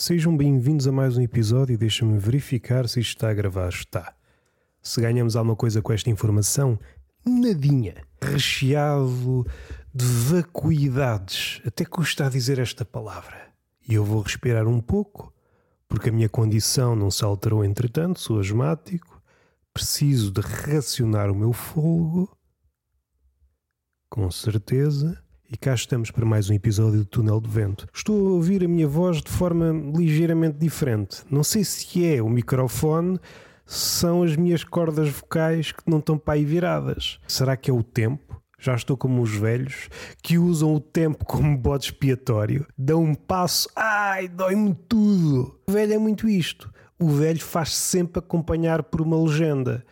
Sejam 0.00 0.36
bem-vindos 0.36 0.86
a 0.86 0.92
mais 0.92 1.16
um 1.16 1.22
episódio 1.22 1.74
e 1.74 1.76
deixa-me 1.76 2.16
verificar 2.20 2.88
se 2.88 3.00
isto 3.00 3.16
está 3.16 3.30
a 3.30 3.34
gravar. 3.34 3.70
Está. 3.70 4.14
Se 4.80 5.00
ganhamos 5.00 5.34
alguma 5.34 5.56
coisa 5.56 5.82
com 5.82 5.92
esta 5.92 6.08
informação, 6.08 6.78
nadinha. 7.26 7.96
Recheado 8.22 9.44
de 9.92 10.04
vacuidades. 10.04 11.60
Até 11.66 11.84
custa 11.84 12.26
a 12.26 12.28
dizer 12.28 12.60
esta 12.60 12.84
palavra. 12.84 13.48
E 13.88 13.94
eu 13.94 14.04
vou 14.04 14.22
respirar 14.22 14.68
um 14.68 14.80
pouco, 14.80 15.34
porque 15.88 16.10
a 16.10 16.12
minha 16.12 16.28
condição 16.28 16.94
não 16.94 17.10
se 17.10 17.24
alterou 17.24 17.64
entretanto, 17.64 18.20
sou 18.20 18.38
asmático, 18.38 19.20
preciso 19.74 20.30
de 20.30 20.40
racionar 20.40 21.28
o 21.28 21.34
meu 21.34 21.52
fogo. 21.52 22.30
Com 24.08 24.30
certeza 24.30 25.20
e 25.50 25.56
cá 25.56 25.72
estamos 25.72 26.10
para 26.10 26.26
mais 26.26 26.50
um 26.50 26.54
episódio 26.54 26.98
do 26.98 27.04
Túnel 27.06 27.40
de 27.40 27.48
Vento. 27.48 27.88
Estou 27.94 28.28
a 28.28 28.32
ouvir 28.32 28.62
a 28.62 28.68
minha 28.68 28.86
voz 28.86 29.22
de 29.22 29.30
forma 29.30 29.72
ligeiramente 29.96 30.58
diferente. 30.58 31.22
Não 31.30 31.42
sei 31.42 31.64
se 31.64 32.06
é 32.06 32.22
o 32.22 32.28
microfone, 32.28 33.18
são 33.64 34.22
as 34.22 34.36
minhas 34.36 34.62
cordas 34.62 35.08
vocais 35.08 35.72
que 35.72 35.82
não 35.86 36.00
estão 36.00 36.18
para 36.18 36.34
aí 36.34 36.44
viradas. 36.44 37.18
Será 37.26 37.56
que 37.56 37.70
é 37.70 37.74
o 37.74 37.82
tempo? 37.82 38.42
Já 38.60 38.74
estou 38.74 38.94
como 38.94 39.22
os 39.22 39.34
velhos 39.34 39.88
que 40.22 40.36
usam 40.36 40.74
o 40.74 40.80
tempo 40.80 41.24
como 41.24 41.56
bode 41.56 41.86
expiatório, 41.86 42.66
dão 42.76 43.02
um 43.02 43.14
passo, 43.14 43.70
ai, 43.74 44.28
dói-me 44.28 44.74
tudo. 44.86 45.58
O 45.66 45.72
velho 45.72 45.94
é 45.94 45.98
muito 45.98 46.28
isto. 46.28 46.70
O 46.98 47.08
velho 47.08 47.40
faz 47.40 47.70
-se 47.70 47.96
sempre 47.96 48.18
acompanhar 48.18 48.82
por 48.82 49.00
uma 49.00 49.16
legenda. 49.16 49.82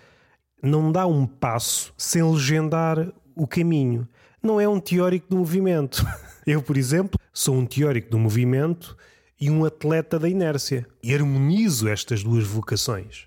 Não 0.62 0.92
dá 0.92 1.06
um 1.06 1.26
passo 1.26 1.94
sem 1.96 2.22
legendar 2.22 3.10
o 3.34 3.46
caminho 3.46 4.06
não 4.42 4.60
é 4.60 4.68
um 4.68 4.80
teórico 4.80 5.28
do 5.30 5.36
movimento. 5.36 6.04
Eu, 6.46 6.62
por 6.62 6.76
exemplo, 6.76 7.18
sou 7.32 7.56
um 7.56 7.66
teórico 7.66 8.10
do 8.10 8.18
movimento 8.18 8.96
e 9.40 9.50
um 9.50 9.64
atleta 9.64 10.18
da 10.18 10.28
inércia. 10.28 10.86
E 11.02 11.14
harmonizo 11.14 11.88
estas 11.88 12.22
duas 12.22 12.46
vocações. 12.46 13.26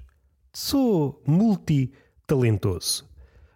Sou 0.54 1.22
multitalentoso. 1.28 3.10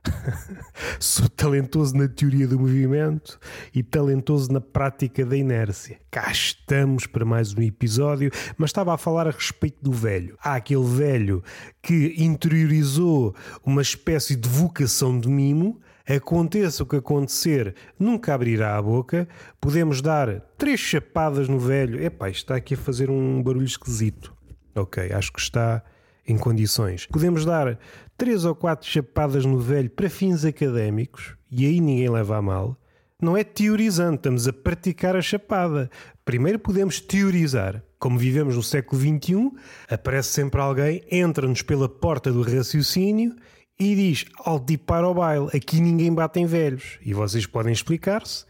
Sou 0.99 1.29
talentoso 1.29 1.95
na 1.95 2.07
teoria 2.07 2.47
do 2.47 2.59
movimento 2.59 3.39
e 3.73 3.81
talentoso 3.81 4.51
na 4.51 4.59
prática 4.59 5.25
da 5.25 5.35
inércia. 5.35 5.99
Cá 6.11 6.29
estamos 6.31 7.07
para 7.07 7.25
mais 7.25 7.53
um 7.53 7.61
episódio, 7.61 8.29
mas 8.57 8.69
estava 8.69 8.93
a 8.93 8.97
falar 8.97 9.27
a 9.27 9.31
respeito 9.31 9.81
do 9.81 9.91
velho. 9.91 10.37
Há 10.43 10.55
aquele 10.55 10.85
velho 10.85 11.43
que 11.81 12.15
interiorizou 12.17 13.35
uma 13.65 13.81
espécie 13.81 14.35
de 14.35 14.47
vocação 14.47 15.17
de 15.17 15.29
mimo 15.29 15.79
Aconteça 16.07 16.83
o 16.83 16.85
que 16.85 16.97
acontecer, 16.97 17.73
nunca 17.97 18.33
abrirá 18.33 18.77
a 18.77 18.81
boca. 18.81 19.27
Podemos 19.61 20.01
dar 20.01 20.41
três 20.57 20.79
chapadas 20.79 21.47
no 21.47 21.57
velho. 21.57 22.03
Epá, 22.03 22.29
está 22.29 22.55
aqui 22.55 22.73
a 22.73 22.77
fazer 22.77 23.09
um 23.09 23.41
barulho 23.41 23.65
esquisito. 23.65 24.33
Ok, 24.75 25.11
acho 25.13 25.31
que 25.31 25.39
está 25.39 25.81
em 26.27 26.37
condições. 26.37 27.05
Podemos 27.05 27.45
dar 27.45 27.79
três 28.17 28.43
ou 28.43 28.53
quatro 28.53 28.87
chapadas 28.87 29.45
no 29.45 29.59
velho 29.59 29.89
para 29.89 30.09
fins 30.09 30.43
académicos 30.43 31.35
e 31.49 31.65
aí 31.65 31.79
ninguém 31.79 32.09
leva 32.09 32.37
a 32.37 32.41
mal. 32.41 32.77
Não 33.21 33.37
é 33.37 33.43
teorizando, 33.43 34.15
estamos 34.15 34.45
a 34.49 34.51
praticar 34.51 35.15
a 35.15 35.21
chapada. 35.21 35.89
Primeiro 36.25 36.59
podemos 36.59 36.99
teorizar. 36.99 37.81
Como 37.97 38.19
vivemos 38.19 38.57
no 38.57 38.63
século 38.63 39.01
XXI, 39.01 39.51
aparece 39.89 40.29
sempre 40.29 40.59
alguém, 40.59 41.01
entra-nos 41.09 41.61
pela 41.61 41.87
porta 41.87 42.29
do 42.33 42.41
raciocínio 42.41 43.33
e 43.79 43.95
diz: 43.95 44.25
Alti 44.37 44.77
para 44.77 45.07
o 45.07 45.13
baile, 45.13 45.47
aqui 45.53 45.81
ninguém 45.81 46.13
bate 46.13 46.39
em 46.39 46.45
velhos. 46.45 46.99
E 47.01 47.13
vocês 47.13 47.45
podem 47.45 47.73
explicar-se 47.73 48.45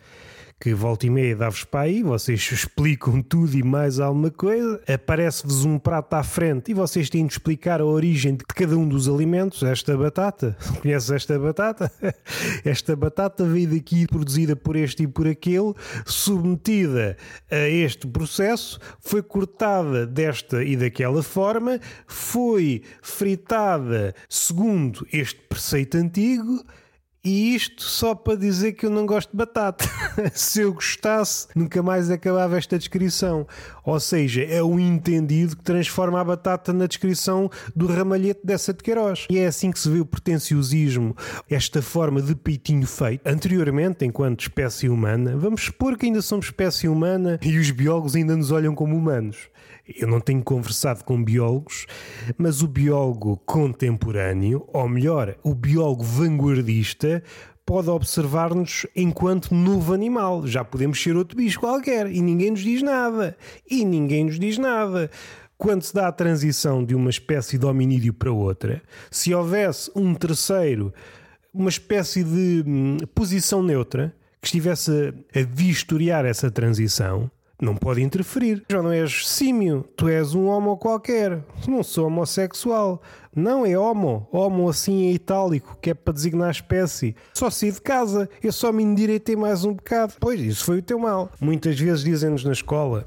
que 0.59 0.73
volta 0.73 1.05
e 1.05 1.09
meia 1.09 1.35
dá-vos 1.35 1.63
para 1.63 1.81
aí, 1.81 2.01
vocês 2.01 2.51
explicam 2.51 3.21
tudo 3.21 3.55
e 3.57 3.63
mais 3.63 3.99
alguma 3.99 4.31
coisa, 4.31 4.81
aparece-vos 4.87 5.65
um 5.65 5.77
prato 5.77 6.13
à 6.13 6.23
frente 6.23 6.71
e 6.71 6.73
vocês 6.73 7.09
têm 7.09 7.25
de 7.25 7.33
explicar 7.33 7.81
a 7.81 7.85
origem 7.85 8.35
de 8.35 8.45
cada 8.45 8.77
um 8.77 8.87
dos 8.87 9.09
alimentos. 9.09 9.61
Esta 9.63 9.97
batata, 9.97 10.57
conheces 10.81 11.11
esta 11.11 11.37
batata? 11.37 11.91
Esta 12.63 12.95
batata 12.95 13.43
veio 13.45 13.69
daqui 13.69 14.07
produzida 14.07 14.55
por 14.55 14.75
este 14.75 15.03
e 15.03 15.07
por 15.07 15.27
aquele, 15.27 15.73
submetida 16.05 17.17
a 17.51 17.67
este 17.67 18.07
processo, 18.07 18.79
foi 18.99 19.21
cortada 19.21 20.05
desta 20.05 20.63
e 20.63 20.77
daquela 20.77 21.21
forma, 21.21 21.79
foi 22.07 22.83
fritada 23.01 24.15
segundo 24.29 25.05
este 25.11 25.39
preceito 25.41 25.97
antigo 25.97 26.63
e 27.25 27.55
isto 27.55 27.83
só 27.83 28.13
para 28.13 28.35
dizer 28.35 28.73
que 28.73 28.85
eu 28.85 28.89
não 28.89 29.05
gosto 29.05 29.31
de 29.31 29.37
batata. 29.37 29.85
Se 30.35 30.59
eu 30.59 30.73
gostasse, 30.73 31.47
nunca 31.55 31.81
mais 31.81 32.11
acabava 32.11 32.57
esta 32.57 32.77
descrição. 32.77 33.47
Ou 33.85 33.97
seja, 33.97 34.43
é 34.43 34.61
o 34.61 34.77
entendido 34.77 35.55
que 35.55 35.63
transforma 35.63 36.19
a 36.19 36.23
batata 36.23 36.73
na 36.73 36.85
descrição 36.85 37.49
do 37.73 37.87
ramalhete 37.87 38.41
dessa 38.43 38.73
de 38.73 38.83
Queiroz. 38.83 39.25
E 39.29 39.39
é 39.39 39.47
assim 39.47 39.71
que 39.71 39.79
se 39.79 39.89
vê 39.89 40.01
o 40.01 40.05
pretenciosismo, 40.05 41.15
esta 41.49 41.81
forma 41.81 42.21
de 42.21 42.35
peitinho 42.35 42.85
feito. 42.85 43.25
Anteriormente, 43.25 44.03
enquanto 44.03 44.41
espécie 44.41 44.89
humana, 44.89 45.37
vamos 45.37 45.63
supor 45.63 45.97
que 45.97 46.05
ainda 46.05 46.21
somos 46.21 46.47
espécie 46.47 46.89
humana 46.89 47.39
e 47.41 47.57
os 47.57 47.71
biólogos 47.71 48.17
ainda 48.17 48.35
nos 48.35 48.51
olham 48.51 48.75
como 48.75 48.97
humanos. 48.97 49.37
Eu 49.87 50.07
não 50.07 50.21
tenho 50.21 50.41
conversado 50.41 51.03
com 51.03 51.21
biólogos, 51.21 51.85
mas 52.37 52.61
o 52.61 52.67
biólogo 52.67 53.37
contemporâneo, 53.45 54.65
ou 54.71 54.87
melhor, 54.87 55.35
o 55.43 55.53
biólogo 55.53 56.03
vanguardista, 56.03 57.21
pode 57.65 57.89
observar-nos 57.89 58.85
enquanto 58.95 59.53
novo 59.53 59.93
animal. 59.93 60.47
Já 60.47 60.63
podemos 60.63 61.01
ser 61.01 61.17
outro 61.17 61.35
bicho 61.35 61.59
qualquer 61.59 62.09
e 62.09 62.21
ninguém 62.21 62.51
nos 62.51 62.61
diz 62.61 62.81
nada. 62.81 63.37
E 63.69 63.83
ninguém 63.83 64.25
nos 64.25 64.39
diz 64.39 64.57
nada. 64.57 65.11
Quando 65.57 65.81
se 65.81 65.93
dá 65.93 66.07
a 66.07 66.11
transição 66.13 66.83
de 66.83 66.95
uma 66.95 67.09
espécie 67.09 67.57
de 67.57 67.65
hominídeo 67.65 68.13
para 68.13 68.31
outra, 68.31 68.81
se 69.11 69.33
houvesse 69.33 69.91
um 69.95 70.13
terceiro, 70.13 70.93
uma 71.53 71.69
espécie 71.69 72.23
de 72.23 72.63
hum, 72.65 72.97
posição 73.13 73.61
neutra, 73.61 74.13
que 74.41 74.47
estivesse 74.47 75.13
a 75.33 75.39
vistoriar 75.47 76.25
essa 76.25 76.51
transição, 76.51 77.31
não 77.61 77.75
pode 77.75 78.01
interferir. 78.01 78.63
Já 78.69 78.81
não 78.81 78.91
és 78.91 79.27
símio, 79.27 79.85
tu 79.95 80.07
és 80.07 80.35
um 80.35 80.45
homo 80.45 80.77
qualquer. 80.77 81.43
Não 81.67 81.83
sou 81.83 82.07
homossexual. 82.07 83.01
Não 83.35 83.65
é 83.65 83.77
homo. 83.77 84.27
Homo 84.31 84.67
assim 84.69 85.03
em 85.03 85.13
itálico, 85.13 85.77
que 85.81 85.91
é 85.91 85.93
para 85.93 86.13
designar 86.13 86.49
a 86.49 86.51
espécie. 86.51 87.15
Só 87.33 87.49
saí 87.49 87.71
de 87.71 87.81
casa, 87.81 88.29
eu 88.41 88.51
só 88.51 88.71
me 88.71 88.83
endireitei 88.83 89.35
mais 89.35 89.65
um 89.65 89.73
bocado. 89.73 90.13
Pois, 90.19 90.39
isso 90.39 90.65
foi 90.65 90.79
o 90.79 90.83
teu 90.83 90.99
mal. 90.99 91.31
Muitas 91.39 91.79
vezes 91.79 92.03
dizem-nos 92.03 92.43
na 92.43 92.51
escola, 92.51 93.05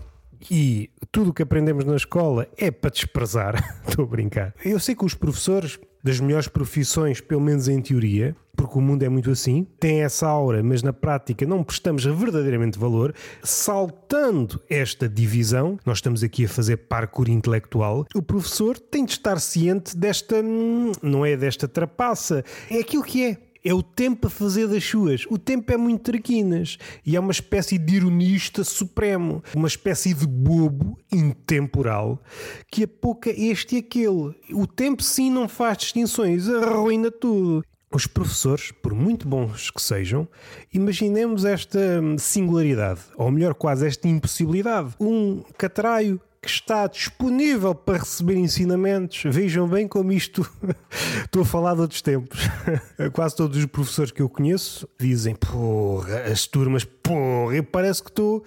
e 0.50 0.90
tudo 1.10 1.30
o 1.30 1.34
que 1.34 1.42
aprendemos 1.42 1.84
na 1.84 1.96
escola 1.96 2.48
é 2.56 2.70
para 2.70 2.90
desprezar. 2.90 3.80
Estou 3.86 4.04
a 4.04 4.08
brincar. 4.08 4.54
Eu 4.64 4.78
sei 4.78 4.94
que 4.94 5.04
os 5.04 5.14
professores 5.14 5.78
das 6.02 6.20
melhores 6.20 6.46
profissões, 6.46 7.20
pelo 7.20 7.40
menos 7.40 7.68
em 7.68 7.80
teoria, 7.80 8.36
porque 8.56 8.78
o 8.78 8.80
mundo 8.80 9.02
é 9.02 9.08
muito 9.08 9.30
assim, 9.30 9.66
tem 9.78 10.02
essa 10.02 10.26
aura, 10.26 10.62
mas 10.62 10.82
na 10.82 10.92
prática 10.92 11.46
não 11.46 11.62
prestamos 11.62 12.04
verdadeiramente 12.04 12.78
valor, 12.78 13.14
saltando 13.42 14.60
esta 14.68 15.08
divisão, 15.08 15.78
nós 15.84 15.98
estamos 15.98 16.22
aqui 16.22 16.46
a 16.46 16.48
fazer 16.48 16.78
parkour 16.78 17.28
intelectual, 17.28 18.06
o 18.14 18.22
professor 18.22 18.78
tem 18.78 19.04
de 19.04 19.12
estar 19.12 19.38
ciente 19.38 19.96
desta, 19.96 20.36
hum, 20.36 20.92
não 21.02 21.24
é 21.24 21.36
desta 21.36 21.68
trapaça, 21.68 22.44
é 22.70 22.78
aquilo 22.78 23.02
que 23.04 23.24
é. 23.24 23.36
É 23.64 23.74
o 23.74 23.82
tempo 23.82 24.28
a 24.28 24.30
fazer 24.30 24.68
das 24.68 24.84
suas. 24.84 25.26
O 25.28 25.36
tempo 25.36 25.72
é 25.72 25.76
muito 25.76 26.02
traquinas. 26.02 26.78
E 27.04 27.16
é 27.16 27.20
uma 27.20 27.32
espécie 27.32 27.76
de 27.76 27.96
ironista 27.96 28.62
supremo, 28.62 29.42
uma 29.56 29.66
espécie 29.66 30.14
de 30.14 30.24
bobo 30.24 30.96
intemporal 31.10 32.22
que 32.70 32.84
apoca 32.84 33.28
este 33.28 33.74
e 33.74 33.78
aquele. 33.80 34.36
O 34.52 34.68
tempo 34.68 35.02
sim 35.02 35.32
não 35.32 35.48
faz 35.48 35.78
distinções, 35.78 36.48
arruina 36.48 37.10
tudo. 37.10 37.64
Os 37.92 38.06
professores, 38.06 38.72
por 38.72 38.92
muito 38.94 39.28
bons 39.28 39.70
que 39.70 39.80
sejam, 39.80 40.28
imaginemos 40.72 41.44
esta 41.44 41.78
singularidade, 42.18 43.00
ou 43.16 43.30
melhor, 43.30 43.54
quase 43.54 43.86
esta 43.86 44.08
impossibilidade. 44.08 44.94
Um 45.00 45.42
catraio 45.56 46.20
que 46.46 46.50
está 46.50 46.86
disponível 46.86 47.74
para 47.74 47.98
receber 47.98 48.36
ensinamentos. 48.36 49.22
Vejam 49.26 49.68
bem 49.68 49.88
como 49.88 50.12
isto. 50.12 50.48
Estou 51.24 51.42
a 51.42 51.44
falar 51.44 51.74
de 51.74 51.80
outros 51.80 52.00
tempos. 52.00 52.40
Quase 53.12 53.34
todos 53.34 53.58
os 53.58 53.66
professores 53.66 54.12
que 54.12 54.22
eu 54.22 54.28
conheço 54.28 54.88
dizem: 54.98 55.34
porra, 55.34 56.20
as 56.20 56.46
turmas, 56.46 56.84
porra, 56.84 57.60
parece 57.64 58.02
que 58.02 58.10
estou 58.10 58.44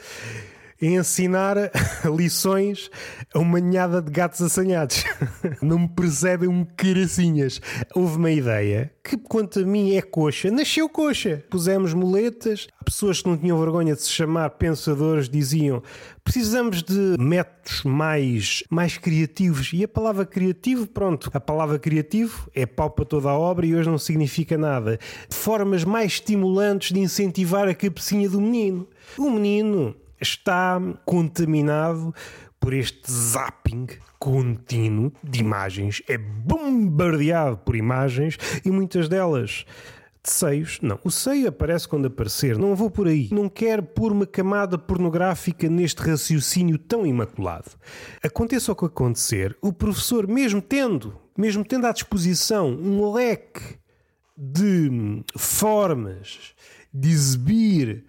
ensinar 0.81 1.55
lições 2.15 2.89
a 3.33 3.39
uma 3.39 3.59
ninhada 3.59 4.01
de 4.01 4.11
gatos 4.11 4.41
assanhados. 4.41 5.03
Não 5.61 5.79
me 5.79 5.87
percebem 5.89 6.47
um 6.47 6.65
caracinhas. 6.65 7.61
Houve 7.95 8.17
uma 8.17 8.31
ideia 8.31 8.91
que, 9.03 9.17
quanto 9.17 9.59
a 9.59 9.65
mim, 9.65 9.95
é 9.95 10.01
coxa. 10.01 10.51
Nasceu 10.51 10.87
coxa. 10.87 11.43
Pusemos 11.49 11.93
moletas. 11.93 12.67
Pessoas 12.85 13.21
que 13.21 13.29
não 13.29 13.37
tinham 13.37 13.59
vergonha 13.59 13.95
de 13.95 14.01
se 14.01 14.09
chamar 14.09 14.49
pensadores 14.51 15.29
diziam 15.29 15.81
precisamos 16.23 16.83
de 16.83 17.15
métodos 17.19 17.83
mais, 17.83 18.63
mais 18.69 18.97
criativos. 18.97 19.71
E 19.73 19.83
a 19.83 19.87
palavra 19.87 20.25
criativo, 20.25 20.85
pronto, 20.85 21.31
a 21.33 21.39
palavra 21.39 21.79
criativo 21.79 22.47
é 22.53 22.67
pau 22.67 22.91
para 22.91 23.05
toda 23.05 23.29
a 23.29 23.37
obra 23.37 23.65
e 23.65 23.75
hoje 23.75 23.89
não 23.89 23.97
significa 23.97 24.55
nada. 24.55 24.99
Formas 25.31 25.83
mais 25.83 26.13
estimulantes 26.13 26.91
de 26.91 26.99
incentivar 26.99 27.67
a 27.67 27.73
cabecinha 27.73 28.29
do 28.29 28.39
menino. 28.39 28.87
O 29.17 29.31
menino 29.31 29.95
está 30.21 30.79
contaminado 31.05 32.13
por 32.59 32.73
este 32.73 33.11
zapping 33.11 33.87
contínuo 34.19 35.13
de 35.23 35.39
imagens, 35.39 36.01
é 36.07 36.17
bombardeado 36.17 37.57
por 37.57 37.75
imagens 37.75 38.37
e 38.65 38.69
muitas 38.69 39.07
delas 39.07 39.65
de 40.21 40.29
seios. 40.29 40.79
Não, 40.81 40.99
o 41.03 41.09
seio 41.09 41.47
aparece 41.47 41.87
quando 41.87 42.07
aparecer, 42.07 42.57
não 42.57 42.75
vou 42.75 42.91
por 42.91 43.07
aí. 43.07 43.29
Não 43.31 43.47
quero 43.47 43.81
pôr 43.81 44.11
uma 44.11 44.25
camada 44.25 44.77
pornográfica 44.77 45.69
neste 45.69 46.01
raciocínio 46.01 46.77
tão 46.77 47.05
imaculado. 47.05 47.71
Aconteça 48.21 48.71
o 48.73 48.75
que 48.75 48.85
acontecer, 48.85 49.57
o 49.61 49.71
professor, 49.71 50.27
mesmo 50.27 50.61
tendo, 50.61 51.17
mesmo 51.37 51.63
tendo 51.63 51.87
à 51.87 51.93
disposição 51.93 52.67
um 52.69 53.11
leque 53.13 53.79
de 54.37 55.23
formas 55.37 56.53
de 56.93 57.09
exibir 57.09 58.05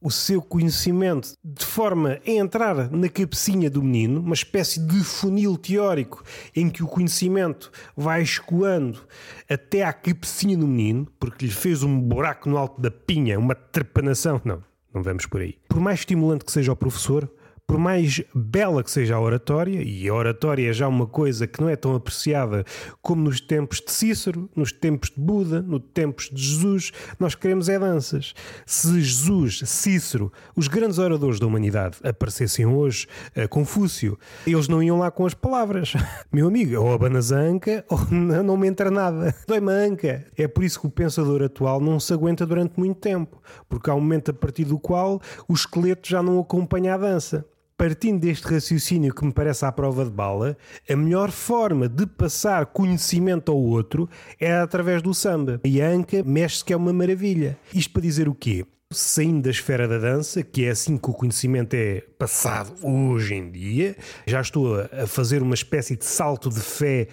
o 0.00 0.10
seu 0.10 0.40
conhecimento 0.40 1.34
de 1.44 1.64
forma 1.64 2.18
a 2.26 2.30
entrar 2.30 2.90
na 2.90 3.08
cabecinha 3.08 3.68
do 3.68 3.82
menino, 3.82 4.20
uma 4.20 4.34
espécie 4.34 4.80
de 4.80 5.04
funil 5.04 5.58
teórico 5.58 6.24
em 6.56 6.70
que 6.70 6.82
o 6.82 6.86
conhecimento 6.86 7.70
vai 7.96 8.22
escoando 8.22 9.00
até 9.48 9.84
à 9.84 9.92
cabecinha 9.92 10.56
do 10.56 10.66
menino, 10.66 11.06
porque 11.18 11.44
lhe 11.44 11.52
fez 11.52 11.82
um 11.82 12.00
buraco 12.00 12.48
no 12.48 12.56
alto 12.56 12.80
da 12.80 12.90
pinha, 12.90 13.38
uma 13.38 13.54
trepanação. 13.54 14.40
Não, 14.44 14.62
não 14.94 15.02
vamos 15.02 15.26
por 15.26 15.42
aí. 15.42 15.56
Por 15.68 15.80
mais 15.80 16.00
estimulante 16.00 16.44
que 16.44 16.52
seja 16.52 16.72
o 16.72 16.76
professor, 16.76 17.30
por 17.70 17.78
mais 17.78 18.20
bela 18.34 18.82
que 18.82 18.90
seja 18.90 19.14
a 19.14 19.20
oratória, 19.20 19.80
e 19.80 20.08
a 20.08 20.12
oratória 20.12 20.68
é 20.68 20.72
já 20.72 20.88
uma 20.88 21.06
coisa 21.06 21.46
que 21.46 21.60
não 21.60 21.68
é 21.68 21.76
tão 21.76 21.94
apreciada 21.94 22.64
como 23.00 23.22
nos 23.22 23.40
tempos 23.40 23.80
de 23.80 23.92
Cícero, 23.92 24.50
nos 24.56 24.72
tempos 24.72 25.10
de 25.10 25.20
Buda, 25.20 25.62
nos 25.62 25.80
tempos 25.94 26.28
de 26.32 26.42
Jesus, 26.42 26.90
nós 27.16 27.36
queremos 27.36 27.68
é 27.68 27.78
danças. 27.78 28.34
Se 28.66 29.00
Jesus, 29.00 29.60
Cícero, 29.66 30.32
os 30.56 30.66
grandes 30.66 30.98
oradores 30.98 31.38
da 31.38 31.46
humanidade 31.46 31.98
aparecessem 32.02 32.66
hoje, 32.66 33.06
a 33.36 33.46
Confúcio, 33.46 34.18
eles 34.44 34.66
não 34.66 34.82
iam 34.82 34.98
lá 34.98 35.08
com 35.12 35.24
as 35.24 35.32
palavras. 35.34 35.92
Meu 36.32 36.48
amigo, 36.48 36.76
ou 36.76 36.92
abanas 36.92 37.30
a 37.30 37.38
anca 37.38 37.84
ou 37.88 38.00
não 38.10 38.56
me 38.56 38.66
entra 38.66 38.90
nada. 38.90 39.32
Dói-me 39.46 39.70
a 39.70 39.76
anca. 39.76 40.26
É 40.36 40.48
por 40.48 40.64
isso 40.64 40.80
que 40.80 40.88
o 40.88 40.90
pensador 40.90 41.40
atual 41.40 41.80
não 41.80 42.00
se 42.00 42.12
aguenta 42.12 42.44
durante 42.44 42.76
muito 42.76 42.98
tempo, 42.98 43.40
porque 43.68 43.88
há 43.88 43.94
um 43.94 44.00
momento 44.00 44.32
a 44.32 44.34
partir 44.34 44.64
do 44.64 44.76
qual 44.76 45.22
o 45.46 45.54
esqueleto 45.54 46.08
já 46.08 46.20
não 46.20 46.40
acompanha 46.40 46.94
a 46.94 46.98
dança 46.98 47.46
partindo 47.80 48.20
deste 48.20 48.46
raciocínio 48.46 49.14
que 49.14 49.24
me 49.24 49.32
parece 49.32 49.64
à 49.64 49.72
prova 49.72 50.04
de 50.04 50.10
bala, 50.10 50.54
a 50.86 50.94
melhor 50.94 51.30
forma 51.30 51.88
de 51.88 52.04
passar 52.04 52.66
conhecimento 52.66 53.50
ao 53.50 53.56
outro 53.56 54.06
é 54.38 54.52
através 54.52 55.00
do 55.00 55.14
samba. 55.14 55.58
E 55.64 55.80
a 55.80 55.88
Anca 55.88 56.22
mexe-se 56.22 56.62
que 56.62 56.74
é 56.74 56.76
uma 56.76 56.92
maravilha. 56.92 57.58
Isto 57.72 57.94
para 57.94 58.02
dizer 58.02 58.28
o 58.28 58.34
quê? 58.34 58.66
Saindo 58.92 59.44
da 59.44 59.50
esfera 59.50 59.88
da 59.88 59.96
dança, 59.96 60.42
que 60.42 60.66
é 60.66 60.68
assim 60.68 60.98
que 60.98 61.08
o 61.08 61.14
conhecimento 61.14 61.72
é 61.72 62.02
passado 62.18 62.74
hoje 62.82 63.34
em 63.34 63.50
dia, 63.50 63.96
já 64.26 64.42
estou 64.42 64.78
a 64.78 65.06
fazer 65.06 65.40
uma 65.40 65.54
espécie 65.54 65.96
de 65.96 66.04
salto 66.04 66.50
de 66.50 66.60
fé, 66.60 67.08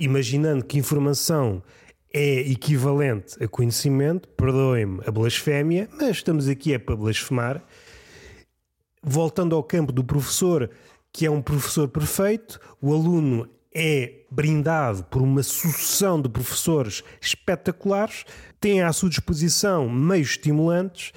imaginando 0.00 0.64
que 0.64 0.78
informação 0.78 1.62
é 2.12 2.40
equivalente 2.40 3.36
a 3.40 3.46
conhecimento, 3.46 4.28
perdoem-me 4.30 5.00
a 5.06 5.12
blasfémia, 5.12 5.88
mas 5.96 6.16
estamos 6.16 6.48
aqui 6.48 6.74
é 6.74 6.78
para 6.78 6.96
blasfemar 6.96 7.62
voltando 9.08 9.56
ao 9.56 9.62
campo 9.62 9.92
do 9.92 10.04
professor, 10.04 10.70
que 11.12 11.26
é 11.26 11.30
um 11.30 11.42
professor 11.42 11.88
perfeito, 11.88 12.60
o 12.80 12.92
aluno 12.92 13.48
é 13.74 14.24
brindado 14.30 15.04
por 15.04 15.22
uma 15.22 15.42
sucessão 15.42 16.20
de 16.20 16.28
professores 16.28 17.02
espetaculares, 17.20 18.24
tem 18.60 18.82
à 18.82 18.92
sua 18.92 19.08
disposição 19.08 19.88
meios 19.88 20.30
estimulantes, 20.30 21.12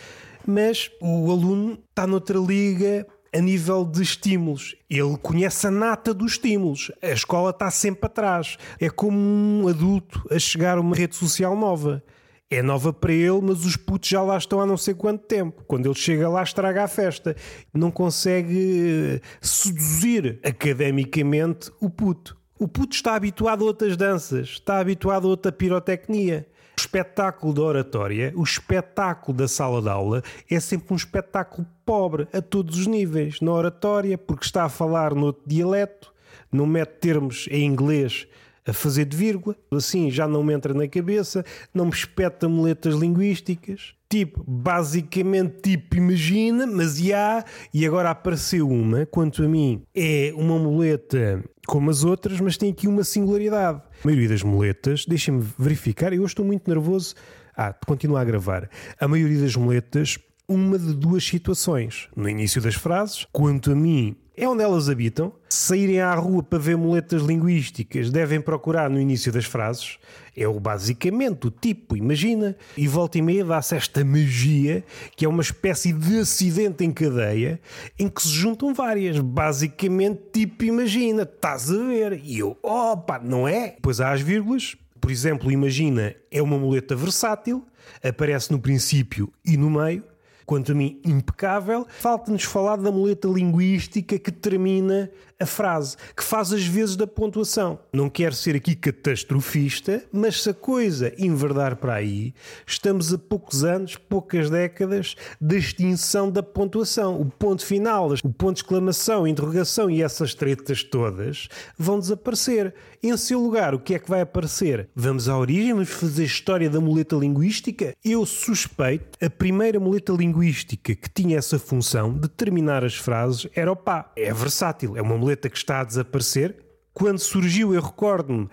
mas 0.45 0.89
o 1.01 1.31
aluno 1.31 1.77
está 1.89 2.07
noutra 2.07 2.37
liga 2.37 3.05
a 3.33 3.39
nível 3.39 3.85
de 3.85 4.01
estímulos. 4.01 4.75
Ele 4.89 5.17
conhece 5.17 5.67
a 5.67 5.71
nata 5.71 6.13
dos 6.13 6.33
estímulos. 6.33 6.91
A 7.01 7.09
escola 7.09 7.51
está 7.51 7.71
sempre 7.71 8.05
atrás. 8.05 8.57
É 8.79 8.89
como 8.89 9.17
um 9.17 9.67
adulto 9.67 10.21
a 10.29 10.37
chegar 10.37 10.77
a 10.77 10.81
uma 10.81 10.95
rede 10.95 11.15
social 11.15 11.55
nova 11.55 12.03
é 12.51 12.61
nova 12.61 12.91
para 12.91 13.13
ele, 13.13 13.39
mas 13.41 13.65
os 13.65 13.77
putos 13.77 14.09
já 14.09 14.21
lá 14.21 14.37
estão 14.37 14.59
há 14.59 14.65
não 14.65 14.75
sei 14.75 14.93
quanto 14.93 15.25
tempo. 15.25 15.63
Quando 15.65 15.85
ele 15.85 15.95
chega 15.95 16.27
lá, 16.27 16.43
estraga 16.43 16.83
a 16.83 16.87
festa. 16.87 17.33
Não 17.73 17.89
consegue 17.89 19.19
eh, 19.19 19.21
seduzir 19.39 20.37
academicamente 20.43 21.71
o 21.79 21.89
puto. 21.89 22.37
O 22.59 22.67
puto 22.67 22.93
está 22.93 23.15
habituado 23.15 23.63
a 23.63 23.67
outras 23.67 23.95
danças, 23.95 24.49
está 24.49 24.79
habituado 24.79 25.25
a 25.25 25.29
outra 25.29 25.51
pirotecnia. 25.51 26.45
O 26.77 26.81
espetáculo 26.81 27.53
da 27.53 27.61
oratória, 27.61 28.33
o 28.35 28.43
espetáculo 28.43 29.37
da 29.37 29.47
sala 29.47 29.81
de 29.81 29.89
aula, 29.89 30.21
é 30.49 30.59
sempre 30.59 30.93
um 30.93 30.95
espetáculo 30.97 31.65
pobre 31.85 32.27
a 32.33 32.41
todos 32.41 32.77
os 32.77 32.85
níveis. 32.85 33.39
Na 33.39 33.51
oratória, 33.53 34.17
porque 34.17 34.45
está 34.45 34.65
a 34.65 34.69
falar 34.69 35.15
no 35.15 35.27
outro 35.27 35.43
dialeto, 35.47 36.13
não 36.51 36.65
mete 36.65 36.99
termos 36.99 37.47
em 37.49 37.65
inglês 37.65 38.27
a 38.65 38.73
fazer 38.73 39.05
de 39.05 39.17
vírgula, 39.17 39.55
assim 39.71 40.11
já 40.11 40.27
não 40.27 40.43
me 40.43 40.53
entra 40.53 40.73
na 40.73 40.87
cabeça, 40.87 41.43
não 41.73 41.85
me 41.85 41.91
espeta 41.91 42.47
muletas 42.47 42.93
linguísticas. 42.95 43.93
Tipo, 44.09 44.43
basicamente, 44.45 45.61
tipo, 45.61 45.95
imagina, 45.95 46.67
mas 46.67 46.97
já, 46.97 47.45
e 47.73 47.85
agora 47.85 48.09
apareceu 48.09 48.67
uma, 48.67 49.05
quanto 49.05 49.41
a 49.41 49.47
mim, 49.47 49.83
é 49.95 50.33
uma 50.35 50.59
muleta 50.59 51.41
como 51.65 51.89
as 51.89 52.03
outras, 52.03 52.41
mas 52.41 52.57
tem 52.57 52.71
aqui 52.71 52.89
uma 52.89 53.05
singularidade. 53.05 53.81
A 54.03 54.05
maioria 54.05 54.27
das 54.27 54.43
muletas, 54.43 55.05
deixem-me 55.05 55.41
verificar, 55.57 56.11
eu 56.11 56.25
estou 56.25 56.43
muito 56.43 56.67
nervoso. 56.67 57.15
Ah, 57.55 57.73
continua 57.85 58.19
a 58.19 58.23
gravar. 58.25 58.69
A 58.99 59.07
maioria 59.07 59.39
das 59.39 59.55
muletas, 59.55 60.19
uma 60.47 60.77
de 60.77 60.93
duas 60.93 61.23
situações. 61.23 62.09
No 62.13 62.27
início 62.27 62.61
das 62.61 62.75
frases, 62.75 63.25
quanto 63.31 63.71
a 63.71 63.75
mim, 63.75 64.15
é 64.35 64.47
onde 64.47 64.63
elas 64.63 64.89
habitam. 64.89 65.33
Saírem 65.49 65.99
à 65.99 66.13
rua 66.15 66.41
para 66.41 66.57
ver 66.57 66.77
muletas 66.77 67.21
linguísticas, 67.21 68.09
devem 68.09 68.39
procurar 68.39 68.89
no 68.89 68.99
início 68.99 69.31
das 69.31 69.45
frases. 69.45 69.97
É 70.35 70.47
o 70.47 70.59
basicamente 70.59 71.47
o 71.47 71.51
tipo, 71.51 71.97
imagina. 71.97 72.55
E 72.77 72.87
volta 72.87 73.17
e 73.17 73.21
meia 73.21 73.43
dá-se 73.43 73.75
esta 73.75 74.03
magia, 74.05 74.83
que 75.15 75.25
é 75.25 75.29
uma 75.29 75.41
espécie 75.41 75.91
de 75.91 76.19
acidente 76.19 76.85
em 76.85 76.91
cadeia, 76.91 77.59
em 77.99 78.07
que 78.07 78.21
se 78.21 78.29
juntam 78.29 78.73
várias. 78.73 79.19
Basicamente, 79.19 80.21
tipo, 80.31 80.63
imagina, 80.63 81.23
estás 81.23 81.69
a 81.69 81.77
ver. 81.77 82.21
E 82.23 82.39
eu, 82.39 82.57
opa, 82.63 83.19
não 83.19 83.47
é? 83.47 83.71
Depois 83.71 83.99
há 83.99 84.11
as 84.11 84.21
vírgulas. 84.21 84.77
Por 85.01 85.11
exemplo, 85.11 85.51
imagina, 85.51 86.15
é 86.31 86.41
uma 86.41 86.57
muleta 86.57 86.95
versátil, 86.95 87.65
aparece 88.03 88.51
no 88.51 88.59
princípio 88.59 89.33
e 89.43 89.57
no 89.57 89.69
meio 89.69 90.03
quanto 90.45 90.71
a 90.71 90.75
mim, 90.75 90.99
impecável. 91.05 91.85
Falta-nos 91.99 92.43
falar 92.43 92.77
da 92.77 92.91
muleta 92.91 93.27
linguística 93.27 94.17
que 94.17 94.31
termina 94.31 95.09
a 95.41 95.45
frase, 95.45 95.97
que 96.15 96.23
faz 96.23 96.53
as 96.53 96.63
vezes 96.63 96.95
da 96.95 97.07
pontuação. 97.07 97.79
Não 97.91 98.09
quero 98.09 98.35
ser 98.35 98.55
aqui 98.55 98.75
catastrofista, 98.75 100.03
mas 100.11 100.43
se 100.43 100.51
a 100.51 100.53
coisa 100.53 101.11
enverdar 101.17 101.77
para 101.77 101.95
aí, 101.95 102.33
estamos 102.65 103.11
a 103.11 103.17
poucos 103.17 103.63
anos, 103.63 103.95
poucas 103.95 104.49
décadas 104.49 105.15
da 105.39 105.55
extinção 105.55 106.29
da 106.29 106.43
pontuação. 106.43 107.19
O 107.19 107.25
ponto 107.25 107.65
final, 107.65 108.13
o 108.23 108.33
ponto 108.33 108.57
de 108.57 108.61
exclamação, 108.61 109.27
interrogação 109.27 109.89
e 109.89 110.03
essas 110.03 110.35
tretas 110.35 110.83
todas 110.83 111.47
vão 111.77 111.99
desaparecer. 111.99 112.73
Em 113.03 113.17
seu 113.17 113.39
lugar, 113.39 113.73
o 113.73 113.79
que 113.79 113.95
é 113.95 113.99
que 113.99 114.07
vai 114.07 114.21
aparecer? 114.21 114.87
Vamos 114.95 115.27
à 115.27 115.35
origem, 115.35 115.73
vamos 115.73 115.89
fazer 115.89 116.23
história 116.23 116.69
da 116.69 116.79
muleta 116.79 117.15
linguística? 117.15 117.95
Eu 118.05 118.27
suspeito, 118.27 119.17
a 119.19 119.27
primeira 119.27 119.79
muleta 119.79 120.13
linguística 120.13 120.93
que 120.93 121.09
tinha 121.09 121.39
essa 121.39 121.57
função 121.57 122.13
de 122.13 122.27
terminar 122.27 122.85
as 122.85 122.95
frases 122.95 123.47
era 123.55 123.71
o 123.71 123.75
pá. 123.75 124.11
É 124.15 124.31
versátil, 124.31 124.95
é 124.95 125.01
uma 125.01 125.17
muleta 125.17 125.49
que 125.49 125.57
está 125.57 125.79
a 125.79 125.83
desaparecer. 125.83 126.55
Quando 126.93 127.17
surgiu, 127.17 127.73
eu 127.73 127.81
recordo-me, 127.81 128.47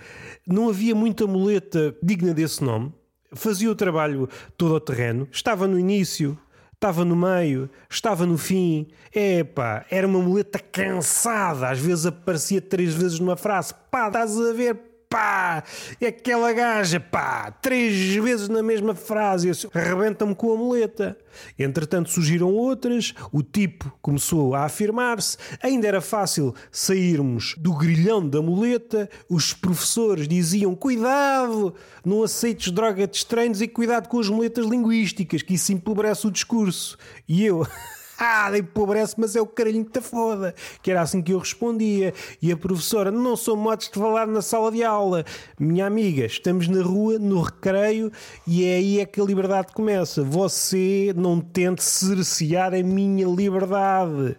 não 0.46 0.70
havia 0.70 0.94
muita 0.94 1.26
muleta 1.26 1.94
digna 2.02 2.32
desse 2.32 2.64
nome. 2.64 2.90
Fazia 3.34 3.70
o 3.70 3.74
trabalho 3.74 4.30
todo 4.56 4.72
ao 4.72 4.80
terreno, 4.80 5.28
estava 5.30 5.68
no 5.68 5.78
início, 5.78 6.38
estava 6.78 7.04
no 7.04 7.16
meio, 7.16 7.68
estava 7.90 8.24
no 8.24 8.38
fim. 8.38 8.86
Epá, 9.12 9.84
era 9.90 10.06
uma 10.06 10.20
muleta 10.20 10.60
cansada, 10.60 11.68
às 11.70 11.80
vezes 11.80 12.06
aparecia 12.06 12.62
três 12.62 12.94
vezes 12.94 13.18
numa 13.18 13.36
frase. 13.36 13.74
Pá, 13.90 14.06
estás 14.06 14.38
a 14.40 14.52
ver? 14.52 14.87
Pá, 15.08 15.62
é 16.00 16.06
aquela 16.06 16.52
gaja, 16.52 17.00
pá, 17.00 17.50
três 17.50 18.14
vezes 18.16 18.48
na 18.48 18.62
mesma 18.62 18.94
frase, 18.94 19.50
arrebenta-me 19.72 20.34
com 20.34 20.52
a 20.52 20.56
muleta. 20.56 21.16
Entretanto 21.58 22.10
surgiram 22.10 22.52
outras, 22.52 23.14
o 23.32 23.42
tipo 23.42 23.92
começou 24.02 24.54
a 24.54 24.64
afirmar-se, 24.64 25.36
ainda 25.62 25.88
era 25.88 26.00
fácil 26.00 26.54
sairmos 26.70 27.54
do 27.56 27.74
grilhão 27.74 28.26
da 28.26 28.42
muleta, 28.42 29.08
os 29.28 29.52
professores 29.52 30.28
diziam 30.28 30.74
cuidado, 30.74 31.74
não 32.04 32.22
aceites 32.22 32.72
droga 32.72 33.06
de 33.06 33.16
estranhos 33.16 33.62
e 33.62 33.68
cuidado 33.68 34.08
com 34.08 34.20
as 34.20 34.28
muletas 34.28 34.66
linguísticas, 34.66 35.42
que 35.42 35.54
isso 35.54 35.72
empobrece 35.72 36.26
o 36.26 36.30
discurso. 36.30 36.96
E 37.26 37.44
eu... 37.44 37.66
Ah, 38.18 38.50
empobrece, 38.58 39.14
mas 39.16 39.36
é 39.36 39.40
o 39.40 39.46
caralhinho 39.46 39.84
que 39.84 39.92
te 39.92 40.00
foda. 40.00 40.52
Que 40.82 40.90
era 40.90 41.02
assim 41.02 41.22
que 41.22 41.32
eu 41.32 41.38
respondia. 41.38 42.12
E 42.42 42.50
a 42.50 42.56
professora, 42.56 43.12
não 43.12 43.36
sou 43.36 43.56
modos 43.56 43.88
de 43.88 43.98
falar 43.98 44.26
na 44.26 44.42
sala 44.42 44.72
de 44.72 44.82
aula. 44.82 45.24
Minha 45.58 45.86
amiga, 45.86 46.26
estamos 46.26 46.66
na 46.66 46.82
rua, 46.82 47.18
no 47.18 47.40
recreio, 47.40 48.10
e 48.44 48.64
é 48.64 48.74
aí 48.74 49.00
é 49.00 49.06
que 49.06 49.20
a 49.20 49.24
liberdade 49.24 49.72
começa. 49.72 50.24
Você 50.24 51.12
não 51.16 51.40
tente 51.40 51.84
cercear 51.84 52.74
a 52.74 52.82
minha 52.82 53.26
liberdade. 53.26 54.36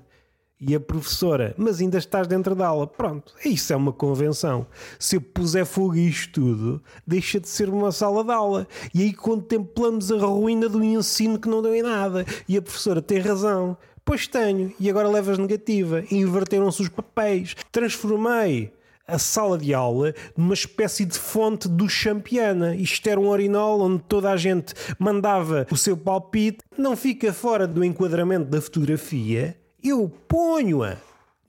E 0.62 0.76
a 0.76 0.80
professora, 0.80 1.56
mas 1.58 1.80
ainda 1.80 1.98
estás 1.98 2.28
dentro 2.28 2.54
da 2.54 2.68
aula. 2.68 2.86
Pronto, 2.86 3.34
isso 3.46 3.72
é 3.72 3.76
uma 3.78 3.94
convenção. 3.94 4.68
Se 5.00 5.16
eu 5.16 5.22
puser 5.22 5.66
fogo 5.66 5.94
a 5.94 6.00
isto 6.00 6.34
tudo, 6.34 6.84
deixa 7.08 7.40
de 7.40 7.48
ser 7.48 7.70
uma 7.70 7.94
sala 7.94 8.26
de 8.26 8.32
aula. 8.32 8.68
E 8.94 9.04
aí 9.04 9.14
contemplamos 9.14 10.12
a 10.12 10.18
ruína 10.18 10.68
do 10.68 10.84
ensino 10.84 11.40
que 11.40 11.48
não 11.48 11.62
deu 11.62 11.74
em 11.74 11.82
nada. 11.82 12.26
E 12.46 12.58
a 12.58 12.62
professora 12.62 13.02
tem 13.02 13.20
razão. 13.20 13.78
Pois 14.04 14.28
tenho. 14.28 14.74
E 14.78 14.90
agora 14.90 15.08
levas 15.08 15.38
negativa. 15.38 16.04
Inverteram-se 16.12 16.82
os 16.82 16.90
papéis. 16.90 17.56
Transformei 17.72 18.74
a 19.08 19.18
sala 19.18 19.58
de 19.58 19.74
aula 19.74 20.14
numa 20.36 20.54
espécie 20.54 21.06
de 21.06 21.18
fonte 21.18 21.70
do 21.70 21.88
Champiana. 21.88 22.76
Isto 22.76 23.10
era 23.10 23.20
um 23.20 23.30
orinol 23.30 23.80
onde 23.80 24.04
toda 24.10 24.30
a 24.30 24.36
gente 24.36 24.74
mandava 25.00 25.66
o 25.72 25.78
seu 25.78 25.96
palpite. 25.96 26.60
Não 26.78 26.98
fica 26.98 27.32
fora 27.32 27.66
do 27.66 27.82
enquadramento 27.82 28.50
da 28.50 28.62
fotografia. 28.62 29.56
Eu 29.84 30.12
ponho-a 30.28 30.98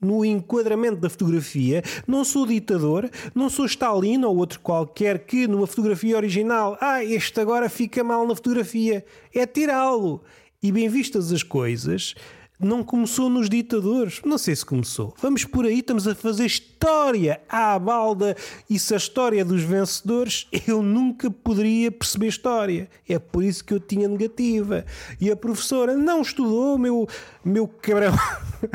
no 0.01 0.25
enquadramento 0.25 0.97
da 0.97 1.09
fotografia. 1.09 1.83
Não 2.07 2.25
sou 2.25 2.47
ditador, 2.47 3.09
não 3.35 3.49
sou 3.49 3.65
Stalin 3.65 4.23
ou 4.23 4.35
outro 4.35 4.59
qualquer 4.59 5.19
que 5.19 5.47
numa 5.47 5.67
fotografia 5.67 6.17
original, 6.17 6.77
ah, 6.81 7.03
este 7.03 7.39
agora 7.39 7.69
fica 7.69 8.03
mal 8.03 8.25
na 8.25 8.35
fotografia. 8.35 9.05
É 9.33 9.45
tirá-lo. 9.45 10.23
E 10.63 10.71
bem 10.71 10.89
vistas 10.89 11.31
as 11.31 11.43
coisas, 11.43 12.15
não 12.61 12.83
começou 12.83 13.29
nos 13.29 13.49
ditadores. 13.49 14.21
Não 14.25 14.37
sei 14.37 14.55
se 14.55 14.65
começou. 14.65 15.13
Vamos 15.21 15.45
por 15.45 15.65
aí, 15.65 15.79
estamos 15.79 16.07
a 16.07 16.15
fazer 16.15 16.45
história 16.45 17.41
à 17.49 17.77
balda. 17.77 18.35
E 18.69 18.77
se 18.77 18.93
a 18.93 18.97
história 18.97 19.43
dos 19.43 19.63
vencedores, 19.63 20.47
eu 20.67 20.81
nunca 20.81 21.29
poderia 21.29 21.91
perceber 21.91 22.27
história. 22.27 22.89
É 23.07 23.19
por 23.19 23.43
isso 23.43 23.63
que 23.63 23.73
eu 23.73 23.79
tinha 23.79 24.07
negativa. 24.07 24.85
E 25.19 25.31
a 25.31 25.35
professora 25.35 25.95
não 25.95 26.21
estudou, 26.21 26.77
meu, 26.77 27.07
meu 27.43 27.67
cabrão. 27.67 28.13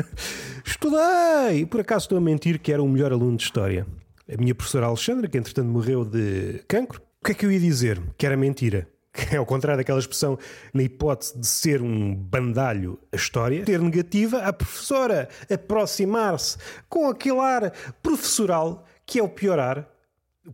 Estudei! 0.65 1.65
Por 1.65 1.79
acaso 1.81 2.05
estou 2.05 2.17
a 2.17 2.21
mentir 2.21 2.59
que 2.59 2.71
era 2.71 2.83
o 2.83 2.89
melhor 2.89 3.11
aluno 3.11 3.37
de 3.37 3.43
história. 3.43 3.87
A 4.31 4.35
minha 4.37 4.53
professora 4.53 4.87
Alexandra, 4.87 5.27
que 5.27 5.37
entretanto 5.37 5.69
morreu 5.69 6.03
de 6.03 6.61
cancro. 6.67 7.01
O 7.21 7.25
que 7.25 7.31
é 7.31 7.35
que 7.35 7.45
eu 7.45 7.51
ia 7.51 7.59
dizer? 7.59 8.01
Que 8.17 8.25
era 8.25 8.35
mentira 8.35 8.87
é 9.31 9.37
ao 9.37 9.45
contrário 9.45 9.77
daquela 9.77 9.99
expressão, 9.99 10.37
na 10.73 10.83
hipótese 10.83 11.37
de 11.37 11.47
ser 11.47 11.81
um 11.81 12.15
bandalho 12.15 12.99
a 13.11 13.15
história, 13.15 13.63
ter 13.63 13.79
negativa, 13.79 14.39
a 14.39 14.53
professora 14.53 15.27
aproximar-se 15.51 16.57
com 16.89 17.09
aquele 17.09 17.39
ar 17.39 17.71
professoral 18.01 18.85
que 19.05 19.19
é 19.19 19.23
o 19.23 19.29
piorar. 19.29 19.87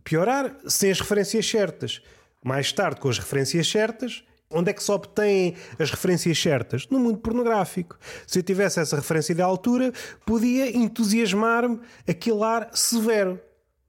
Piorar 0.02 0.56
sem 0.66 0.90
as 0.90 1.00
referências 1.00 1.48
certas. 1.48 2.02
Mais 2.42 2.72
tarde, 2.72 3.00
com 3.00 3.08
as 3.08 3.18
referências 3.18 3.68
certas, 3.68 4.24
onde 4.50 4.70
é 4.70 4.72
que 4.72 4.82
se 4.82 4.90
obtêm 4.90 5.56
as 5.78 5.90
referências 5.90 6.38
certas? 6.38 6.86
No 6.88 6.98
mundo 6.98 7.18
pornográfico. 7.18 7.98
Se 8.26 8.38
eu 8.38 8.42
tivesse 8.42 8.80
essa 8.80 8.96
referência 8.96 9.34
de 9.34 9.42
altura, 9.42 9.92
podia 10.24 10.76
entusiasmar-me 10.76 11.80
aquele 12.06 12.42
ar 12.42 12.70
severo 12.72 13.40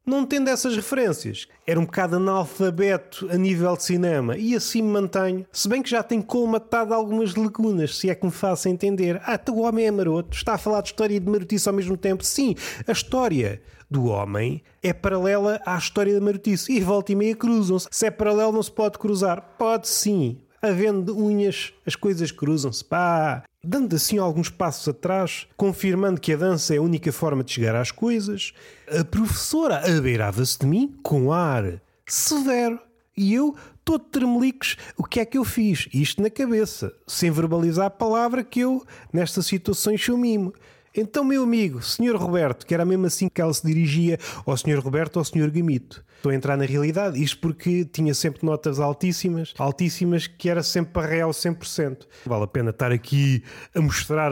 não 0.05 0.25
tendo 0.25 0.49
essas 0.49 0.75
referências, 0.75 1.47
era 1.65 1.79
um 1.79 1.85
bocado 1.85 2.17
analfabeto 2.17 3.27
a 3.31 3.37
nível 3.37 3.75
de 3.75 3.83
cinema 3.83 4.37
e 4.37 4.55
assim 4.55 4.81
me 4.81 4.89
mantenho. 4.89 5.45
Se 5.51 5.67
bem 5.67 5.81
que 5.81 5.89
já 5.89 6.03
tenho 6.03 6.23
colmatado 6.23 6.93
algumas 6.93 7.33
lacunas, 7.35 7.97
se 7.97 8.09
é 8.09 8.15
que 8.15 8.25
me 8.25 8.31
faça 8.31 8.69
entender. 8.69 9.19
Ah, 9.25 9.33
então 9.35 9.55
o 9.55 9.61
homem 9.61 9.85
é 9.85 9.91
maroto, 9.91 10.35
está 10.35 10.53
a 10.53 10.57
falar 10.57 10.81
de 10.81 10.89
história 10.89 11.15
e 11.15 11.19
de 11.19 11.29
marotice 11.29 11.67
ao 11.67 11.75
mesmo 11.75 11.97
tempo. 11.97 12.23
Sim, 12.23 12.55
a 12.87 12.91
história 12.91 13.61
do 13.89 14.05
homem 14.05 14.63
é 14.81 14.93
paralela 14.93 15.59
à 15.65 15.77
história 15.77 16.13
da 16.13 16.21
marotice 16.21 16.71
e 16.71 16.79
volta 16.79 17.11
e 17.11 17.15
meia 17.15 17.35
cruzam-se. 17.35 17.87
Se 17.91 18.05
é 18.05 18.11
paralelo, 18.11 18.51
não 18.51 18.63
se 18.63 18.71
pode 18.71 18.97
cruzar. 18.97 19.55
Pode 19.57 19.87
sim. 19.87 20.37
Havendo 20.67 21.17
unhas, 21.17 21.73
as 21.85 21.95
coisas 21.95 22.31
cruzam-se. 22.31 22.83
Pá! 22.83 23.43
dando 23.65 23.95
assim 23.95 24.17
alguns 24.17 24.49
passos 24.49 24.87
atrás, 24.87 25.47
confirmando 25.57 26.21
que 26.21 26.33
a 26.33 26.37
dança 26.37 26.75
é 26.75 26.77
a 26.77 26.81
única 26.81 27.11
forma 27.11 27.43
de 27.43 27.51
chegar 27.51 27.75
às 27.75 27.91
coisas, 27.91 28.53
a 28.87 29.03
professora 29.03 29.81
abeirava-se 29.97 30.59
de 30.59 30.67
mim 30.67 30.95
com 31.01 31.33
ar 31.33 31.81
severo. 32.05 32.79
E 33.17 33.33
eu, 33.33 33.55
todo 33.83 34.03
tremelicos, 34.03 34.77
o 34.97 35.03
que 35.03 35.19
é 35.19 35.25
que 35.25 35.37
eu 35.37 35.43
fiz? 35.43 35.87
Isto 35.93 36.21
na 36.21 36.29
cabeça, 36.29 36.93
sem 37.07 37.31
verbalizar 37.31 37.87
a 37.87 37.89
palavra 37.89 38.43
que 38.43 38.59
eu, 38.59 38.85
nesta 39.11 39.41
situação, 39.41 39.97
sou 39.97 40.17
mimo. 40.17 40.53
Então, 40.97 41.25
meu 41.25 41.43
amigo, 41.43 41.81
Sr. 41.81 42.15
Roberto, 42.15 42.65
que 42.65 42.73
era 42.73 42.85
mesmo 42.85 43.05
assim 43.05 43.27
que 43.27 43.41
ela 43.41 43.53
se 43.53 43.65
dirigia 43.65 44.17
ao 44.45 44.55
Sr. 44.55 44.79
Roberto 44.79 45.17
ou 45.17 45.19
ao 45.21 45.25
Sr. 45.25 45.51
Gamito. 45.51 46.05
Estou 46.15 46.31
a 46.31 46.35
entrar 46.35 46.55
na 46.55 46.63
realidade, 46.63 47.21
isto 47.21 47.37
porque 47.39 47.83
tinha 47.83 48.13
sempre 48.13 48.45
notas 48.45 48.79
altíssimas, 48.79 49.53
altíssimas, 49.57 50.25
que 50.25 50.49
era 50.49 50.63
sempre 50.63 50.93
para 50.93 51.07
real 51.07 51.31
100%. 51.31 52.07
Vale 52.25 52.45
a 52.45 52.47
pena 52.47 52.69
estar 52.69 52.93
aqui 52.93 53.43
a 53.75 53.81
mostrar 53.81 54.31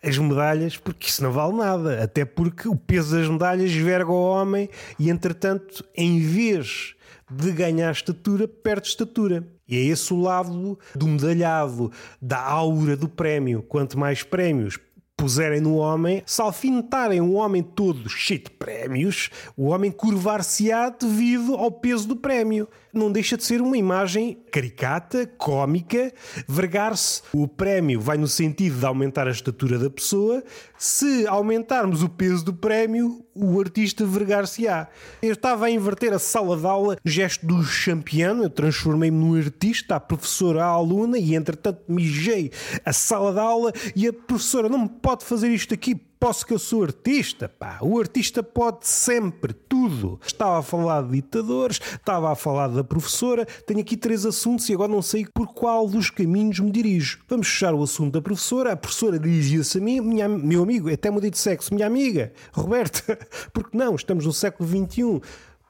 as 0.00 0.16
medalhas, 0.16 0.76
porque 0.76 1.08
isso 1.08 1.20
não 1.22 1.32
vale 1.32 1.54
nada, 1.54 2.02
até 2.02 2.24
porque 2.24 2.68
o 2.68 2.76
peso 2.76 3.16
das 3.16 3.28
medalhas 3.28 3.72
verga 3.72 4.12
o 4.12 4.22
homem 4.22 4.68
e, 4.96 5.10
entretanto, 5.10 5.84
em 5.96 6.20
vez 6.20 6.94
de 7.28 7.50
ganhar 7.50 7.90
estatura, 7.90 8.46
perde 8.46 8.86
estatura. 8.86 9.44
E 9.66 9.76
é 9.76 9.80
esse 9.80 10.12
o 10.12 10.20
lado 10.20 10.78
do 10.94 11.08
medalhado, 11.08 11.90
da 12.20 12.38
aura 12.38 12.96
do 12.96 13.08
prémio. 13.08 13.62
Quanto 13.62 13.98
mais 13.98 14.22
prémios 14.22 14.76
puserem 15.16 15.60
no 15.60 15.76
homem, 15.76 16.22
se 16.26 16.42
alfinetarem 16.42 17.20
um 17.20 17.36
homem 17.36 17.62
todo 17.62 18.08
cheio 18.08 18.40
de 18.40 18.50
prémios, 18.50 19.30
o 19.56 19.66
homem 19.66 19.90
curvar-se-á 19.90 20.90
devido 20.90 21.54
ao 21.54 21.70
peso 21.70 22.08
do 22.08 22.16
prémio. 22.16 22.68
Não 22.94 23.10
deixa 23.10 23.36
de 23.36 23.42
ser 23.42 23.60
uma 23.60 23.76
imagem 23.76 24.38
caricata, 24.52 25.26
cómica, 25.36 26.12
vergar-se. 26.46 27.22
O 27.32 27.48
prémio 27.48 28.00
vai 28.00 28.16
no 28.16 28.28
sentido 28.28 28.78
de 28.78 28.86
aumentar 28.86 29.26
a 29.26 29.32
estatura 29.32 29.78
da 29.78 29.90
pessoa. 29.90 30.44
Se 30.78 31.26
aumentarmos 31.26 32.02
o 32.04 32.08
peso 32.08 32.44
do 32.44 32.54
prémio, 32.54 33.24
o 33.34 33.58
artista 33.60 34.06
vergar-se-á. 34.06 34.88
Eu 35.20 35.32
estava 35.32 35.66
a 35.66 35.70
inverter 35.70 36.12
a 36.12 36.18
sala 36.18 36.56
de 36.56 36.66
aula, 36.66 36.96
gesto 37.04 37.44
do 37.44 37.64
champion, 37.64 38.42
eu 38.42 38.50
transformei-me 38.50 39.16
num 39.16 39.34
artista, 39.36 39.96
a 39.96 40.00
professora, 40.00 40.64
a 40.64 40.68
aluna, 40.68 41.18
e 41.18 41.34
entretanto 41.34 41.82
mijei 41.88 42.52
a 42.84 42.92
sala 42.92 43.32
de 43.32 43.40
aula 43.40 43.72
e 43.96 44.06
a 44.06 44.12
professora 44.12 44.68
não 44.68 44.82
me 44.82 44.88
pode 44.88 45.24
fazer 45.24 45.48
isto 45.48 45.74
aqui 45.74 46.00
posso 46.18 46.46
que 46.46 46.52
eu 46.52 46.58
sou 46.58 46.82
artista, 46.82 47.48
pá. 47.48 47.78
O 47.82 47.98
artista 47.98 48.42
pode 48.42 48.86
sempre 48.86 49.52
tudo. 49.52 50.20
Estava 50.24 50.58
a 50.58 50.62
falar 50.62 51.02
de 51.02 51.12
ditadores, 51.12 51.80
estava 51.80 52.32
a 52.32 52.34
falar 52.34 52.68
da 52.68 52.82
professora. 52.82 53.46
Tenho 53.66 53.80
aqui 53.80 53.96
três 53.96 54.24
assuntos 54.24 54.68
e 54.68 54.74
agora 54.74 54.90
não 54.90 55.02
sei 55.02 55.26
por 55.26 55.48
qual 55.48 55.88
dos 55.88 56.10
caminhos 56.10 56.60
me 56.60 56.70
dirijo. 56.70 57.20
Vamos 57.28 57.48
fechar 57.48 57.74
o 57.74 57.82
assunto 57.82 58.12
da 58.14 58.22
professora. 58.22 58.72
A 58.72 58.76
professora 58.76 59.18
dirigia-se 59.18 59.78
a 59.78 59.80
mim, 59.80 60.00
minha, 60.00 60.28
meu 60.28 60.62
amigo, 60.62 60.92
até 60.92 61.10
mudei 61.10 61.30
de 61.30 61.38
sexo, 61.38 61.74
minha 61.74 61.86
amiga, 61.86 62.32
Roberta. 62.52 63.18
Porque 63.52 63.76
não, 63.76 63.94
estamos 63.94 64.26
no 64.26 64.32
século 64.32 64.68
XXI. 64.68 65.20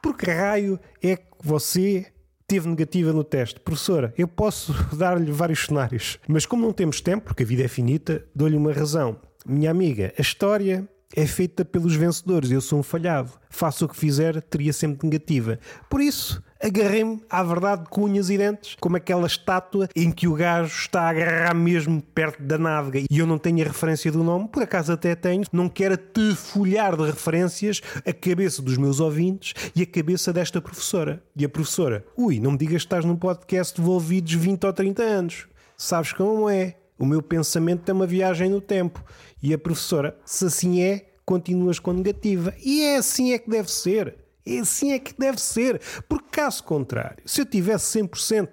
Por 0.03 0.17
que 0.17 0.31
raio 0.31 0.79
é 1.03 1.17
que 1.17 1.25
você 1.43 2.07
teve 2.47 2.69
negativa 2.69 3.13
no 3.13 3.25
teste. 3.25 3.61
Professora, 3.61 4.13
eu 4.17 4.29
posso 4.29 4.73
dar-lhe 4.97 5.33
vários 5.33 5.67
cenários, 5.67 6.19
mas 6.29 6.47
como 6.47 6.65
não 6.65 6.73
temos 6.73 7.01
tempo, 7.01 7.27
porque 7.27 7.43
a 7.43 7.47
vida 7.47 7.65
é 7.65 7.69
finita, 7.69 8.25
dou-lhe 8.35 8.57
uma 8.57 8.73
razão. 8.73 9.19
Minha 9.47 9.71
amiga, 9.71 10.11
a 10.19 10.23
história 10.23 10.89
é 11.15 11.27
feita 11.27 11.67
pelos 11.67 11.95
vencedores. 11.95 12.51
Eu 12.51 12.63
sou 12.63 12.79
um 12.79 12.83
falhado. 12.83 13.31
Faço 13.51 13.85
o 13.85 13.89
que 13.89 13.97
fizer, 13.97 14.41
teria 14.41 14.73
sempre 14.73 15.07
negativa. 15.07 15.59
Por 15.91 16.01
isso, 16.01 16.43
agarrei-me 16.59 17.23
à 17.29 17.43
verdade 17.43 17.85
com 17.91 18.05
unhas 18.05 18.31
e 18.31 18.39
dentes, 18.39 18.75
como 18.81 18.97
aquela 18.97 19.27
estátua 19.27 19.87
em 19.95 20.11
que 20.11 20.27
o 20.27 20.33
gajo 20.33 20.75
está 20.75 21.03
a 21.03 21.09
agarrar 21.11 21.55
mesmo 21.55 22.01
perto 22.01 22.43
da 22.43 22.57
nádega 22.57 23.07
e 23.11 23.19
eu 23.19 23.27
não 23.27 23.37
tenho 23.37 23.61
a 23.61 23.69
referência 23.69 24.11
do 24.11 24.25
nome, 24.25 24.49
por 24.49 24.63
acaso 24.63 24.93
até 24.95 25.15
tenho, 25.15 25.45
não 25.53 25.69
quero 25.69 25.99
te 25.99 26.35
folhar 26.35 26.97
de 26.97 27.05
referências 27.05 27.83
a 28.07 28.15
cabeça 28.15 28.63
dos 28.63 28.79
meus 28.79 28.99
ouvintes 28.99 29.53
e 29.77 29.83
a 29.83 29.87
cabeça 29.87 30.33
desta 30.33 30.59
professora. 30.59 31.23
E 31.37 31.45
a 31.45 31.49
professora, 31.51 32.03
ui, 32.17 32.41
não 32.41 32.53
me 32.53 32.59
digas 32.59 32.77
que 32.83 32.87
estás 32.87 33.05
num 33.05 33.17
podcast 33.17 33.79
devolvidos 33.79 34.33
20 34.33 34.65
ou 34.65 34.73
30 34.73 35.03
anos. 35.03 35.47
Sabes 35.77 36.15
como 36.15 36.49
é? 36.49 36.77
O 36.97 37.05
meu 37.05 37.21
pensamento 37.21 37.89
é 37.89 37.93
uma 37.93 38.07
viagem 38.07 38.49
no 38.49 38.61
tempo. 38.61 39.05
E 39.45 39.53
a 39.53 39.59
professora, 39.59 40.17
se 40.25 40.47
assim 40.47 40.81
é, 40.81 41.05
continuas 41.23 41.79
com 41.79 41.93
negativa. 41.93 42.55
E 42.65 42.81
é 42.81 42.97
assim 42.97 43.35
é 43.35 43.39
que 43.39 43.51
deve 43.51 43.71
ser. 43.71 44.17
É 44.47 44.59
assim 44.59 44.93
é 44.93 44.99
que 44.99 45.13
deve 45.19 45.39
ser. 45.39 45.83
Porque, 46.09 46.31
caso 46.31 46.65
contrário, 46.65 47.23
se 47.27 47.43
eu 47.43 47.45
tivesse 47.45 48.01
100% 48.01 48.49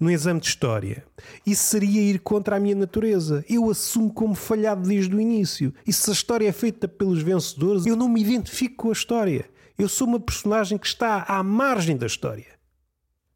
no 0.00 0.10
exame 0.10 0.40
de 0.40 0.46
história, 0.46 1.04
isso 1.44 1.64
seria 1.64 2.00
ir 2.00 2.18
contra 2.20 2.56
a 2.56 2.58
minha 2.60 2.74
natureza. 2.74 3.44
Eu 3.46 3.70
assumo 3.70 4.10
como 4.10 4.34
falhado 4.34 4.88
desde 4.88 5.14
o 5.14 5.20
início. 5.20 5.74
E 5.86 5.92
se 5.92 6.08
a 6.08 6.14
história 6.14 6.48
é 6.48 6.52
feita 6.52 6.88
pelos 6.88 7.22
vencedores, 7.22 7.84
eu 7.84 7.94
não 7.94 8.08
me 8.08 8.22
identifico 8.22 8.76
com 8.76 8.88
a 8.88 8.92
história. 8.92 9.44
Eu 9.78 9.86
sou 9.86 10.06
uma 10.06 10.18
personagem 10.18 10.78
que 10.78 10.86
está 10.86 11.26
à 11.28 11.42
margem 11.42 11.94
da 11.94 12.06
história. 12.06 12.58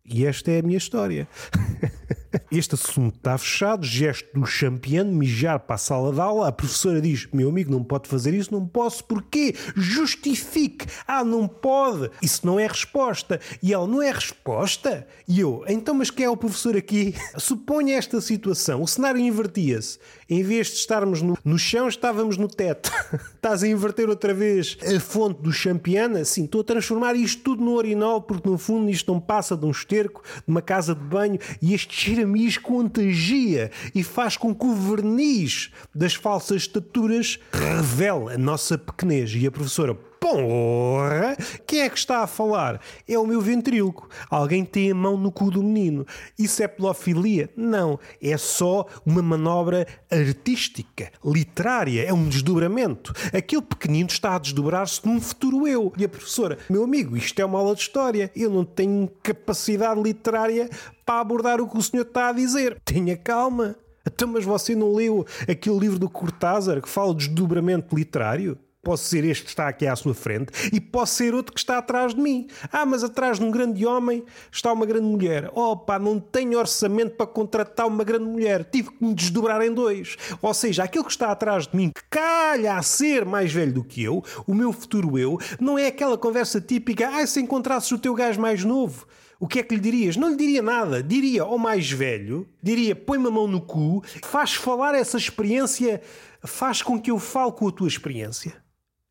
E 0.03 0.25
esta 0.25 0.51
é 0.51 0.61
a 0.61 0.63
minha 0.63 0.79
história. 0.79 1.29
Este 2.51 2.75
assunto 2.75 3.17
está 3.17 3.37
fechado, 3.39 3.85
gesto 3.85 4.29
do 4.39 4.47
champion, 4.47 5.05
mijar 5.05 5.61
para 5.61 5.77
a 5.77 5.79
sala 5.79 6.13
de 6.13 6.21
aula. 6.21 6.49
A 6.49 6.53
professora 6.53 7.01
diz: 7.01 7.29
Meu 7.33 7.49
amigo, 7.49 7.71
não 7.71 7.83
pode 7.83 8.09
fazer 8.09 8.35
isso, 8.35 8.53
não 8.53 8.67
posso. 8.67 9.05
Porquê? 9.05 9.55
Justifique. 9.75 10.87
Ah, 11.07 11.25
não 11.25 11.47
pode. 11.49 12.11
Isso 12.23 12.47
não 12.47 12.59
é 12.59 12.67
resposta. 12.67 13.41
E 13.63 13.73
ele, 13.73 13.87
não 13.87 14.03
é 14.03 14.11
resposta? 14.11 15.07
E 15.27 15.41
eu, 15.41 15.65
então, 15.69 15.95
mas 15.95 16.11
quem 16.11 16.27
é 16.27 16.31
o 16.31 16.37
professor 16.37 16.77
aqui? 16.77 17.15
Suponha 17.39 17.97
esta 17.97 18.21
situação, 18.21 18.83
o 18.83 18.87
cenário 18.87 19.21
invertia-se. 19.21 19.99
Em 20.29 20.43
vez 20.43 20.69
de 20.69 20.75
estarmos 20.75 21.23
no, 21.23 21.37
no 21.45 21.59
chão, 21.59 21.89
estávamos 21.89 22.37
no 22.37 22.49
teto. 22.49 22.91
Estás 23.37 23.63
a 23.63 23.69
inverter 23.69 24.09
outra 24.09 24.35
vez 24.35 24.77
a 24.83 24.99
fonte 24.99 25.41
do 25.41 25.53
champion? 25.53 26.25
Sim, 26.25 26.45
estou 26.45 26.61
a 26.61 26.65
transformar 26.65 27.15
isto 27.15 27.43
tudo 27.43 27.65
no 27.65 27.75
urinol, 27.75 28.23
porque 28.23 28.49
no 28.49 28.59
fundo 28.59 28.91
isto 28.91 29.13
não 29.13 29.21
passa 29.21 29.57
de 29.57 29.65
um 29.65 29.71
esterco, 29.71 30.23
de 30.25 30.49
uma 30.49 30.63
casa 30.63 30.95
de 30.95 31.03
banho, 31.03 31.39
e 31.63 31.75
este 31.75 31.95
cheiramis 32.27 32.59
contagia 32.59 33.71
e 33.95 34.03
faz 34.03 34.37
com 34.37 34.55
que 34.55 34.67
o 34.67 34.75
verniz 34.75 35.71
das 35.95 36.15
falsas 36.15 36.63
estaturas 36.63 37.39
revele 37.53 38.35
a 38.35 38.39
nossa 38.39 38.77
pequenez. 38.77 39.33
E 39.35 39.47
a 39.47 39.51
professora, 39.51 39.97
Porra! 40.29 41.37
Quem 41.69 41.83
é 41.83 41.89
que 41.89 41.97
está 41.97 42.19
a 42.19 42.27
falar? 42.27 42.81
É 43.07 43.17
o 43.17 43.25
meu 43.25 43.41
ventríloco. 43.41 44.09
Alguém 44.29 44.65
tem 44.65 44.91
a 44.91 44.95
mão 44.95 45.17
no 45.17 45.31
cu 45.31 45.53
do 45.53 45.63
menino. 45.63 46.05
Isso 46.37 46.65
é 46.65 46.67
pedofilia? 46.67 47.49
Não. 47.57 47.97
É 48.21 48.37
só 48.37 48.87
uma 49.07 49.23
manobra 49.23 49.87
artística, 50.11 51.13
literária. 51.25 52.03
É 52.03 52.13
um 52.13 52.29
desdobramento. 52.29 53.13
Aquele 53.33 53.63
pequenino 53.63 54.09
está 54.09 54.35
a 54.35 54.39
desdobrar-se 54.41 55.07
num 55.07 55.21
futuro 55.21 55.69
eu. 55.69 55.93
E 55.97 56.05
a 56.05 56.09
professora, 56.09 56.59
meu 56.69 56.83
amigo, 56.83 57.17
isto 57.17 57.39
é 57.39 57.45
uma 57.45 57.61
aula 57.61 57.77
de 57.77 57.83
história. 57.83 58.29
Eu 58.35 58.51
não 58.51 58.65
tenho 58.65 59.09
capacidade 59.23 60.03
literária 60.03 60.69
para 61.05 61.21
abordar 61.21 61.61
o 61.61 61.69
que 61.69 61.79
o 61.79 61.83
senhor 61.83 62.03
está 62.03 62.31
a 62.31 62.33
dizer. 62.33 62.81
Tenha 62.85 63.17
calma. 63.17 63.77
Então, 64.05 64.27
mas 64.27 64.45
você 64.45 64.75
não 64.75 64.93
leu 64.93 65.25
aquele 65.49 65.79
livro 65.79 66.01
do 66.01 66.11
Cortázar 66.11 66.83
que 66.83 66.89
fala 66.89 67.15
de 67.15 67.29
desdobramento 67.29 67.95
literário? 67.95 68.59
Posso 68.87 69.03
ser 69.03 69.25
este 69.25 69.43
que 69.43 69.51
está 69.51 69.67
aqui 69.67 69.85
à 69.85 69.97
sua 69.97 70.15
frente 70.15 70.71
e 70.73 70.81
posso 70.81 71.15
ser 71.15 71.35
outro 71.35 71.53
que 71.53 71.59
está 71.59 71.79
atrás 71.79 72.15
de 72.15 72.21
mim. 72.21 72.47
Ah, 72.71 72.87
mas 72.87 73.03
atrás 73.03 73.37
de 73.37 73.45
um 73.45 73.51
grande 73.51 73.85
homem 73.85 74.23
está 74.49 74.73
uma 74.73 74.87
grande 74.87 75.09
mulher. 75.09 75.51
Opa, 75.53 75.99
não 75.99 76.21
tenho 76.21 76.57
orçamento 76.57 77.17
para 77.17 77.27
contratar 77.27 77.89
uma 77.89 78.05
grande 78.05 78.27
mulher. 78.27 78.63
Tive 78.63 78.93
que 78.93 79.05
me 79.05 79.13
desdobrar 79.13 79.61
em 79.61 79.75
dois. 79.75 80.17
Ou 80.41 80.55
seja, 80.55 80.85
aquele 80.85 81.03
que 81.03 81.11
está 81.11 81.33
atrás 81.33 81.67
de 81.67 81.77
mim, 81.77 81.91
que 81.93 82.01
calha 82.09 82.77
a 82.77 82.83
ser 82.83 83.25
mais 83.25 83.53
velho 83.53 83.73
do 83.73 83.83
que 83.83 84.05
eu, 84.05 84.23
o 84.47 84.55
meu 84.55 84.73
futuro 84.73 85.19
eu, 85.19 85.37
não 85.59 85.77
é 85.77 85.89
aquela 85.89 86.17
conversa 86.17 86.61
típica, 86.61 87.09
ah, 87.09 87.27
se 87.27 87.41
encontrasses 87.41 87.91
o 87.91 87.99
teu 87.99 88.15
gajo 88.15 88.41
mais 88.41 88.63
novo. 88.63 89.05
O 89.41 89.49
que 89.49 89.59
é 89.59 89.65
que 89.65 89.75
lhe 89.75 89.81
dirias? 89.81 90.17
Não 90.17 90.29
lhe 90.29 90.37
diria 90.37 90.63
nada. 90.63 91.03
Diria 91.03 91.43
ao 91.43 91.59
mais 91.59 91.91
velho, 91.91 92.49
diria 92.63 92.95
põe-me 92.95 93.27
a 93.27 93.33
mão 93.33 93.49
no 93.49 93.61
cu, 93.61 94.05
faz 94.23 94.55
falar 94.55 94.95
essa 94.95 95.17
experiência, 95.17 96.01
faz 96.45 96.83
com 96.83 97.01
que 97.01 97.11
eu 97.11 97.19
fale 97.19 97.51
com 97.51 97.67
a 97.67 97.73
tua 97.73 97.89
experiência. 97.89 98.65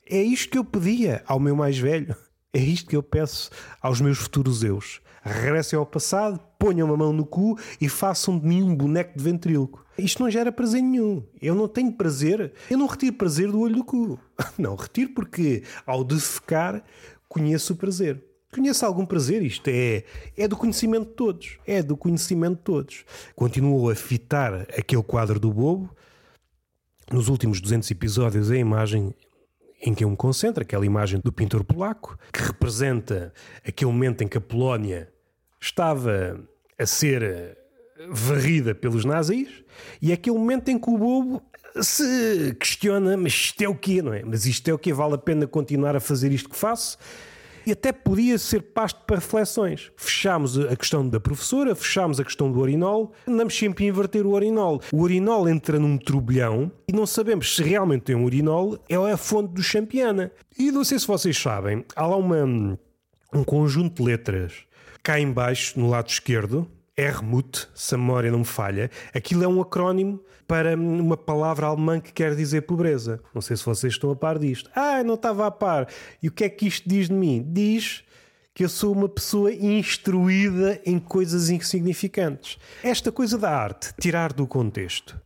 É 0.08 0.22
isto 0.22 0.50
que 0.50 0.58
eu 0.58 0.64
pedia 0.64 1.24
ao 1.26 1.40
meu 1.40 1.56
mais 1.56 1.78
velho. 1.78 2.16
É 2.54 2.60
isto 2.60 2.90
que 2.90 2.96
eu 2.96 3.04
peço 3.04 3.50
aos 3.82 4.00
meus 4.00 4.20
futuros 4.20 4.64
eus. 4.64 5.02
Regressem 5.24 5.78
ao 5.78 5.86
passado, 5.86 6.40
ponham 6.60 6.94
a 6.94 6.96
mão 6.96 7.12
no 7.12 7.26
cu 7.26 7.58
e 7.82 7.90
façam 7.90 8.38
de 8.38 8.46
mim 8.46 8.62
um 8.62 8.76
boneco 8.76 9.18
de 9.18 9.24
ventríloco. 9.24 9.84
Isto 9.98 10.22
não 10.22 10.30
gera 10.30 10.52
prazer 10.52 10.84
nenhum. 10.84 11.24
Eu 11.42 11.56
não 11.56 11.68
tenho 11.68 11.92
prazer. 11.92 12.54
Eu 12.70 12.78
não 12.78 12.86
retiro 12.86 13.16
prazer 13.16 13.52
do 13.52 13.60
olho 13.60 13.78
do 13.78 13.84
cu. 13.84 14.20
Não, 14.60 14.76
retiro 14.76 15.10
porque 15.10 15.64
ao 15.86 16.04
defecar 16.04 16.84
conheço 17.28 17.74
o 17.74 17.76
prazer. 17.76 18.24
Conheço 18.54 18.86
algum 18.86 19.06
prazer, 19.06 19.42
isto 19.42 19.68
é, 19.68 20.06
é 20.38 20.48
do 20.48 20.56
conhecimento 20.56 21.10
de 21.10 21.14
todos. 21.14 21.58
É 21.66 21.82
do 21.82 21.98
conhecimento 21.98 22.58
de 22.58 22.64
todos. 22.64 23.06
Continuou 23.36 23.90
a 23.90 23.96
fitar 23.96 24.54
aquele 24.78 25.04
quadro 25.04 25.40
do 25.40 25.52
bobo. 25.52 25.90
Nos 27.12 27.28
últimos 27.28 27.60
200 27.60 27.90
episódios, 27.92 28.52
a 28.52 28.58
imagem 28.58 29.14
em 29.86 29.94
que 29.94 30.04
eu 30.04 30.10
me 30.10 30.18
concentro, 30.18 30.64
aquela 30.64 30.86
imagem 30.86 31.22
do 31.24 31.32
pintor 31.32 31.64
polaco, 31.64 32.18
que 32.34 32.42
representa 32.42 33.32
aquele 33.66 33.92
momento 33.92 34.24
em 34.24 34.28
que 34.28 34.38
a 34.38 34.42
Polónia 34.42 35.10
estava 35.62 36.40
a 36.78 36.86
ser 36.86 37.22
eh, 37.22 37.58
varrida 38.10 38.74
pelos 38.74 39.06
nazis, 39.06 39.64
e 40.02 40.12
é 40.12 40.16
aquele 40.16 40.38
momento 40.38 40.70
em 40.70 40.80
que 40.80 40.90
o 40.90 40.98
bobo 40.98 41.42
se 41.82 42.56
questiona, 42.60 43.16
mas 43.16 43.34
isto 43.34 43.62
é 43.62 43.70
o 43.70 43.76
quê, 43.76 44.02
não 44.02 44.14
é? 44.14 44.24
Mas 44.24 44.46
isto 44.46 44.68
é 44.68 44.74
o 44.74 44.80
quê? 44.80 44.94
Vale 44.94 45.16
a 45.16 45.18
pena 45.18 45.46
continuar 45.46 45.96
a 45.96 46.00
fazer 46.00 46.32
isto 46.32 46.50
que 46.50 46.56
faço? 46.56 46.98
E 47.66 47.72
até 47.72 47.92
podia 47.92 48.38
ser 48.38 48.62
pasto 48.62 49.02
para 49.06 49.18
reflexões. 49.18 49.92
Fechámos 49.98 50.58
a 50.60 50.76
questão 50.76 51.08
da 51.08 51.20
professora, 51.20 51.76
fechámos 51.76 52.20
a 52.20 52.24
questão 52.24 52.52
do 52.52 52.60
urinol, 52.60 53.14
andamos 53.28 53.58
sempre 53.58 53.86
a 53.86 53.88
inverter 53.88 54.26
o 54.26 54.32
urinol. 54.32 54.82
O 54.92 55.02
urinol 55.02 55.50
entra 55.50 55.80
num 55.80 55.98
turbilhão 55.98 56.72
e 56.88 56.94
não 56.94 57.06
sabemos 57.06 57.56
se 57.56 57.64
realmente 57.64 58.04
tem 58.04 58.16
um 58.16 58.26
urinol, 58.26 58.78
é 58.88 58.96
a 58.96 59.18
fonte 59.18 59.54
do 59.54 59.64
champiana. 59.64 60.32
E 60.58 60.72
não 60.72 60.84
sei 60.84 61.00
se 61.00 61.08
vocês 61.08 61.38
sabem, 61.38 61.84
há 61.96 62.06
lá 62.06 62.16
uma, 62.16 62.44
um 63.34 63.44
conjunto 63.44 64.04
de 64.04 64.10
letras 64.10 64.66
cá 65.06 65.20
embaixo, 65.20 65.80
no 65.80 65.88
lado 65.88 66.10
esquerdo, 66.10 66.68
Ermut, 66.98 67.68
se 67.74 67.94
a 67.94 67.98
memória 67.98 68.32
não 68.32 68.40
me 68.40 68.46
falha, 68.46 68.90
aquilo 69.14 69.44
é 69.44 69.48
um 69.48 69.62
acrónimo 69.62 70.24
para 70.48 70.76
uma 70.76 71.18
palavra 71.18 71.68
alemã 71.68 72.00
que 72.00 72.14
quer 72.14 72.36
dizer 72.36 72.62
pobreza. 72.62 73.22
Não 73.34 73.42
sei 73.42 73.58
se 73.58 73.66
vocês 73.66 73.94
estão 73.94 74.12
a 74.12 74.16
par 74.16 74.40
disto. 74.40 74.70
Ah, 74.76 75.04
não 75.04 75.16
estava 75.16 75.46
a 75.46 75.52
par. 75.52 75.88
E 76.22 76.28
o 76.28 76.32
que 76.32 76.44
é 76.44 76.50
que 76.50 76.68
isto 76.68 76.88
diz 76.88 77.08
de 77.10 77.14
mim? 77.14 77.46
Diz 77.48 78.04
que 78.54 78.64
eu 78.64 78.70
sou 78.70 78.94
uma 78.94 79.10
pessoa 79.10 79.52
instruída 79.52 80.80
em 80.86 80.98
coisas 80.98 81.50
insignificantes. 81.50 82.58
Esta 82.82 83.12
coisa 83.12 83.38
da 83.38 83.52
arte, 83.52 83.94
tirar 84.00 84.32
do 84.32 84.48
contexto. 84.48 85.20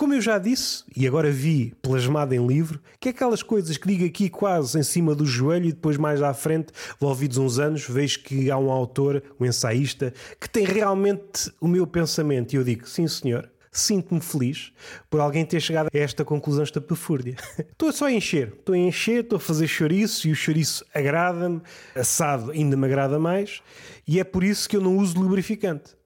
Como 0.00 0.14
eu 0.14 0.20
já 0.22 0.38
disse, 0.38 0.82
e 0.96 1.06
agora 1.06 1.30
vi 1.30 1.74
plasmado 1.82 2.34
em 2.34 2.46
livro, 2.46 2.80
que 2.98 3.10
é 3.10 3.12
aquelas 3.12 3.42
coisas 3.42 3.76
que 3.76 3.86
digo 3.86 4.06
aqui 4.06 4.30
quase 4.30 4.78
em 4.78 4.82
cima 4.82 5.14
do 5.14 5.26
joelho 5.26 5.66
e 5.66 5.72
depois 5.72 5.98
mais 5.98 6.22
à 6.22 6.32
frente, 6.32 6.72
envolvidos 6.96 7.36
uns 7.36 7.58
anos, 7.58 7.86
vejo 7.86 8.20
que 8.20 8.50
há 8.50 8.56
um 8.56 8.70
autor, 8.70 9.22
um 9.38 9.44
ensaísta, 9.44 10.14
que 10.40 10.48
tem 10.48 10.64
realmente 10.64 11.52
o 11.60 11.68
meu 11.68 11.86
pensamento. 11.86 12.54
E 12.54 12.56
eu 12.56 12.64
digo, 12.64 12.88
sim 12.88 13.06
senhor, 13.06 13.46
sinto-me 13.70 14.22
feliz 14.22 14.72
por 15.10 15.20
alguém 15.20 15.44
ter 15.44 15.60
chegado 15.60 15.90
a 15.94 15.98
esta 15.98 16.24
conclusão 16.24 16.64
estapafúrdia. 16.64 17.36
estou 17.70 17.92
só 17.92 18.06
a 18.06 18.12
encher, 18.12 18.54
estou 18.58 18.74
a 18.74 18.78
encher, 18.78 19.24
estou 19.24 19.36
a 19.36 19.40
fazer 19.40 19.68
chouriço 19.68 20.28
e 20.28 20.32
o 20.32 20.34
chouriço 20.34 20.82
agrada-me, 20.94 21.60
assado 21.94 22.52
ainda 22.52 22.74
me 22.74 22.86
agrada 22.86 23.18
mais, 23.18 23.60
e 24.08 24.18
é 24.18 24.24
por 24.24 24.44
isso 24.44 24.66
que 24.66 24.78
eu 24.78 24.80
não 24.80 24.96
uso 24.96 25.20
lubrificante 25.20 25.99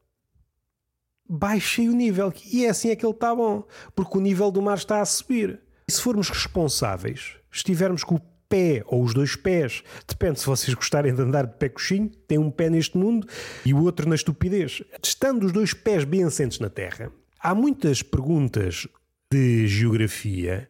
baixei 1.29 1.89
o 1.89 1.93
nível. 1.93 2.33
E 2.53 2.65
é 2.67 2.71
assim 2.71 2.91
é 2.91 2.97
que 2.97 3.05
ele 3.05 3.13
está 3.13 3.35
bom, 3.35 3.65
porque 3.95 4.19
o 4.19 4.21
nível 4.21 4.51
do 4.51 4.63
mar 4.63 4.77
está 4.77 5.01
a 5.01 5.05
subir. 5.05 5.61
E 5.87 5.93
se 5.93 6.01
formos 6.01 6.29
responsáveis, 6.29 7.37
estivermos 7.53 8.05
com 8.05 8.17
o 8.17 8.21
pé 8.49 8.83
ou 8.87 9.03
os 9.03 9.13
dois 9.13 9.37
pés, 9.37 9.83
depende 10.07 10.41
se 10.41 10.47
vocês 10.47 10.73
gostarem 10.75 11.15
de 11.15 11.21
andar 11.21 11.47
de 11.47 11.55
pé 11.57 11.69
coxinho, 11.69 12.11
tem 12.29 12.39
um 12.39 12.51
pé 12.51 12.71
neste 12.71 12.97
mundo 12.97 13.27
e 13.65 13.75
o 13.75 13.83
outro 13.83 14.09
na 14.09 14.15
estupidez. 14.15 14.83
Estando 15.03 15.45
os 15.45 15.53
dois 15.53 15.75
pés 15.75 16.05
bem 16.05 16.25
assentes 16.25 16.59
na 16.59 16.71
terra, 16.71 17.11
há 17.39 17.55
muitas 17.55 18.03
perguntas 18.03 18.87
de 19.31 19.67
geografia 19.67 20.69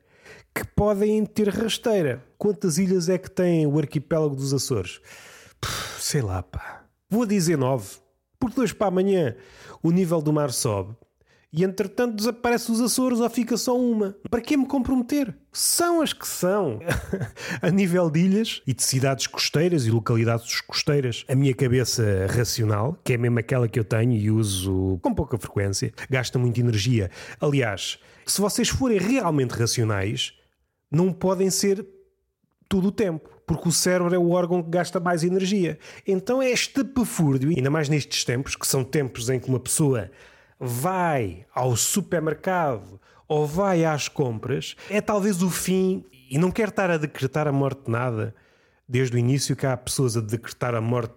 que 0.55 0.65
podem 0.65 1.25
ter 1.27 1.49
rasteira. 1.49 2.25
Quantas 2.39 2.79
ilhas 2.79 3.09
é 3.09 3.19
que 3.19 3.31
tem 3.31 3.67
o 3.67 3.79
arquipélago 3.79 4.37
dos 4.37 4.55
Açores? 4.55 5.01
Puxa, 5.61 6.01
sei 6.01 6.23
lá, 6.23 6.43
pá. 6.43 6.85
Vou 7.11 7.27
dizer 7.27 7.59
nove 7.59 8.04
porque 8.45 8.57
dois 8.57 8.73
para 8.75 8.89
amanhã 8.89 9.35
o 9.83 9.91
nível 9.91 10.21
do 10.21 10.31
mar 10.31 10.53
sobe 10.53 10.95
e 11.51 11.65
entretanto 11.65 12.17
desaparece 12.17 12.71
os 12.71 12.81
Açores 12.81 13.21
ou 13.21 13.31
fica 13.31 13.57
só 13.57 13.79
uma. 13.79 14.15
Para 14.29 14.41
que 14.41 14.55
me 14.57 14.67
comprometer? 14.67 15.35
São 15.51 16.03
as 16.03 16.13
que 16.13 16.27
são. 16.27 16.81
a 17.63 17.71
nível 17.71 18.11
de 18.11 18.21
ilhas 18.21 18.61
e 18.67 18.75
de 18.75 18.83
cidades 18.83 19.27
costeiras 19.29 19.87
e 19.87 19.91
localidades 19.91 20.61
costeiras, 20.61 21.25
a 21.27 21.35
minha 21.35 21.55
cabeça 21.55 22.27
racional, 22.29 22.99
que 23.03 23.15
é 23.15 23.17
mesmo 23.17 23.39
aquela 23.39 23.67
que 23.67 23.79
eu 23.79 23.85
tenho 23.85 24.13
e 24.13 24.31
uso 24.31 24.99
com 25.01 25.15
pouca 25.15 25.39
frequência, 25.39 25.93
gasta 26.11 26.39
muita 26.39 26.61
energia. 26.61 27.11
Aliás, 27.41 27.99
se 28.27 28.41
vocês 28.41 28.69
forem 28.69 28.99
realmente 28.99 29.53
racionais, 29.53 30.35
não 30.91 31.13
podem 31.13 31.49
ser 31.51 31.87
todo 32.69 32.89
o 32.89 32.93
tempo 32.93 33.34
porque 33.47 33.69
o 33.69 33.73
cérebro 33.73 34.15
é 34.15 34.19
o 34.19 34.31
órgão 34.31 34.63
que 34.63 34.71
gasta 34.71 34.99
mais 34.99 35.23
energia. 35.23 35.79
Então 36.07 36.43
é 36.43 36.51
este 36.51 36.83
pefúrdio, 36.85 37.51
ainda 37.51 37.71
mais 37.71 37.89
nestes 37.89 38.25
tempos, 38.25 38.57
que 38.57 38.67
são 38.67 38.83
tempos 38.83 39.29
em 39.29 39.39
que 39.39 39.49
uma 39.49 39.61
pessoa 39.61 40.11
vai 40.59 41.47
ao 41.55 41.77
supermercado 41.77 43.01
ou 43.29 43.47
vai 43.47 43.85
às 43.85 44.09
compras, 44.09 44.77
é 44.91 45.01
talvez 45.01 45.43
o 45.43 45.51
fim, 45.51 46.05
e 46.31 46.39
não 46.39 46.51
quero 46.51 46.71
estar 46.71 46.91
a 46.91 46.99
decretar 46.99 47.49
a 47.49 47.53
morte 47.53 47.85
de 47.87 47.91
nada, 47.91 48.35
desde 48.89 49.17
o 49.17 49.19
início 49.19 49.57
que 49.57 49.67
há 49.67 49.77
pessoas 49.77 50.17
a 50.17 50.21
decretar 50.21 50.75
a 50.75 50.81
morte 50.81 51.15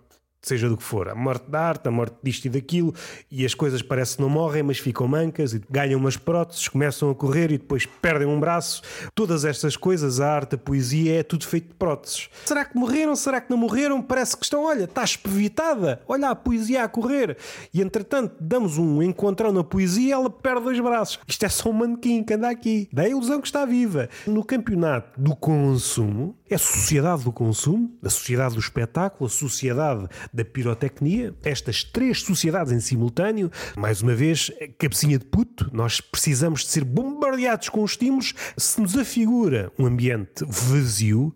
seja 0.47 0.69
do 0.69 0.77
que 0.77 0.83
for. 0.83 1.09
A 1.09 1.15
morte 1.15 1.49
da 1.49 1.61
arte, 1.61 1.87
a 1.87 1.91
morte 1.91 2.15
disto 2.23 2.45
e 2.45 2.49
daquilo, 2.49 2.93
e 3.31 3.45
as 3.45 3.53
coisas 3.53 3.81
parecem 3.81 4.17
que 4.17 4.21
não 4.21 4.29
morrem, 4.29 4.63
mas 4.63 4.77
ficam 4.77 5.07
mancas 5.07 5.53
e 5.53 5.61
ganham 5.69 5.99
umas 5.99 6.17
próteses, 6.17 6.67
começam 6.67 7.09
a 7.09 7.15
correr 7.15 7.51
e 7.51 7.57
depois 7.57 7.85
perdem 7.85 8.27
um 8.27 8.39
braço. 8.39 8.81
Todas 9.13 9.45
estas 9.45 9.75
coisas, 9.75 10.19
a 10.19 10.31
arte, 10.31 10.55
a 10.55 10.57
poesia, 10.57 11.19
é 11.19 11.23
tudo 11.23 11.45
feito 11.45 11.69
de 11.69 11.73
próteses. 11.75 12.29
Será 12.45 12.65
que 12.65 12.77
morreram? 12.77 13.15
Será 13.15 13.41
que 13.41 13.49
não 13.49 13.57
morreram? 13.57 14.01
Parece 14.01 14.35
que 14.37 14.43
estão, 14.43 14.63
olha, 14.63 14.85
está 14.85 15.03
espevitada. 15.03 16.01
Olha 16.07 16.29
a 16.29 16.35
poesia 16.35 16.83
a 16.83 16.87
correr. 16.87 17.37
E 17.73 17.81
entretanto, 17.81 18.35
damos 18.39 18.77
um 18.77 19.01
encontrão 19.01 19.51
na 19.51 19.63
poesia 19.63 20.15
ela 20.15 20.29
perde 20.29 20.63
dois 20.63 20.79
braços. 20.79 21.19
Isto 21.27 21.45
é 21.45 21.49
só 21.49 21.69
um 21.69 21.73
manequim 21.73 22.23
que 22.23 22.33
anda 22.33 22.49
aqui. 22.49 22.89
Da 22.91 23.07
ilusão 23.07 23.39
que 23.41 23.47
está 23.47 23.65
viva. 23.65 24.09
No 24.25 24.43
campeonato 24.43 25.19
do 25.19 25.35
consumo, 25.35 26.35
é 26.49 26.55
a 26.55 26.59
sociedade 26.59 27.23
do 27.23 27.31
consumo, 27.31 27.97
a 28.03 28.09
sociedade 28.09 28.55
do 28.55 28.59
espetáculo, 28.59 29.27
a 29.27 29.29
sociedade 29.29 30.07
da 30.37 30.45
pirotecnia, 30.45 31.33
estas 31.43 31.83
três 31.83 32.21
sociedades 32.21 32.71
em 32.71 32.79
simultâneo, 32.79 33.51
mais 33.75 34.03
uma 34.03 34.13
vez, 34.13 34.51
cabecinha 34.77 35.17
de 35.17 35.25
puto, 35.25 35.67
nós 35.73 35.99
precisamos 35.99 36.61
de 36.61 36.67
ser 36.67 36.83
bombardeados 36.83 37.69
com 37.69 37.83
estímulos. 37.83 38.35
Se 38.55 38.79
nos 38.79 38.95
afigura 38.95 39.71
um 39.79 39.87
ambiente 39.87 40.45
vazio, 40.47 41.35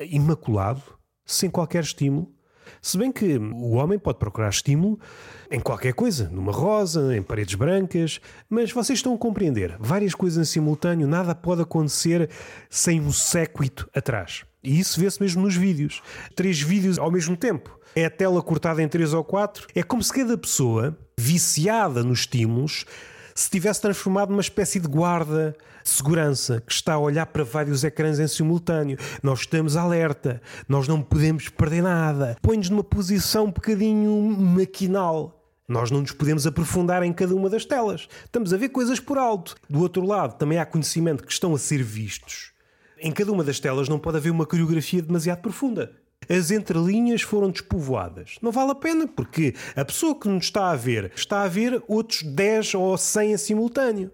imaculado, 0.00 0.82
sem 1.26 1.50
qualquer 1.50 1.82
estímulo, 1.82 2.32
se 2.80 2.96
bem 2.96 3.12
que 3.12 3.36
o 3.36 3.72
homem 3.72 3.98
pode 3.98 4.18
procurar 4.18 4.48
estímulo 4.48 4.98
em 5.50 5.60
qualquer 5.60 5.92
coisa, 5.92 6.30
numa 6.30 6.50
rosa, 6.50 7.14
em 7.14 7.22
paredes 7.22 7.54
brancas, 7.54 8.22
mas 8.48 8.72
vocês 8.72 9.00
estão 9.00 9.14
a 9.14 9.18
compreender, 9.18 9.76
várias 9.78 10.14
coisas 10.14 10.48
em 10.48 10.50
simultâneo, 10.50 11.06
nada 11.06 11.34
pode 11.34 11.60
acontecer 11.60 12.30
sem 12.70 13.02
um 13.02 13.12
séquito 13.12 13.86
atrás. 13.94 14.44
E 14.62 14.80
isso 14.80 14.98
vê-se 14.98 15.20
mesmo 15.20 15.42
nos 15.42 15.54
vídeos. 15.54 16.02
Três 16.34 16.58
vídeos 16.58 16.98
ao 16.98 17.10
mesmo 17.10 17.36
tempo. 17.36 17.78
É 17.96 18.06
a 18.06 18.10
tela 18.10 18.42
cortada 18.42 18.82
em 18.82 18.88
três 18.88 19.14
ou 19.14 19.22
quatro. 19.22 19.68
É 19.74 19.82
como 19.82 20.02
se 20.02 20.12
cada 20.12 20.36
pessoa, 20.36 20.96
viciada 21.16 22.02
nos 22.02 22.20
estímulos, 22.20 22.84
se 23.34 23.48
tivesse 23.48 23.80
transformado 23.80 24.30
numa 24.30 24.40
espécie 24.40 24.80
de 24.80 24.88
guarda 24.88 25.56
de 25.82 25.90
segurança 25.90 26.62
que 26.66 26.72
está 26.72 26.94
a 26.94 26.98
olhar 26.98 27.26
para 27.26 27.44
vários 27.44 27.84
ecrãs 27.84 28.18
em 28.18 28.26
simultâneo. 28.26 28.98
Nós 29.22 29.40
estamos 29.40 29.76
alerta, 29.76 30.40
nós 30.68 30.88
não 30.88 31.02
podemos 31.02 31.48
perder 31.48 31.82
nada. 31.82 32.36
Põe-nos 32.40 32.70
numa 32.70 32.82
posição 32.82 33.44
um 33.44 33.52
bocadinho 33.52 34.12
maquinal. 34.38 35.40
Nós 35.68 35.90
não 35.90 36.00
nos 36.00 36.12
podemos 36.12 36.46
aprofundar 36.46 37.02
em 37.02 37.12
cada 37.12 37.34
uma 37.34 37.48
das 37.48 37.64
telas. 37.64 38.08
Estamos 38.24 38.52
a 38.52 38.56
ver 38.56 38.70
coisas 38.70 38.98
por 38.98 39.18
alto. 39.18 39.54
Do 39.68 39.80
outro 39.80 40.04
lado, 40.04 40.36
também 40.36 40.58
há 40.58 40.66
conhecimento 40.66 41.24
que 41.24 41.32
estão 41.32 41.54
a 41.54 41.58
ser 41.58 41.82
vistos. 41.82 42.52
Em 42.98 43.12
cada 43.12 43.32
uma 43.32 43.44
das 43.44 43.60
telas 43.60 43.88
não 43.88 43.98
pode 43.98 44.16
haver 44.16 44.30
uma 44.30 44.46
coreografia 44.46 45.02
demasiado 45.02 45.40
profunda. 45.40 45.92
As 46.28 46.50
entrelinhas 46.50 47.22
foram 47.22 47.50
despovoadas. 47.50 48.36
Não 48.42 48.52
vale 48.52 48.72
a 48.72 48.74
pena, 48.74 49.06
porque 49.06 49.54
a 49.76 49.84
pessoa 49.84 50.18
que 50.18 50.28
nos 50.28 50.44
está 50.44 50.70
a 50.70 50.76
ver 50.76 51.12
está 51.14 51.42
a 51.42 51.48
ver 51.48 51.82
outros 51.88 52.22
10 52.22 52.74
ou 52.74 52.96
100 52.96 53.34
a 53.34 53.38
simultâneo. 53.38 54.10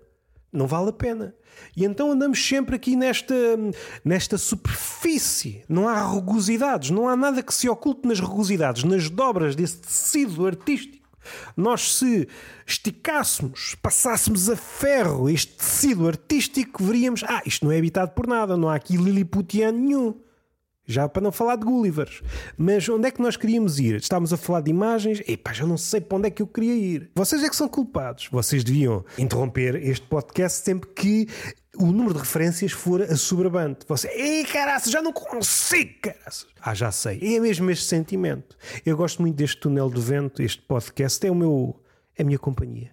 Não 0.53 0.67
vale 0.67 0.91
a 0.91 0.93
pena. 0.93 1.35
E 1.77 1.85
então 1.85 2.11
andamos 2.11 2.45
sempre 2.45 2.77
aqui 2.77 2.97
nesta, 2.97 3.35
nesta 4.05 4.37
superfície. 4.39 5.63
Não 5.69 5.89
há 5.89 6.01
rugosidades, 6.01 6.91
não 6.91 7.09
há 7.09 7.17
nada 7.17 7.43
que 7.43 7.55
se 7.55 7.69
oculte 7.69 8.07
nas 8.09 8.19
rugosidades, 8.19 8.85
nas 8.85 9.09
dobras 9.09 9.55
desse 9.55 9.79
tecido 9.79 10.47
artístico. 10.47 11.01
Nós, 11.57 11.95
se 11.95 12.27
esticássemos, 12.67 13.77
passássemos 13.83 14.49
a 14.49 14.57
ferro 14.57 15.29
este 15.29 15.55
tecido 15.55 16.09
artístico, 16.09 16.83
veríamos: 16.83 17.23
ah, 17.25 17.43
isto 17.45 17.65
não 17.65 17.73
é 17.73 17.79
habitado 17.79 18.13
por 18.13 18.27
nada, 18.27 18.57
não 18.57 18.69
há 18.69 18.75
aqui 18.75 18.97
liliputiano 18.97 19.79
nenhum. 19.79 20.15
Já 20.91 21.09
para 21.09 21.23
não 21.23 21.31
falar 21.31 21.55
de 21.55 21.65
Gullivers. 21.65 22.21
Mas 22.59 22.89
onde 22.89 23.07
é 23.07 23.11
que 23.13 23.23
nós 23.23 23.37
queríamos 23.37 23.79
ir? 23.79 23.95
Estávamos 23.97 24.33
a 24.33 24.37
falar 24.37 24.61
de 24.61 24.71
imagens. 24.71 25.23
Epá, 25.29 25.53
já 25.53 25.65
não 25.65 25.79
sei 25.79 26.01
para 26.01 26.19
onde 26.19 26.27
é 26.27 26.31
que 26.31 26.43
eu 26.43 26.49
queria 26.49 26.75
ir. 26.75 27.11
Vocês 27.15 27.45
é 27.45 27.49
que 27.49 27.55
são 27.55 27.69
culpados. 27.69 28.29
Vocês 28.31 28.65
deviam 28.65 29.05
interromper 29.17 29.77
este 29.77 30.05
podcast 30.09 30.65
sempre 30.65 30.91
que 30.91 31.29
o 31.77 31.87
número 31.87 32.15
de 32.15 32.21
referências 32.21 32.73
for 32.73 33.03
assoberbante. 33.03 33.87
Você, 33.87 34.09
ei 34.09 34.45
caraças, 34.45 34.91
já 34.91 35.01
não 35.01 35.13
consigo, 35.13 35.93
caraças. 36.03 36.49
Ah, 36.61 36.75
já 36.75 36.91
sei. 36.91 37.21
É 37.37 37.39
mesmo 37.39 37.71
este 37.71 37.85
sentimento. 37.85 38.57
Eu 38.85 38.97
gosto 38.97 39.23
muito 39.23 39.37
deste 39.37 39.61
túnel 39.61 39.89
de 39.89 40.01
vento. 40.01 40.43
Este 40.43 40.61
podcast 40.63 41.25
é 41.25 41.31
o 41.31 41.37
meu, 41.37 41.81
é 42.19 42.23
a 42.23 42.25
minha 42.25 42.39
companhia. 42.39 42.91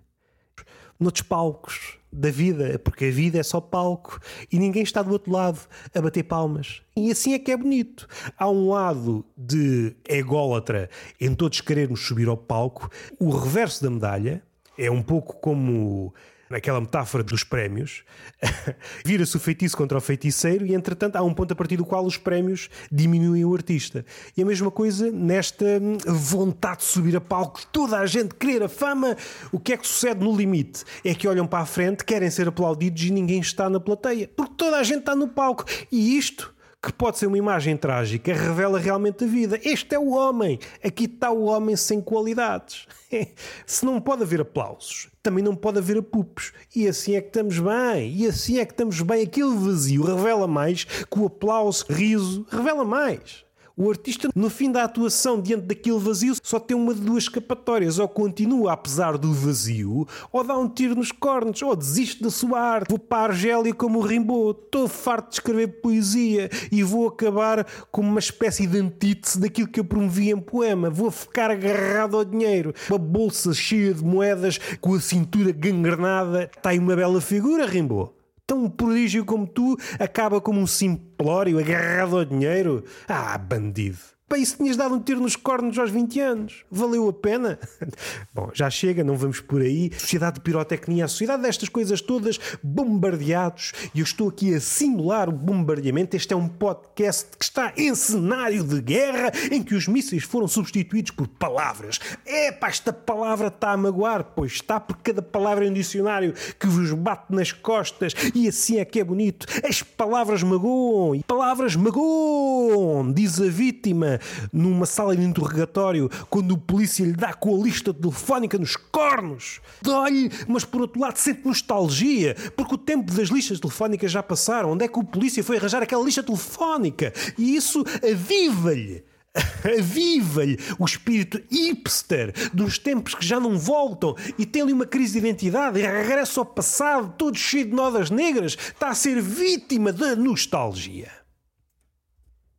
Noutros 0.99 1.23
palcos, 1.23 1.97
da 2.17 2.31
vida, 2.31 2.79
porque 2.79 3.05
a 3.05 3.11
vida 3.11 3.37
é 3.37 3.43
só 3.43 3.61
palco 3.61 4.19
e 4.51 4.57
ninguém 4.57 4.81
está 4.81 5.01
do 5.01 5.11
outro 5.11 5.31
lado 5.31 5.59
a 5.93 6.01
bater 6.01 6.23
palmas. 6.23 6.81
E 6.95 7.11
assim 7.11 7.33
é 7.33 7.39
que 7.39 7.51
é 7.51 7.57
bonito. 7.57 8.07
Há 8.37 8.49
um 8.49 8.69
lado 8.69 9.23
de 9.37 9.95
ególatra 10.09 10.89
em 11.21 11.35
todos 11.35 11.61
querermos 11.61 12.01
subir 12.01 12.27
ao 12.27 12.37
palco, 12.37 12.89
o 13.19 13.29
reverso 13.29 13.83
da 13.83 13.89
medalha 13.89 14.43
é 14.77 14.89
um 14.89 15.01
pouco 15.01 15.35
como 15.39 16.13
naquela 16.49 16.79
metáfora 16.79 17.23
dos 17.23 17.43
prémios, 17.43 18.03
vira-se 19.05 19.35
o 19.35 19.39
feitiço 19.39 19.75
contra 19.75 19.97
o 19.97 20.01
feiticeiro 20.01 20.65
e, 20.65 20.73
entretanto, 20.73 21.15
há 21.15 21.21
um 21.21 21.33
ponto 21.33 21.51
a 21.51 21.55
partir 21.55 21.77
do 21.77 21.85
qual 21.85 22.05
os 22.05 22.17
prémios 22.17 22.69
diminuem 22.91 23.43
o 23.45 23.53
artista. 23.53 24.05
E 24.35 24.41
a 24.41 24.45
mesma 24.45 24.71
coisa 24.71 25.11
nesta 25.11 25.65
hum, 25.65 25.97
vontade 26.07 26.79
de 26.79 26.85
subir 26.85 27.15
a 27.15 27.21
palco, 27.21 27.65
toda 27.71 27.99
a 27.99 28.05
gente 28.05 28.35
querer 28.35 28.63
a 28.63 28.69
fama. 28.69 29.15
O 29.51 29.59
que 29.59 29.73
é 29.73 29.77
que 29.77 29.87
sucede 29.87 30.23
no 30.23 30.35
limite? 30.35 30.83
É 31.03 31.13
que 31.13 31.27
olham 31.27 31.47
para 31.47 31.63
a 31.63 31.65
frente, 31.65 32.03
querem 32.03 32.29
ser 32.29 32.47
aplaudidos 32.47 33.03
e 33.03 33.11
ninguém 33.11 33.39
está 33.39 33.69
na 33.69 33.79
plateia, 33.79 34.29
porque 34.35 34.53
toda 34.57 34.77
a 34.77 34.83
gente 34.83 34.99
está 34.99 35.15
no 35.15 35.27
palco. 35.27 35.65
E 35.91 36.17
isto 36.17 36.56
que 36.81 36.93
pode 36.93 37.17
ser 37.17 37.27
uma 37.27 37.37
imagem 37.37 37.75
trágica, 37.75 38.33
revela 38.33 38.79
realmente 38.79 39.23
a 39.23 39.27
vida. 39.27 39.59
Este 39.63 39.95
é 39.95 39.99
o 39.99 40.09
homem. 40.09 40.59
Aqui 40.83 41.05
está 41.05 41.31
o 41.31 41.45
homem 41.45 41.75
sem 41.75 41.99
qualidades. 41.99 42.87
Se 43.65 43.85
não 43.85 43.99
pode 43.99 44.23
haver 44.23 44.41
aplausos, 44.41 45.09
também 45.23 45.43
não 45.43 45.55
pode 45.55 45.79
haver 45.79 45.97
apupos. 45.97 46.53
E 46.75 46.87
assim 46.87 47.15
é 47.15 47.21
que 47.21 47.27
estamos 47.27 47.59
bem. 47.59 48.13
E 48.15 48.27
assim 48.27 48.59
é 48.59 48.65
que 48.65 48.73
estamos 48.73 49.01
bem. 49.01 49.23
Aquele 49.23 49.55
vazio 49.55 50.03
revela 50.03 50.47
mais 50.47 50.83
que 50.83 51.19
o 51.19 51.25
aplauso, 51.25 51.85
riso, 51.89 52.45
revela 52.49 52.85
mais. 52.85 53.46
O 53.79 53.91
artista, 53.91 54.27
no 54.35 54.49
fim 54.49 54.71
da 54.71 54.85
atuação, 54.85 55.39
diante 55.39 55.67
daquele 55.67 55.99
vazio, 55.99 56.33
só 56.41 56.59
tem 56.59 56.75
uma 56.75 56.95
de 56.95 57.01
duas 57.01 57.25
escapatórias. 57.25 57.99
Ou 57.99 58.07
continua 58.07 58.73
apesar 58.73 59.19
do 59.19 59.31
vazio, 59.31 60.07
ou 60.31 60.43
dá 60.43 60.57
um 60.57 60.67
tiro 60.67 60.95
nos 60.95 61.11
cornos, 61.11 61.61
ou 61.61 61.75
desiste 61.75 62.23
da 62.23 62.31
sua 62.31 62.59
arte. 62.59 62.89
Vou 62.89 62.97
para 62.97 63.17
a 63.17 63.25
Argélia 63.25 63.71
como 63.75 63.99
o 63.99 64.01
Rimbaud. 64.01 64.57
Estou 64.65 64.87
farto 64.87 65.29
de 65.29 65.35
escrever 65.35 65.67
poesia 65.79 66.49
e 66.71 66.81
vou 66.81 67.07
acabar 67.07 67.67
como 67.91 68.09
uma 68.09 68.19
espécie 68.19 68.65
de 68.65 68.79
antítese 68.79 69.39
daquilo 69.39 69.67
que 69.67 69.79
eu 69.79 69.85
promovi 69.85 70.31
em 70.31 70.39
poema. 70.39 70.89
Vou 70.89 71.11
ficar 71.11 71.51
agarrado 71.51 72.17
ao 72.17 72.25
dinheiro. 72.25 72.73
Uma 72.89 72.97
bolsa 72.97 73.53
cheia 73.53 73.93
de 73.93 74.03
moedas, 74.03 74.57
com 74.81 74.95
a 74.95 74.99
cintura 74.99 75.51
gangrenada. 75.51 76.49
Aí 76.63 76.79
uma 76.79 76.95
bela 76.95 77.21
figura, 77.21 77.67
Rimbaud 77.67 78.16
tão 78.47 78.69
prodígio 78.69 79.25
como 79.25 79.45
tu 79.45 79.77
acaba 79.99 80.39
como 80.39 80.61
um 80.61 80.65
simplório 80.65 81.59
agarrado 81.59 82.17
ao 82.17 82.25
dinheiro? 82.25 82.83
Ah, 83.07 83.37
bandido! 83.37 84.16
Bem, 84.29 84.43
se 84.43 84.57
tinhas 84.57 84.75
dado 84.75 84.93
um 84.93 84.99
tiro 84.99 85.21
nos 85.21 85.37
cornos 85.37 85.79
aos 85.79 85.89
20 85.89 86.19
anos, 86.19 86.65
valeu 86.69 87.07
a 87.07 87.13
pena? 87.13 87.57
Bom, 88.35 88.49
já 88.53 88.69
chega, 88.69 89.01
não 89.01 89.15
vamos 89.15 89.39
por 89.39 89.61
aí. 89.61 89.89
Sociedade 89.97 90.35
de 90.35 90.41
pirotecnia, 90.41 91.05
a 91.05 91.07
sociedade 91.07 91.43
destas 91.43 91.69
coisas 91.69 92.01
todas, 92.01 92.37
bombardeados, 92.61 93.71
e 93.95 93.99
eu 93.99 94.03
estou 94.03 94.27
aqui 94.27 94.53
a 94.53 94.59
simular 94.59 95.29
o 95.29 95.31
bombardeamento. 95.31 96.17
Este 96.17 96.33
é 96.33 96.35
um 96.35 96.49
podcast 96.49 97.37
que 97.37 97.45
está 97.45 97.71
em 97.77 97.95
cenário 97.95 98.65
de 98.65 98.81
guerra, 98.81 99.31
em 99.49 99.63
que 99.63 99.73
os 99.73 99.87
mísseis 99.87 100.23
foram 100.23 100.49
substituídos 100.49 101.11
por 101.11 101.25
palavras. 101.29 101.97
É 102.25 102.51
pá, 102.51 102.67
esta 102.67 102.91
palavra 102.91 103.47
está 103.47 103.71
a 103.71 103.77
magoar, 103.77 104.33
pois 104.35 104.51
está, 104.51 104.77
porque 104.77 105.13
cada 105.13 105.21
palavra 105.21 105.65
é 105.65 105.69
um 105.69 105.73
dicionário 105.73 106.33
que 106.59 106.67
vos 106.67 106.91
bate 106.91 107.33
nas 107.33 107.53
costas, 107.53 108.11
e 108.35 108.49
assim 108.49 108.77
é 108.77 108.83
que 108.83 108.99
é 108.99 109.05
bonito. 109.05 109.47
As 109.65 109.81
palavras 109.81 110.43
magoam, 110.43 111.21
palavras 111.25 111.77
magoam, 111.77 113.09
diz 113.13 113.39
a 113.39 113.47
vítima 113.47 114.16
numa 114.51 114.85
sala 114.85 115.15
de 115.15 115.23
interrogatório 115.23 116.09
quando 116.29 116.51
o 116.51 116.57
polícia 116.57 117.05
lhe 117.05 117.13
dá 117.13 117.33
com 117.33 117.55
a 117.55 117.63
lista 117.63 117.93
telefónica 117.93 118.57
nos 118.57 118.75
cornos. 118.75 119.59
Dói, 119.81 120.29
mas 120.47 120.65
por 120.65 120.81
outro 120.81 120.99
lado 121.01 121.17
sente 121.17 121.45
nostalgia, 121.45 122.35
porque 122.55 122.75
o 122.75 122.77
tempo 122.77 123.11
das 123.11 123.29
listas 123.29 123.59
telefónicas 123.59 124.11
já 124.11 124.23
passaram. 124.23 124.71
Onde 124.71 124.85
é 124.85 124.87
que 124.87 124.99
o 124.99 125.03
polícia 125.03 125.43
foi 125.43 125.57
arranjar 125.57 125.81
aquela 125.81 126.03
lista 126.03 126.23
telefónica? 126.23 127.13
E 127.37 127.55
isso 127.55 127.83
aviva-lhe 128.03 129.03
aviva-lhe 129.79 130.57
o 130.79 130.85
espírito 130.85 131.41
hipster 131.49 132.33
dos 132.53 132.77
tempos 132.77 133.15
que 133.15 133.25
já 133.25 133.39
não 133.39 133.57
voltam 133.57 134.15
e 134.37 134.45
tem 134.45 134.61
ali 134.61 134.73
uma 134.73 134.85
crise 134.85 135.13
de 135.13 135.19
identidade 135.19 135.79
e 135.79 135.83
regressa 135.83 136.39
ao 136.39 136.45
passado 136.45 137.13
todo 137.17 137.37
cheio 137.37 137.65
de 137.65 137.73
nodas 137.73 138.09
negras, 138.09 138.53
está 138.53 138.89
a 138.89 138.95
ser 138.95 139.21
vítima 139.21 139.91
da 139.93 140.15
nostalgia. 140.15 141.11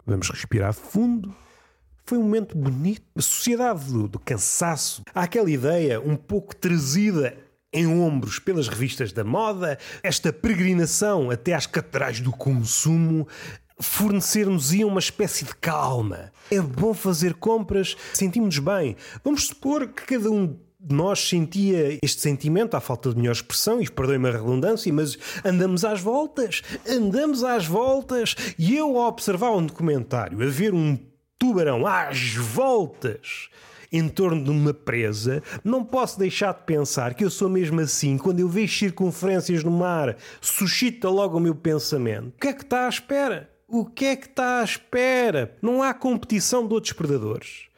Vamos 0.06 0.30
respirar 0.30 0.72
fundo 0.72 1.34
foi 2.08 2.16
um 2.16 2.22
momento 2.22 2.56
bonito. 2.56 3.02
A 3.14 3.20
sociedade 3.20 3.92
do, 3.92 4.08
do 4.08 4.18
cansaço. 4.18 5.02
Há 5.14 5.24
aquela 5.24 5.50
ideia 5.50 6.00
um 6.00 6.16
pouco 6.16 6.56
trazida 6.56 7.36
em 7.70 7.86
ombros 7.86 8.38
pelas 8.38 8.66
revistas 8.66 9.12
da 9.12 9.22
moda, 9.22 9.78
esta 10.02 10.32
peregrinação 10.32 11.30
até 11.30 11.52
às 11.52 11.66
catedrais 11.66 12.18
do 12.18 12.32
consumo 12.32 13.28
fornecer-nos 13.78 14.70
uma 14.70 14.98
espécie 14.98 15.44
de 15.44 15.54
calma. 15.54 16.32
É 16.50 16.60
bom 16.60 16.94
fazer 16.94 17.34
compras, 17.34 17.94
sentimos 18.14 18.58
bem. 18.58 18.96
Vamos 19.22 19.48
supor 19.48 19.86
que 19.88 20.16
cada 20.16 20.30
um 20.30 20.46
de 20.80 20.94
nós 20.94 21.28
sentia 21.28 21.98
este 22.02 22.22
sentimento, 22.22 22.74
à 22.74 22.80
falta 22.80 23.10
de 23.10 23.16
melhor 23.16 23.32
expressão, 23.32 23.82
e 23.82 23.90
perdoe-me 23.90 24.28
a 24.28 24.32
redundância, 24.32 24.92
mas 24.92 25.18
andamos 25.44 25.84
às 25.84 26.00
voltas, 26.00 26.62
andamos 26.88 27.44
às 27.44 27.66
voltas, 27.66 28.34
e 28.58 28.76
eu 28.76 28.98
a 28.98 29.08
observar 29.08 29.50
um 29.50 29.66
documentário, 29.66 30.42
a 30.42 30.46
ver 30.46 30.72
um 30.72 30.96
tubarão 31.38 31.86
às 31.86 32.34
voltas 32.34 33.48
em 33.90 34.08
torno 34.08 34.42
de 34.42 34.50
uma 34.50 34.74
presa, 34.74 35.42
não 35.64 35.84
posso 35.84 36.18
deixar 36.18 36.52
de 36.52 36.62
pensar 36.64 37.14
que 37.14 37.24
eu 37.24 37.30
sou 37.30 37.48
mesmo 37.48 37.80
assim. 37.80 38.18
Quando 38.18 38.40
eu 38.40 38.48
vejo 38.48 38.78
circunferências 38.78 39.64
no 39.64 39.70
mar, 39.70 40.16
suscita 40.40 41.08
logo 41.08 41.38
o 41.38 41.40
meu 41.40 41.54
pensamento. 41.54 42.28
O 42.28 42.40
que 42.40 42.48
é 42.48 42.52
que 42.52 42.62
está 42.62 42.86
à 42.86 42.88
espera? 42.88 43.50
O 43.66 43.84
que 43.84 44.04
é 44.06 44.16
que 44.16 44.26
está 44.26 44.60
à 44.60 44.64
espera? 44.64 45.56
Não 45.62 45.82
há 45.82 45.92
competição 45.94 46.66
de 46.66 46.74
outros 46.74 46.92
predadores. 46.92 47.68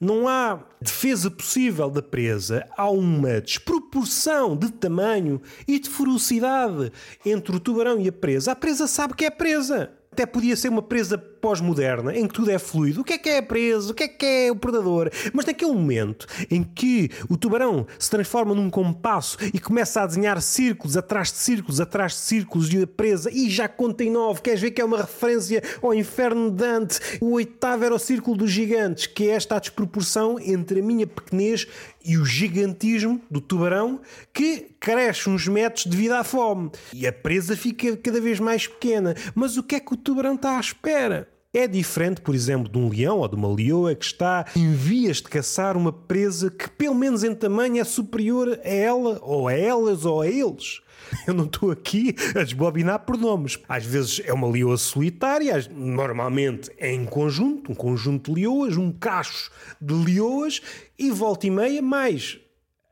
Não 0.00 0.26
há 0.26 0.60
defesa 0.80 1.30
possível 1.30 1.90
da 1.90 2.00
presa. 2.00 2.66
Há 2.76 2.88
uma 2.88 3.40
desproporção 3.40 4.56
de 4.56 4.72
tamanho 4.72 5.42
e 5.68 5.78
de 5.78 5.90
ferocidade 5.90 6.90
entre 7.24 7.54
o 7.54 7.60
tubarão 7.60 8.00
e 8.00 8.08
a 8.08 8.12
presa. 8.12 8.52
A 8.52 8.56
presa 8.56 8.86
sabe 8.86 9.14
que 9.14 9.26
é 9.26 9.30
presa. 9.30 9.92
Até 10.10 10.24
podia 10.24 10.56
ser 10.56 10.68
uma 10.68 10.82
presa 10.82 11.18
pós-moderna, 11.40 12.16
em 12.16 12.26
que 12.26 12.34
tudo 12.34 12.50
é 12.50 12.58
fluido. 12.58 13.00
O 13.00 13.04
que 13.04 13.14
é 13.14 13.18
que 13.18 13.28
é 13.28 13.38
a 13.38 13.42
presa? 13.42 13.90
O 13.90 13.94
que 13.94 14.04
é 14.04 14.08
que 14.08 14.26
é 14.26 14.52
o 14.52 14.56
predador? 14.56 15.10
Mas 15.32 15.46
naquele 15.46 15.72
momento 15.72 16.26
em 16.50 16.62
que 16.62 17.10
o 17.28 17.36
tubarão 17.36 17.86
se 17.98 18.10
transforma 18.10 18.54
num 18.54 18.70
compasso 18.70 19.36
e 19.52 19.58
começa 19.58 20.02
a 20.02 20.06
desenhar 20.06 20.40
círculos 20.40 20.96
atrás 20.96 21.32
de 21.32 21.38
círculos, 21.38 21.80
atrás 21.80 22.12
de 22.12 22.18
círculos 22.18 22.72
e 22.72 22.82
a 22.82 22.86
presa, 22.86 23.30
e 23.32 23.48
já 23.48 23.68
contém 23.68 24.10
nove, 24.10 24.42
queres 24.42 24.60
ver 24.60 24.70
que 24.70 24.80
é 24.80 24.84
uma 24.84 24.98
referência 24.98 25.62
ao 25.82 25.94
inferno 25.94 26.50
de 26.50 26.56
Dante? 26.56 27.00
O 27.20 27.32
oitavo 27.32 27.84
era 27.84 27.94
o 27.94 27.98
círculo 27.98 28.36
dos 28.36 28.50
gigantes, 28.50 29.06
que 29.06 29.28
é 29.28 29.34
esta 29.34 29.58
desproporção 29.58 30.38
entre 30.38 30.80
a 30.80 30.82
minha 30.82 31.06
pequenez 31.06 31.66
e 32.04 32.16
o 32.16 32.24
gigantismo 32.24 33.20
do 33.30 33.40
tubarão 33.40 34.00
que 34.32 34.70
cresce 34.80 35.28
uns 35.28 35.46
metros 35.46 35.86
devido 35.86 36.12
à 36.12 36.24
fome. 36.24 36.70
E 36.92 37.06
a 37.06 37.12
presa 37.12 37.56
fica 37.56 37.96
cada 37.96 38.20
vez 38.20 38.40
mais 38.40 38.66
pequena. 38.66 39.14
Mas 39.34 39.56
o 39.56 39.62
que 39.62 39.76
é 39.76 39.80
que 39.80 39.92
o 39.92 39.96
tubarão 39.96 40.34
está 40.34 40.56
à 40.56 40.60
espera? 40.60 41.28
É 41.52 41.66
diferente, 41.66 42.20
por 42.20 42.32
exemplo, 42.32 42.70
de 42.70 42.78
um 42.78 42.88
leão 42.88 43.18
ou 43.18 43.28
de 43.28 43.34
uma 43.34 43.52
leoa 43.52 43.92
que 43.94 44.04
está 44.04 44.46
em 44.54 44.72
vias 44.72 45.16
de 45.16 45.24
caçar 45.24 45.76
uma 45.76 45.92
presa 45.92 46.48
que, 46.48 46.70
pelo 46.70 46.94
menos 46.94 47.24
em 47.24 47.34
tamanho, 47.34 47.80
é 47.80 47.84
superior 47.84 48.60
a 48.64 48.68
ela, 48.68 49.18
ou 49.20 49.48
a 49.48 49.52
elas, 49.52 50.04
ou 50.04 50.20
a 50.20 50.28
eles. 50.28 50.80
Eu 51.26 51.34
não 51.34 51.46
estou 51.46 51.72
aqui 51.72 52.14
a 52.36 52.44
desbobinar 52.44 53.00
pronomes. 53.00 53.58
Às 53.68 53.84
vezes 53.84 54.22
é 54.24 54.32
uma 54.32 54.48
leoa 54.48 54.76
solitária, 54.76 55.66
normalmente 55.72 56.70
é 56.78 56.92
em 56.92 57.04
conjunto, 57.04 57.72
um 57.72 57.74
conjunto 57.74 58.32
de 58.32 58.42
leoas, 58.42 58.76
um 58.76 58.92
cacho 58.92 59.50
de 59.80 59.92
leoas, 59.92 60.62
e 60.96 61.10
volta 61.10 61.48
e 61.48 61.50
meia, 61.50 61.82
mais 61.82 62.38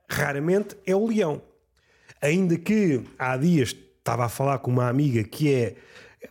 raramente 0.09 0.77
é 0.85 0.97
o 0.97 1.07
leão. 1.07 1.43
Ainda 2.21 2.57
que 2.57 3.03
há 3.17 3.37
dias 3.37 3.77
estava 3.99 4.25
a 4.25 4.29
falar 4.29 4.59
com 4.59 4.71
uma 4.71 4.89
amiga 4.89 5.23
que 5.23 5.53
é 5.53 5.77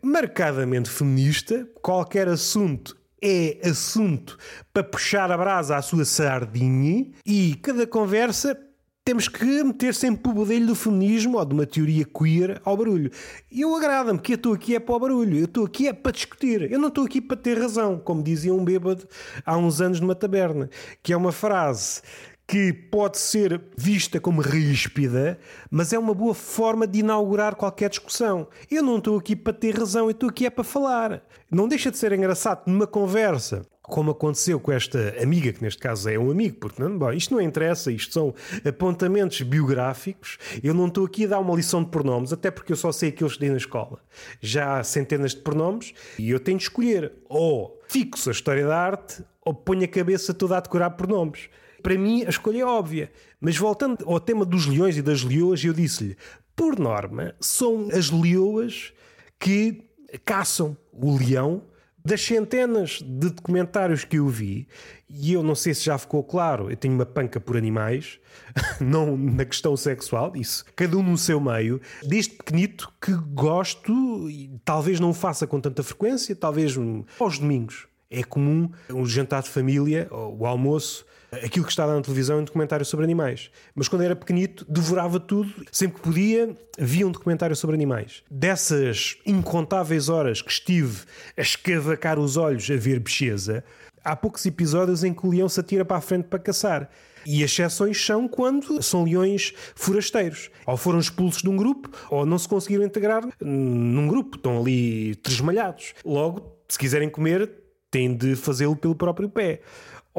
marcadamente 0.04 0.90
feminista, 0.90 1.68
qualquer 1.82 2.28
assunto 2.28 2.98
é 3.22 3.60
assunto 3.68 4.38
para 4.72 4.84
puxar 4.84 5.32
a 5.32 5.38
brasa 5.38 5.76
à 5.76 5.82
sua 5.82 6.06
sardinha 6.06 7.08
e 7.26 7.56
cada 7.56 7.88
conversa 7.88 8.56
temos 9.04 9.30
que 9.30 9.64
meter 9.64 9.96
sempre 9.96 10.30
o 10.30 10.34
bodelho 10.34 10.68
do 10.68 10.76
feminismo 10.76 11.38
ou 11.38 11.46
de 11.46 11.54
uma 11.54 11.66
teoria 11.66 12.04
queer 12.04 12.62
ao 12.66 12.76
barulho. 12.76 13.10
E 13.50 13.62
eu 13.62 13.74
agrada-me 13.74 14.20
que 14.20 14.34
eu 14.34 14.36
estou 14.36 14.54
aqui 14.54 14.76
é 14.76 14.82
para 14.82 14.96
o 14.96 15.00
barulho, 15.00 15.38
eu 15.38 15.46
estou 15.46 15.66
aqui 15.66 15.88
é 15.88 15.94
para 15.94 16.12
discutir, 16.12 16.70
eu 16.70 16.78
não 16.78 16.90
estou 16.90 17.06
aqui 17.06 17.22
para 17.22 17.38
ter 17.38 17.58
razão, 17.58 17.98
como 17.98 18.22
dizia 18.22 18.54
um 18.54 18.66
bêbado 18.66 19.08
há 19.46 19.56
uns 19.58 19.80
anos 19.80 20.02
numa 20.02 20.14
taberna, 20.14 20.70
que 21.02 21.14
é 21.14 21.18
uma 21.18 21.32
frase 21.32 22.02
que 22.48 22.72
pode 22.72 23.18
ser 23.18 23.62
vista 23.78 24.22
como 24.22 24.40
ríspida, 24.40 25.38
mas 25.70 25.92
é 25.92 26.00
uma 26.00 26.14
boa 26.14 26.34
forma 26.34 26.88
de 26.88 27.00
inaugurar 27.00 27.56
qualquer 27.56 27.90
discussão. 27.90 28.48
Eu 28.72 28.82
não 28.82 29.00
estou 29.00 29.18
aqui 29.18 29.36
para 29.36 29.52
ter 29.52 29.78
razão, 29.78 30.06
eu 30.06 30.12
estou 30.12 30.30
aqui 30.30 30.46
é 30.46 30.50
para 30.50 30.64
falar. 30.64 31.22
Não 31.52 31.68
deixa 31.68 31.92
de 31.92 31.98
ser 31.98 32.14
engraçado 32.14 32.64
numa 32.66 32.88
conversa 32.88 33.66
como 33.88 34.12
aconteceu 34.12 34.60
com 34.60 34.72
esta 34.72 35.16
amiga, 35.22 35.52
que 35.54 35.64
neste 35.64 35.80
caso 35.80 36.10
é 36.10 36.20
um 36.20 36.30
amigo, 36.30 36.58
porque 36.60 36.82
não, 36.82 36.98
bom, 36.98 37.12
isto 37.14 37.34
não 37.34 37.42
interessa, 37.42 37.90
isto 37.90 38.14
são 38.14 38.36
apontamentos 38.66 39.42
biográficos. 39.42 40.38
Eu 40.62 40.74
não 40.74 40.88
estou 40.88 41.06
aqui 41.06 41.24
a 41.24 41.30
dar 41.30 41.40
uma 41.40 41.56
lição 41.56 41.82
de 41.82 41.90
pronomes, 41.90 42.34
até 42.34 42.52
porque 42.52 42.74
eu 42.74 42.76
só 42.76 42.92
sei 42.92 43.10
aqueles 43.10 43.34
que 43.34 43.40
dei 43.40 43.50
na 43.50 43.58
escola. 43.58 44.00
Já 44.42 44.78
há 44.78 44.84
centenas 44.84 45.32
de 45.32 45.42
pronomes 45.42 45.94
e 46.20 46.30
eu 46.30 46.40
tenho 46.40 46.58
de 46.58 46.66
escolher 46.66 47.14
ou 47.30 47.82
fixo 47.88 48.30
a 48.30 48.34
história 48.34 48.68
da 48.68 48.78
arte 48.78 49.24
ou 49.44 49.54
ponho 49.54 49.86
a 49.86 49.88
cabeça 49.88 50.34
toda 50.34 50.58
a 50.58 50.60
decorar 50.60 50.92
pronomes. 50.92 51.50
Para 51.88 51.98
mim, 51.98 52.26
a 52.26 52.30
escolha 52.30 52.64
é 52.64 52.66
óbvia. 52.66 53.10
Mas 53.40 53.56
voltando 53.56 54.04
ao 54.06 54.20
tema 54.20 54.44
dos 54.44 54.66
leões 54.66 54.98
e 54.98 55.02
das 55.02 55.24
leoas, 55.24 55.64
eu 55.64 55.72
disse-lhe: 55.72 56.18
por 56.54 56.78
norma, 56.78 57.34
são 57.40 57.88
as 57.94 58.10
leoas 58.10 58.92
que 59.40 59.86
caçam 60.26 60.76
o 60.92 61.18
leão 61.18 61.64
das 62.04 62.22
centenas 62.22 63.00
de 63.02 63.30
documentários 63.30 64.04
que 64.04 64.18
eu 64.18 64.28
vi, 64.28 64.68
e 65.10 65.32
eu 65.32 65.42
não 65.42 65.56
sei 65.56 65.74
se 65.74 65.86
já 65.86 65.98
ficou 65.98 66.22
claro, 66.26 66.70
eu 66.70 66.76
tenho 66.76 66.94
uma 66.94 67.06
panca 67.06 67.40
por 67.40 67.56
animais, 67.56 68.20
não 68.82 69.16
na 69.16 69.46
questão 69.46 69.78
sexual, 69.78 70.34
isso, 70.36 70.66
cada 70.76 70.98
um 70.98 71.04
no 71.04 71.18
seu 71.18 71.40
meio, 71.40 71.80
desde 72.04 72.32
pequenito 72.32 72.92
que 73.02 73.14
gosto, 73.14 74.30
e 74.30 74.60
talvez 74.66 75.00
não 75.00 75.12
o 75.12 75.14
faça 75.14 75.48
com 75.48 75.62
tanta 75.62 75.82
frequência, 75.84 76.36
talvez 76.36 76.76
aos 77.18 77.40
domingos. 77.40 77.88
É 78.10 78.24
comum 78.24 78.70
um 78.90 79.06
jantar 79.06 79.42
de 79.42 79.50
família, 79.50 80.10
o 80.12 80.46
almoço, 80.46 81.06
aquilo 81.32 81.66
que 81.66 81.72
está 81.72 81.86
lá 81.86 81.96
na 81.96 82.02
televisão 82.02 82.40
um 82.40 82.44
documentário 82.44 82.86
sobre 82.86 83.04
animais. 83.04 83.50
Mas 83.76 83.88
quando 83.88 84.04
era 84.04 84.16
pequenito, 84.16 84.66
devorava 84.70 85.20
tudo. 85.20 85.54
Sempre 85.72 85.98
que 85.98 86.04
podia, 86.04 86.56
via 86.78 87.08
um 87.08 87.12
documentário 87.12 87.56
sobre 87.56 87.76
animais. 87.76 88.24
Dessas 88.30 89.18
incontáveis 89.26 90.10
horas 90.10 90.42
que 90.42 90.52
estive 90.52 91.02
a 91.38 91.42
escavacar 91.42 92.20
os 92.20 92.38
olhos 92.38 92.70
a 92.70 92.76
ver 92.76 93.00
bicheza, 93.00 93.64
há 94.04 94.16
poucos 94.16 94.46
episódios 94.46 95.04
em 95.04 95.14
que 95.14 95.26
o 95.26 95.32
leão 95.32 95.50
se 95.50 95.60
atira 95.60 95.84
para 95.84 95.98
a 95.98 96.02
frente 96.02 96.26
para 96.26 96.40
caçar. 96.40 96.90
E 97.26 97.44
as 97.44 97.52
exceções 97.52 98.04
são 98.06 98.26
quando 98.26 98.82
são 98.82 99.04
leões 99.04 99.54
forasteiros. 99.76 100.50
Ou 100.66 100.78
foram 100.78 101.00
expulsos 101.00 101.42
de 101.42 101.50
um 101.50 101.58
grupo, 101.58 101.90
ou 102.10 102.26
não 102.26 102.40
se 102.40 102.48
conseguiram 102.48 102.86
integrar 102.86 103.28
num 103.42 104.08
grupo. 104.08 104.38
Estão 104.38 104.62
ali 104.62 105.16
tresmalhados. 105.16 105.94
Logo, 106.06 106.56
se 106.70 106.80
quiserem 106.80 107.10
comer, 107.10 107.52
têm 107.92 108.16
de 108.16 108.36
fazê-lo 108.36 108.78
pelo 108.78 108.96
próprio 108.96 109.28
pé. 109.28 109.62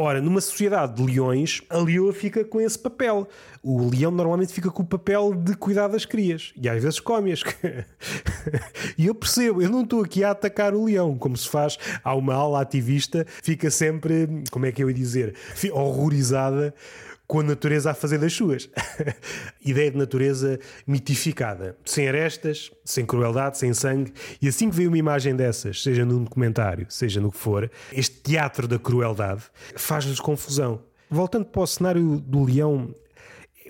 Ora, 0.00 0.22
numa 0.22 0.40
sociedade 0.40 0.94
de 0.94 1.02
leões, 1.02 1.60
a 1.68 1.76
leoa 1.78 2.12
fica 2.12 2.44
com 2.44 2.60
esse 2.60 2.78
papel. 2.78 3.26
O 3.60 3.90
leão 3.90 4.12
normalmente 4.12 4.52
fica 4.52 4.70
com 4.70 4.84
o 4.84 4.86
papel 4.86 5.34
de 5.34 5.56
cuidar 5.56 5.88
das 5.88 6.04
crias. 6.04 6.52
E 6.56 6.68
às 6.68 6.80
vezes 6.80 7.00
come-as. 7.00 7.42
e 8.96 9.08
eu 9.08 9.14
percebo, 9.16 9.60
eu 9.60 9.68
não 9.68 9.82
estou 9.82 10.04
aqui 10.04 10.22
a 10.22 10.30
atacar 10.30 10.72
o 10.72 10.84
leão, 10.84 11.18
como 11.18 11.36
se 11.36 11.48
faz. 11.48 11.76
Há 12.04 12.14
uma 12.14 12.32
ala 12.32 12.60
ativista, 12.60 13.26
fica 13.42 13.72
sempre, 13.72 14.44
como 14.52 14.66
é 14.66 14.70
que 14.70 14.84
eu 14.84 14.88
ia 14.88 14.94
dizer, 14.94 15.34
horrorizada 15.72 16.72
com 17.28 17.40
a 17.40 17.42
natureza 17.42 17.90
a 17.90 17.94
fazer 17.94 18.18
das 18.18 18.32
suas. 18.32 18.70
Ideia 19.64 19.90
de 19.90 19.98
natureza 19.98 20.58
mitificada, 20.86 21.76
sem 21.84 22.08
arestas, 22.08 22.72
sem 22.84 23.04
crueldade, 23.04 23.58
sem 23.58 23.72
sangue. 23.74 24.12
E 24.40 24.48
assim 24.48 24.70
que 24.70 24.76
vê 24.76 24.86
uma 24.86 24.96
imagem 24.96 25.36
dessas, 25.36 25.82
seja 25.82 26.06
num 26.06 26.24
documentário, 26.24 26.86
seja 26.88 27.20
no 27.20 27.30
que 27.30 27.36
for, 27.36 27.70
este 27.92 28.16
teatro 28.22 28.66
da 28.66 28.78
crueldade 28.78 29.42
faz-nos 29.76 30.18
confusão. 30.18 30.82
Voltando 31.10 31.44
para 31.44 31.62
o 31.62 31.66
cenário 31.66 32.18
do 32.18 32.44
leão, 32.44 32.94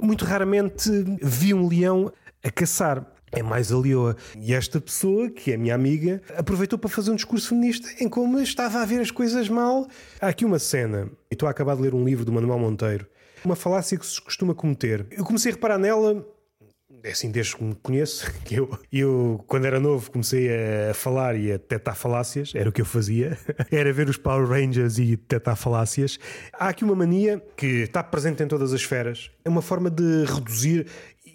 muito 0.01 0.25
raramente 0.25 0.89
vi 1.21 1.53
um 1.53 1.69
leão 1.69 2.13
a 2.43 2.51
caçar 2.51 3.05
é 3.31 3.43
mais 3.43 3.71
a 3.71 3.79
leoa. 3.79 4.17
E 4.39 4.55
esta 4.55 4.81
pessoa, 4.81 5.29
que 5.29 5.53
é 5.53 5.57
minha 5.59 5.75
amiga, 5.75 6.23
aproveitou 6.35 6.79
para 6.79 6.89
fazer 6.89 7.11
um 7.11 7.15
discurso 7.15 7.51
feminista 7.51 7.87
em 8.03 8.09
como 8.09 8.41
estava 8.41 8.81
a 8.81 8.87
ver 8.87 9.01
as 9.01 9.11
coisas 9.11 9.51
mal. 9.51 9.87
Há 10.19 10.29
aqui 10.29 10.47
uma 10.47 10.59
cena, 10.59 11.11
e 11.31 11.35
estou 11.35 11.47
a 11.47 11.51
acabar 11.51 11.77
de 11.77 11.83
ler 11.83 11.95
um 11.95 12.05
livro 12.05 12.25
do 12.25 12.33
Manuel 12.33 12.59
Monteiro, 12.59 13.07
uma 13.45 13.57
falácia 13.57 13.99
que 13.99 14.07
se 14.07 14.21
costuma 14.21 14.55
cometer. 14.55 15.07
Eu 15.11 15.25
comecei 15.25 15.53
a 15.53 15.55
reparar 15.55 15.79
nela 15.79 16.25
é 17.03 17.13
assim, 17.13 17.31
desde 17.31 17.57
que 17.57 17.63
me 17.63 17.75
conheço, 17.77 18.31
que 18.45 18.57
eu, 18.57 18.79
eu, 18.93 19.45
quando 19.47 19.67
era 19.67 19.79
novo, 19.79 20.11
comecei 20.11 20.49
a 20.91 20.95
falar 20.95 21.37
e 21.37 21.53
a 21.53 21.57
detectar 21.57 21.95
falácias, 21.95 22.53
era 22.55 22.69
o 22.69 22.73
que 22.73 22.81
eu 22.81 22.87
fazia, 22.87 23.39
era 23.71 23.93
ver 23.93 24.09
os 24.09 24.17
Power 24.17 24.49
Rangers 24.49 24.99
e 24.99 25.17
detectar 25.17 25.57
falácias. 25.57 26.19
Há 26.53 26.69
aqui 26.69 26.85
uma 26.85 26.95
mania 26.95 27.43
que 27.57 27.83
está 27.83 28.03
presente 28.03 28.43
em 28.43 28.49
todas 28.49 28.73
as 28.73 28.81
esferas, 28.81 29.31
é 29.45 29.49
uma 29.49 29.63
forma 29.63 29.91
de 29.91 30.25
reduzir 30.25 30.87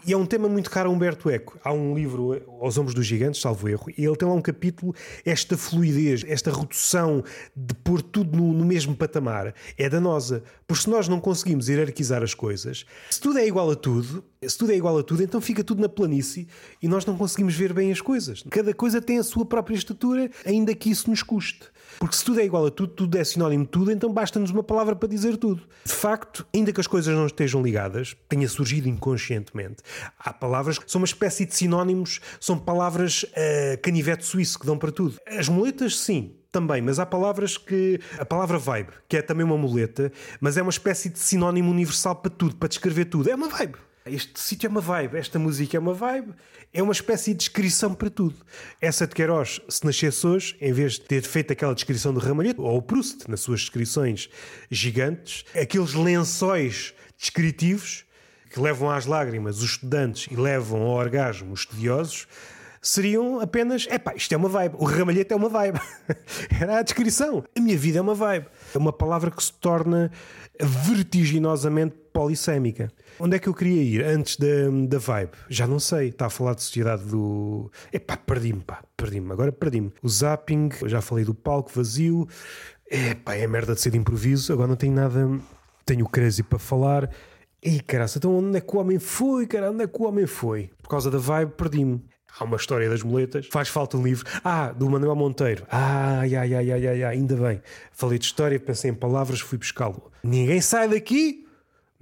e 0.06 0.14
é 0.14 0.18
um 0.18 0.26
tema 0.26 0.50
muito 0.50 0.70
caro 0.70 0.90
a 0.90 0.92
Humberto 0.92 1.30
Eco. 1.30 1.58
Há 1.64 1.72
um 1.72 1.96
livro, 1.96 2.42
Aos 2.62 2.78
Ombros 2.78 2.94
dos 2.94 3.06
Gigantes, 3.06 3.40
salvo 3.40 3.70
erro, 3.70 3.86
e 3.98 4.06
ele 4.06 4.16
tem 4.16 4.28
lá 4.28 4.34
um 4.34 4.42
capítulo, 4.42 4.94
esta 5.26 5.58
fluidez, 5.58 6.24
esta 6.28 6.52
redução 6.52 7.24
de 7.56 7.74
pôr 7.76 8.02
tudo 8.02 8.38
no, 8.38 8.54
no 8.54 8.66
mesmo 8.66 8.96
patamar, 8.96 9.54
é 9.78 9.90
danosa. 9.90 10.44
Porque 10.68 10.84
se 10.84 10.90
nós 10.90 11.08
não 11.08 11.20
conseguimos 11.20 11.70
hierarquizar 11.70 12.22
as 12.24 12.34
coisas, 12.34 12.86
se 13.10 13.20
tudo 13.20 13.40
é 13.40 13.48
igual 13.48 13.70
a 13.72 13.76
tudo, 13.76 14.24
Se 14.42 14.58
tudo 14.58 14.72
é 14.72 14.76
igual 14.76 14.98
a 14.98 15.04
tudo, 15.04 15.24
então 15.24 15.40
fica 15.40 15.64
tudo 15.64 15.82
na 15.82 15.90
planície 15.90 16.48
e 16.82 16.88
nós 16.88 17.06
não 17.06 17.18
conseguimos 17.18 17.56
ver 17.56 17.74
bem 17.74 17.92
as 17.92 18.02
coisas. 18.02 18.44
Cada 18.50 18.74
coisa 18.74 19.02
tem 19.02 19.18
a 19.18 19.24
sua 19.24 19.46
própria 19.46 19.76
estrutura, 19.76 20.30
ainda 20.46 20.76
que 20.76 20.90
isso 20.90 21.10
nos 21.10 21.24
custe. 21.24 21.62
Porque 22.00 22.16
se 22.16 22.24
tudo 22.24 22.40
é 22.40 22.46
igual 22.46 22.66
a 22.66 22.72
tudo, 22.72 22.94
tudo 22.94 23.18
é 23.18 23.24
sinónimo 23.24 23.64
de 23.64 23.70
tudo, 23.70 23.92
então 23.92 24.12
basta-nos 24.12 24.52
uma 24.52 24.64
palavra 24.64 24.96
para 24.96 25.10
dizer 25.10 25.38
tudo. 25.38 25.64
De 25.86 25.94
facto, 25.94 26.46
ainda 26.54 26.72
que 26.72 26.80
as 26.80 26.88
coisas 26.88 27.16
não 27.16 27.26
estejam 27.26 27.62
ligadas, 27.62 28.16
tenha 28.28 28.48
surgido 28.48 28.88
inconscientemente, 28.88 29.78
há 30.20 30.34
palavras 30.34 30.78
que 30.78 30.90
são 30.92 31.00
uma 31.00 31.06
espécie 31.06 31.46
de 31.46 31.56
sinónimos, 31.56 32.20
são 32.40 32.58
palavras 32.58 33.24
uh, 33.24 33.82
canivete 33.82 34.26
suíço 34.26 34.60
que 34.60 34.66
dão 34.66 34.78
para 34.78 34.92
tudo. 34.92 35.18
As 35.28 35.48
muletas, 35.50 35.98
sim, 35.98 36.36
também, 36.54 36.82
mas 36.82 37.00
há 37.00 37.06
palavras 37.06 37.58
que. 37.58 38.00
A 38.18 38.24
palavra 38.24 38.58
vibe, 38.60 38.92
que 39.10 39.18
é 39.18 39.22
também 39.22 39.44
uma 39.44 39.58
muleta, 39.58 40.12
mas 40.40 40.56
é 40.56 40.62
uma 40.62 40.70
espécie 40.70 41.10
de 41.10 41.20
sinónimo 41.20 41.72
universal 41.72 42.16
para 42.16 42.30
tudo, 42.30 42.56
para 42.56 42.70
descrever 42.70 43.06
tudo. 43.06 43.30
É 43.30 43.36
uma 43.36 43.50
vibe. 43.50 43.76
Este 44.06 44.38
sítio 44.38 44.68
é 44.68 44.70
uma 44.70 44.82
vibe, 44.82 45.18
esta 45.18 45.40
música 45.40 45.78
é 45.78 45.80
uma 45.80 45.94
vibe, 45.94 46.34
é 46.74 46.84
uma 46.84 46.92
espécie 46.92 47.32
de 47.32 47.38
descrição 47.38 47.94
para 47.94 48.10
tudo. 48.10 48.36
Essa 48.82 49.08
de 49.08 49.16
Queiroz, 49.16 49.62
se 49.70 49.86
nascesse 49.86 50.28
hoje, 50.28 50.58
em 50.60 50.74
vez 50.74 50.94
de 50.94 51.02
ter 51.02 51.22
feito 51.22 51.54
aquela 51.54 51.74
descrição 51.74 52.14
do 52.14 52.20
Ramalhete, 52.20 52.60
ou 52.60 52.78
o 52.78 52.82
Proust, 52.82 53.30
nas 53.30 53.40
suas 53.40 53.62
descrições 53.62 54.30
gigantes, 54.70 55.46
aqueles 55.56 55.94
lençóis 55.94 56.94
descritivos 57.18 58.04
que 58.50 58.60
levam 58.60 58.92
às 58.92 59.06
lágrimas 59.06 59.60
os 59.60 59.72
estudantes 59.72 60.28
e 60.30 60.36
levam 60.36 60.82
ao 60.82 60.98
orgasmo 60.98 61.54
os 61.54 61.62
estudiosos, 61.62 62.28
seriam 62.82 63.40
apenas: 63.40 63.88
epá, 63.90 64.14
isto 64.16 64.34
é 64.34 64.38
uma 64.38 64.50
vibe, 64.50 64.76
o 64.80 64.84
ramalhete 64.84 65.32
é 65.32 65.36
uma 65.36 65.48
vibe. 65.48 65.80
Era 66.60 66.80
a 66.80 66.82
descrição. 66.82 67.46
A 67.58 67.60
minha 67.62 67.78
vida 67.78 68.00
é 68.00 68.02
uma 68.02 68.14
vibe. 68.14 68.48
É 68.76 68.78
uma 68.78 68.92
palavra 68.92 69.32
que 69.32 69.42
se 69.42 69.54
torna 69.54 70.12
vertiginosamente 70.60 72.03
polissémica. 72.14 72.92
Onde 73.20 73.36
é 73.36 73.40
que 73.40 73.50
eu 73.50 73.54
queria 73.54 73.82
ir 73.82 74.06
antes 74.06 74.38
da, 74.38 74.70
da 74.88 75.00
vibe? 75.00 75.32
Já 75.50 75.68
não 75.68 75.80
sei. 75.80 76.10
Está 76.10 76.28
a 76.28 76.30
falar 76.30 76.54
de 76.54 76.62
sociedade 76.62 77.04
do. 77.04 77.72
Epá, 77.92 78.16
perdi-me, 78.16 78.62
pá, 78.62 78.84
perdi-me. 78.96 79.32
Agora 79.32 79.52
perdi-me. 79.52 79.92
O 80.02 80.08
zapping, 80.08 80.70
já 80.86 81.02
falei 81.02 81.26
do 81.26 81.34
palco 81.34 81.72
vazio. 81.74 82.28
Epá, 82.90 83.36
é 83.36 83.48
merda 83.48 83.74
de 83.74 83.82
ser 83.82 83.90
de 83.90 83.98
improviso. 83.98 84.54
Agora 84.54 84.68
não 84.68 84.76
tenho 84.76 84.94
nada. 84.94 85.28
Tenho 85.86 86.08
crazy 86.08 86.44
para 86.44 86.60
falar. 86.60 87.10
E 87.62 87.80
caraca, 87.80 88.14
então 88.18 88.38
onde 88.38 88.58
é 88.58 88.62
que 88.62 88.76
o 88.76 88.80
homem 88.80 89.00
foi, 89.00 89.48
cara? 89.48 89.72
Onde 89.72 89.84
é 89.84 89.88
que 89.88 90.02
o 90.02 90.06
homem 90.06 90.28
foi? 90.28 90.70
Por 90.82 90.90
causa 90.90 91.10
da 91.10 91.18
vibe, 91.18 91.54
perdi-me. 91.54 92.04
Há 92.38 92.44
uma 92.46 92.58
história 92.58 92.90
das 92.90 93.04
muletas. 93.04 93.48
Faz 93.52 93.70
falta 93.70 93.96
um 93.96 94.04
livro. 94.04 94.26
Ah, 94.44 94.72
do 94.72 94.90
Manuel 94.90 95.16
Monteiro. 95.16 95.66
Ah, 95.70 96.20
ai, 96.22 96.36
ai, 96.36 96.56
ai, 96.56 96.72
ai, 96.72 96.88
ai, 96.88 97.04
ainda 97.04 97.36
bem. 97.36 97.62
Falei 97.92 98.18
de 98.18 98.26
história, 98.26 98.60
pensei 98.60 98.90
em 98.90 98.94
palavras, 98.94 99.40
fui 99.40 99.58
buscá-lo. 99.58 100.12
Ninguém 100.24 100.60
sai 100.60 100.90
daqui. 100.90 101.43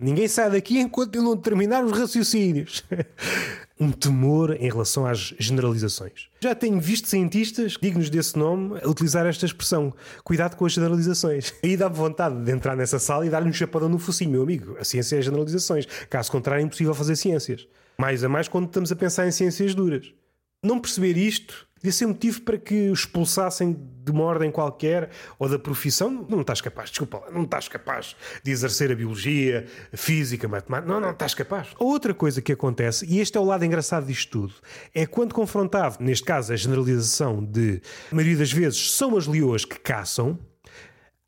Ninguém 0.02 0.28
sai 0.28 0.50
daqui 0.50 0.80
enquanto 0.80 1.16
eu 1.16 1.22
não 1.22 1.38
terminar 1.38 1.86
os 1.86 1.92
raciocínios. 1.92 2.84
um 3.80 3.92
temor 3.92 4.58
em 4.60 4.68
relação 4.68 5.06
às 5.06 5.34
generalizações. 5.38 6.28
Já 6.40 6.56
tenho 6.56 6.80
visto 6.82 7.08
cientistas 7.08 7.78
dignos 7.80 8.10
desse 8.10 8.38
nome 8.38 8.80
utilizar 8.84 9.28
esta 9.28 9.46
expressão. 9.46 9.94
Cuidado 10.24 10.56
com 10.56 10.66
as 10.66 10.74
generalizações. 10.74 11.54
Aí 11.64 11.78
dá 11.78 11.88
vontade 11.88 12.44
de 12.44 12.52
entrar 12.52 12.76
nessa 12.76 12.98
sala 12.98 13.28
e 13.28 13.30
dar-lhe 13.30 13.50
um 13.50 13.54
chapadão 13.54 13.90
no 13.90 14.00
focinho, 14.00 14.32
meu 14.32 14.42
amigo. 14.42 14.76
A 14.80 14.84
ciência 14.84 15.18
é 15.18 15.22
generalizações. 15.22 15.86
Caso 16.10 16.32
contrário, 16.32 16.64
é 16.64 16.66
impossível 16.66 16.96
fazer 16.96 17.16
ciências. 17.16 17.68
Mais 17.96 18.24
a 18.24 18.30
mais 18.30 18.48
quando 18.48 18.66
estamos 18.66 18.92
a 18.92 18.96
pensar 18.96 19.28
em 19.28 19.32
ciências 19.32 19.76
duras. 19.76 20.12
Não 20.64 20.80
perceber 20.80 21.16
isto 21.16 21.68
devia 21.82 21.92
ser 21.92 22.06
motivo 22.06 22.42
para 22.42 22.58
que 22.58 22.90
o 22.90 22.94
expulsassem 22.94 23.76
de 24.04 24.12
uma 24.12 24.24
ordem 24.24 24.52
qualquer 24.52 25.10
ou 25.40 25.50
da 25.50 25.58
profissão. 25.58 26.26
Não 26.30 26.42
estás 26.42 26.62
capaz, 26.62 26.90
desculpa 26.90 27.24
não 27.32 27.44
estás 27.44 27.68
capaz 27.68 28.16
de 28.44 28.52
exercer 28.52 28.92
a 28.92 28.96
biologia, 28.96 29.66
a 29.92 29.98
física, 29.98 30.48
a 30.48 30.50
matemática. 30.50 30.92
Não, 30.92 31.00
não 31.00 31.12
estás 31.12 31.34
capaz. 31.34 31.70
Outra 31.80 32.14
coisa 32.14 32.42
que 32.42 32.52
acontece, 32.52 33.06
e 33.06 33.20
este 33.20 33.38
é 33.38 33.42
o 33.42 33.44
lado 33.44 33.66
engraçado 33.66 34.06
disto 34.06 34.32
tudo, 34.32 34.54
é 34.94 35.06
quando 35.06 35.34
confrontado, 35.34 35.98
neste 36.00 36.24
caso, 36.24 36.54
a 36.54 36.56
generalização 36.56 37.44
de, 37.44 37.82
a 38.12 38.16
maioria 38.16 38.38
das 38.38 38.52
vezes, 38.52 38.92
são 38.92 39.18
as 39.18 39.26
leoas 39.26 39.66
que 39.66 39.80
caçam. 39.80 40.40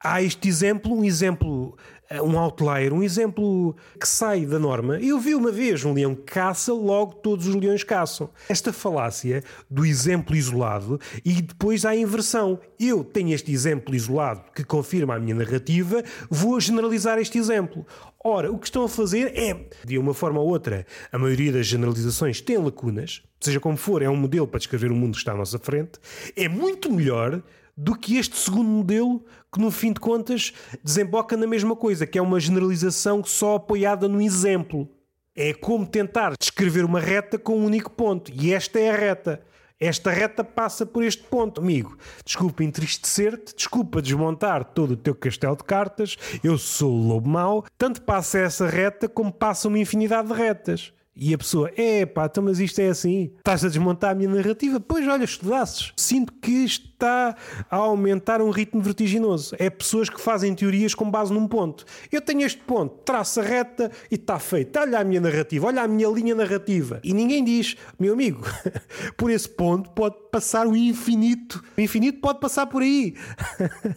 Há 0.03 0.21
este 0.21 0.49
exemplo, 0.49 0.93
um 0.93 1.03
exemplo 1.03 1.77
um 2.21 2.38
outlier, 2.38 2.93
um 2.93 3.02
exemplo 3.02 3.76
que 3.99 4.08
sai 4.08 4.45
da 4.45 4.60
norma. 4.60 4.99
Eu 4.99 5.19
vi 5.19 5.34
uma 5.34 5.52
vez 5.52 5.84
um 5.84 5.93
leão 5.93 6.15
caça, 6.15 6.73
logo 6.73 7.13
todos 7.15 7.47
os 7.47 7.56
leões 7.56 7.84
caçam. 7.84 8.30
Esta 8.47 8.71
falácia 8.71 9.43
do 9.69 9.86
exemplo 9.86 10.36
isolado 10.36 10.99
e 11.23 11.41
depois 11.41 11.86
há 11.86 11.91
a 11.91 11.95
inversão. 11.95 12.60
Eu 12.80 13.04
tenho 13.04 13.34
este 13.34 13.52
exemplo 13.52 13.95
isolado 13.95 14.43
que 14.54 14.63
confirma 14.63 15.15
a 15.15 15.19
minha 15.19 15.36
narrativa, 15.36 16.04
vou 16.30 16.60
generalizar 16.60 17.17
este 17.17 17.38
exemplo. 17.38 17.86
Ora, 18.23 18.52
o 18.52 18.58
que 18.58 18.67
estão 18.67 18.84
a 18.84 18.89
fazer 18.89 19.38
é, 19.38 19.67
de 19.86 19.97
uma 19.97 20.13
forma 20.13 20.39
ou 20.39 20.47
outra, 20.47 20.86
a 21.12 21.17
maioria 21.17 21.52
das 21.52 21.67
generalizações 21.67 22.39
tem 22.39 22.58
lacunas, 22.58 23.21
seja 23.39 23.60
como 23.60 23.76
for, 23.76 24.02
é 24.02 24.10
um 24.10 24.15
modelo 24.15 24.47
para 24.47 24.60
descrever 24.60 24.91
o 24.91 24.95
mundo 24.95 25.13
que 25.13 25.17
está 25.17 25.34
à 25.34 25.36
nossa 25.36 25.60
frente, 25.60 25.99
é 26.36 26.47
muito 26.47 26.89
melhor 26.91 27.43
do 27.75 27.95
que 27.95 28.17
este 28.17 28.38
segundo 28.38 28.69
modelo 28.69 29.23
que, 29.51 29.59
no 29.59 29.71
fim 29.71 29.91
de 29.91 29.99
contas, 29.99 30.53
desemboca 30.83 31.36
na 31.38 31.47
mesma 31.47 31.75
coisa, 31.75 32.05
que 32.05 32.17
é 32.17 32.21
uma 32.21 32.39
generalização 32.39 33.23
só 33.23 33.55
apoiada 33.55 34.07
no 34.07 34.21
exemplo. 34.21 34.89
É 35.36 35.53
como 35.53 35.86
tentar 35.86 36.33
descrever 36.39 36.86
uma 36.86 36.99
reta 36.99 37.39
com 37.39 37.57
um 37.57 37.65
único 37.65 37.89
ponto. 37.89 38.31
E 38.31 38.53
esta 38.53 38.79
é 38.79 38.91
a 38.91 38.95
reta. 38.95 39.41
Esta 39.79 40.12
reta 40.12 40.43
passa 40.43 40.86
por 40.86 41.03
este 41.03 41.23
ponto, 41.23 41.59
amigo. 41.59 41.97
Desculpa 42.23 42.63
entristecer-te, 42.63 43.55
desculpa 43.55 44.01
desmontar 44.01 44.63
todo 44.63 44.91
o 44.91 44.97
teu 44.97 45.13
castelo 45.13 45.57
de 45.57 45.63
cartas. 45.63 46.17
Eu 46.43 46.57
sou 46.57 46.91
o 46.91 47.07
lobo 47.07 47.27
mau. 47.27 47.65
Tanto 47.77 48.01
passa 48.01 48.39
essa 48.39 48.67
reta 48.67 49.09
como 49.09 49.31
passa 49.31 49.67
uma 49.67 49.79
infinidade 49.79 50.29
de 50.29 50.33
retas. 50.33 50.93
E 51.15 51.32
a 51.32 51.38
pessoa, 51.38 51.71
é 51.78 52.08
pá, 52.08 52.26
então, 52.26 52.43
mas 52.43 52.60
isto 52.60 52.80
é 52.80 52.88
assim, 52.88 53.32
estás 53.38 53.63
a 53.63 53.67
desmontar 53.67 54.12
a 54.12 54.15
minha 54.15 54.30
narrativa? 54.30 54.80
Pois 54.80 55.08
olha, 55.08 55.23
estudasses. 55.23 55.93
Sinto 55.95 56.34
que 56.34 56.63
está 56.63 57.36
a 57.69 57.76
aumentar 57.76 58.41
um 58.41 58.49
ritmo 58.49 58.82
vertiginoso. 58.82 59.56
É 59.60 59.69
pessoas 59.69 60.10
que 60.10 60.19
fazem 60.19 60.56
teorias 60.56 60.95
com 60.95 61.10
base 61.10 61.32
num 61.32 61.47
ponto. 61.47 61.86
Eu 62.12 62.19
tenho 62.19 62.41
este 62.41 62.60
ponto, 62.62 62.95
traça 63.04 63.43
reta 63.43 63.91
e 64.10 64.15
está 64.15 64.39
feito. 64.39 64.80
Olha 64.80 64.99
a 64.99 65.04
minha 65.04 65.21
narrativa, 65.21 65.67
olha 65.67 65.84
a 65.84 65.88
minha 65.88 66.10
linha 66.10 66.34
narrativa. 66.34 66.99
E 67.04 67.13
ninguém 67.13 67.43
diz, 67.43 67.76
meu 67.99 68.13
amigo, 68.13 68.41
por 69.15 69.30
esse 69.30 69.47
ponto 69.47 69.91
pode 69.91 70.15
passar 70.32 70.65
o 70.65 70.76
infinito. 70.76 71.63
O 71.78 71.82
infinito 71.82 72.21
pode 72.21 72.39
passar 72.39 72.65
por 72.65 72.82
aí. 72.82 73.13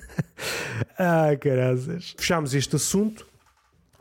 ah, 0.98 1.34
carazas. 1.40 2.14
Fechamos 2.18 2.54
este 2.54 2.76
assunto 2.76 3.26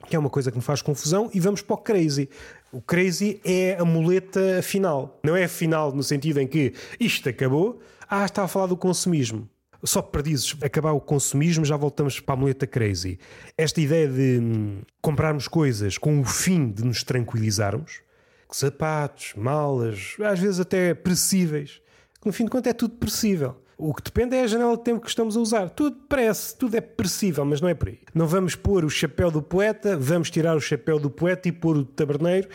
que 0.07 0.15
é 0.15 0.19
uma 0.19 0.29
coisa 0.29 0.51
que 0.51 0.57
me 0.57 0.63
faz 0.63 0.81
confusão, 0.81 1.29
e 1.33 1.39
vamos 1.39 1.61
para 1.61 1.73
o 1.73 1.77
crazy. 1.77 2.29
O 2.75 2.81
crazy 2.81 3.39
é 3.45 3.77
a 3.79 3.85
muleta 3.85 4.61
final. 4.61 5.17
Não 5.23 5.33
é 5.33 5.47
final 5.47 5.93
no 5.93 6.03
sentido 6.03 6.41
em 6.41 6.45
que 6.45 6.73
isto 6.99 7.29
acabou. 7.29 7.79
Ah, 8.05 8.25
está 8.25 8.43
a 8.43 8.49
falar 8.49 8.65
do 8.65 8.75
consumismo. 8.75 9.49
Só 9.81 10.01
perdizes 10.01 10.57
acabar 10.61 10.91
o 10.91 10.99
consumismo, 10.99 11.63
já 11.63 11.77
voltamos 11.77 12.19
para 12.19 12.35
a 12.35 12.37
muleta 12.37 12.67
crazy. 12.67 13.17
Esta 13.57 13.79
ideia 13.79 14.09
de 14.09 14.39
hum, 14.41 14.81
comprarmos 15.01 15.47
coisas 15.47 15.97
com 15.97 16.19
o 16.19 16.25
fim 16.25 16.69
de 16.69 16.83
nos 16.83 17.01
tranquilizarmos, 17.01 18.01
sapatos, 18.51 19.33
malas, 19.37 20.17
às 20.21 20.39
vezes 20.41 20.59
até 20.59 20.93
perecíveis, 20.93 21.81
que 22.19 22.27
no 22.27 22.33
fim 22.33 22.43
de 22.43 22.51
contas 22.51 22.71
é 22.71 22.73
tudo 22.73 22.95
perecível. 22.95 23.55
O 23.77 23.93
que 23.93 24.01
depende 24.01 24.35
é 24.35 24.43
a 24.43 24.47
janela 24.47 24.77
de 24.77 24.83
tempo 24.83 25.01
que 25.01 25.09
estamos 25.09 25.35
a 25.35 25.39
usar. 25.39 25.69
Tudo 25.69 25.97
parece, 26.07 26.55
tudo 26.57 26.75
é 26.75 26.81
perecível, 26.81 27.43
mas 27.43 27.59
não 27.59 27.67
é 27.67 27.73
por 27.73 27.89
aí. 27.89 27.99
Não 28.13 28.25
vamos 28.25 28.55
pôr 28.55 28.85
o 28.85 28.89
chapéu 28.89 29.29
do 29.29 29.41
poeta, 29.41 29.97
vamos 29.97 30.29
tirar 30.31 30.55
o 30.55 30.61
chapéu 30.61 30.97
do 30.97 31.09
poeta 31.09 31.49
e 31.49 31.51
pôr 31.51 31.77
o 31.77 31.83
do 31.83 31.91
taberneiro. 31.91 32.47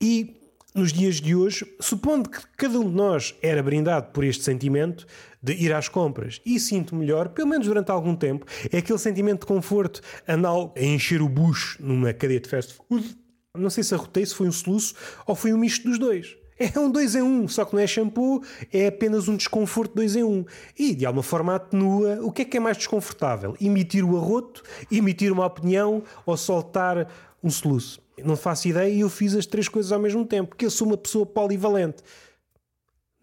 E 0.00 0.36
nos 0.74 0.92
dias 0.92 1.16
de 1.16 1.34
hoje, 1.34 1.64
supondo 1.80 2.28
que 2.28 2.40
cada 2.56 2.78
um 2.78 2.84
de 2.84 2.94
nós 2.94 3.34
era 3.40 3.62
brindado 3.62 4.12
por 4.12 4.24
este 4.24 4.44
sentimento 4.44 5.06
de 5.40 5.54
ir 5.54 5.72
às 5.72 5.88
compras 5.88 6.40
e 6.44 6.58
sinto 6.58 6.94
melhor, 6.94 7.28
pelo 7.28 7.48
menos 7.48 7.66
durante 7.66 7.90
algum 7.90 8.14
tempo, 8.14 8.44
é 8.70 8.78
aquele 8.78 8.98
sentimento 8.98 9.40
de 9.40 9.46
conforto 9.46 10.00
anal 10.26 10.74
a 10.76 10.82
encher 10.82 11.22
o 11.22 11.28
bucho 11.28 11.80
numa 11.80 12.12
cadeia 12.12 12.40
de 12.40 12.48
fast 12.48 12.74
food. 12.74 13.16
Não 13.56 13.70
sei 13.70 13.84
se 13.84 13.94
arrotei, 13.94 14.26
se 14.26 14.34
foi 14.34 14.48
um 14.48 14.52
soluço 14.52 14.94
ou 15.26 15.34
foi 15.34 15.52
um 15.52 15.58
misto 15.58 15.88
dos 15.88 15.98
dois. 15.98 16.36
É 16.58 16.78
um 16.78 16.90
2 16.90 17.16
em 17.16 17.22
1, 17.22 17.26
um, 17.26 17.48
só 17.48 17.66
que 17.66 17.74
não 17.74 17.82
é 17.82 17.86
shampoo, 17.86 18.42
é 18.72 18.86
apenas 18.86 19.28
um 19.28 19.36
desconforto 19.36 19.94
2 19.94 20.16
em 20.16 20.24
1. 20.24 20.26
Um. 20.26 20.44
E 20.78 20.94
de 20.94 21.04
alguma 21.04 21.22
forma 21.22 21.54
atenua. 21.54 22.18
O 22.22 22.32
que 22.32 22.42
é 22.42 22.44
que 22.46 22.56
é 22.56 22.60
mais 22.60 22.78
desconfortável? 22.78 23.54
Emitir 23.60 24.04
o 24.04 24.16
arroto, 24.16 24.62
emitir 24.90 25.30
uma 25.30 25.44
opinião 25.44 26.02
ou 26.24 26.36
soltar 26.36 27.08
um 27.42 27.50
soluço? 27.50 28.00
Não 28.24 28.36
faço 28.36 28.68
ideia 28.68 28.88
e 28.88 29.00
eu 29.00 29.10
fiz 29.10 29.34
as 29.34 29.44
três 29.44 29.68
coisas 29.68 29.92
ao 29.92 30.00
mesmo 30.00 30.24
tempo, 30.24 30.48
porque 30.48 30.64
eu 30.64 30.70
sou 30.70 30.86
uma 30.86 30.96
pessoa 30.96 31.26
polivalente. 31.26 32.02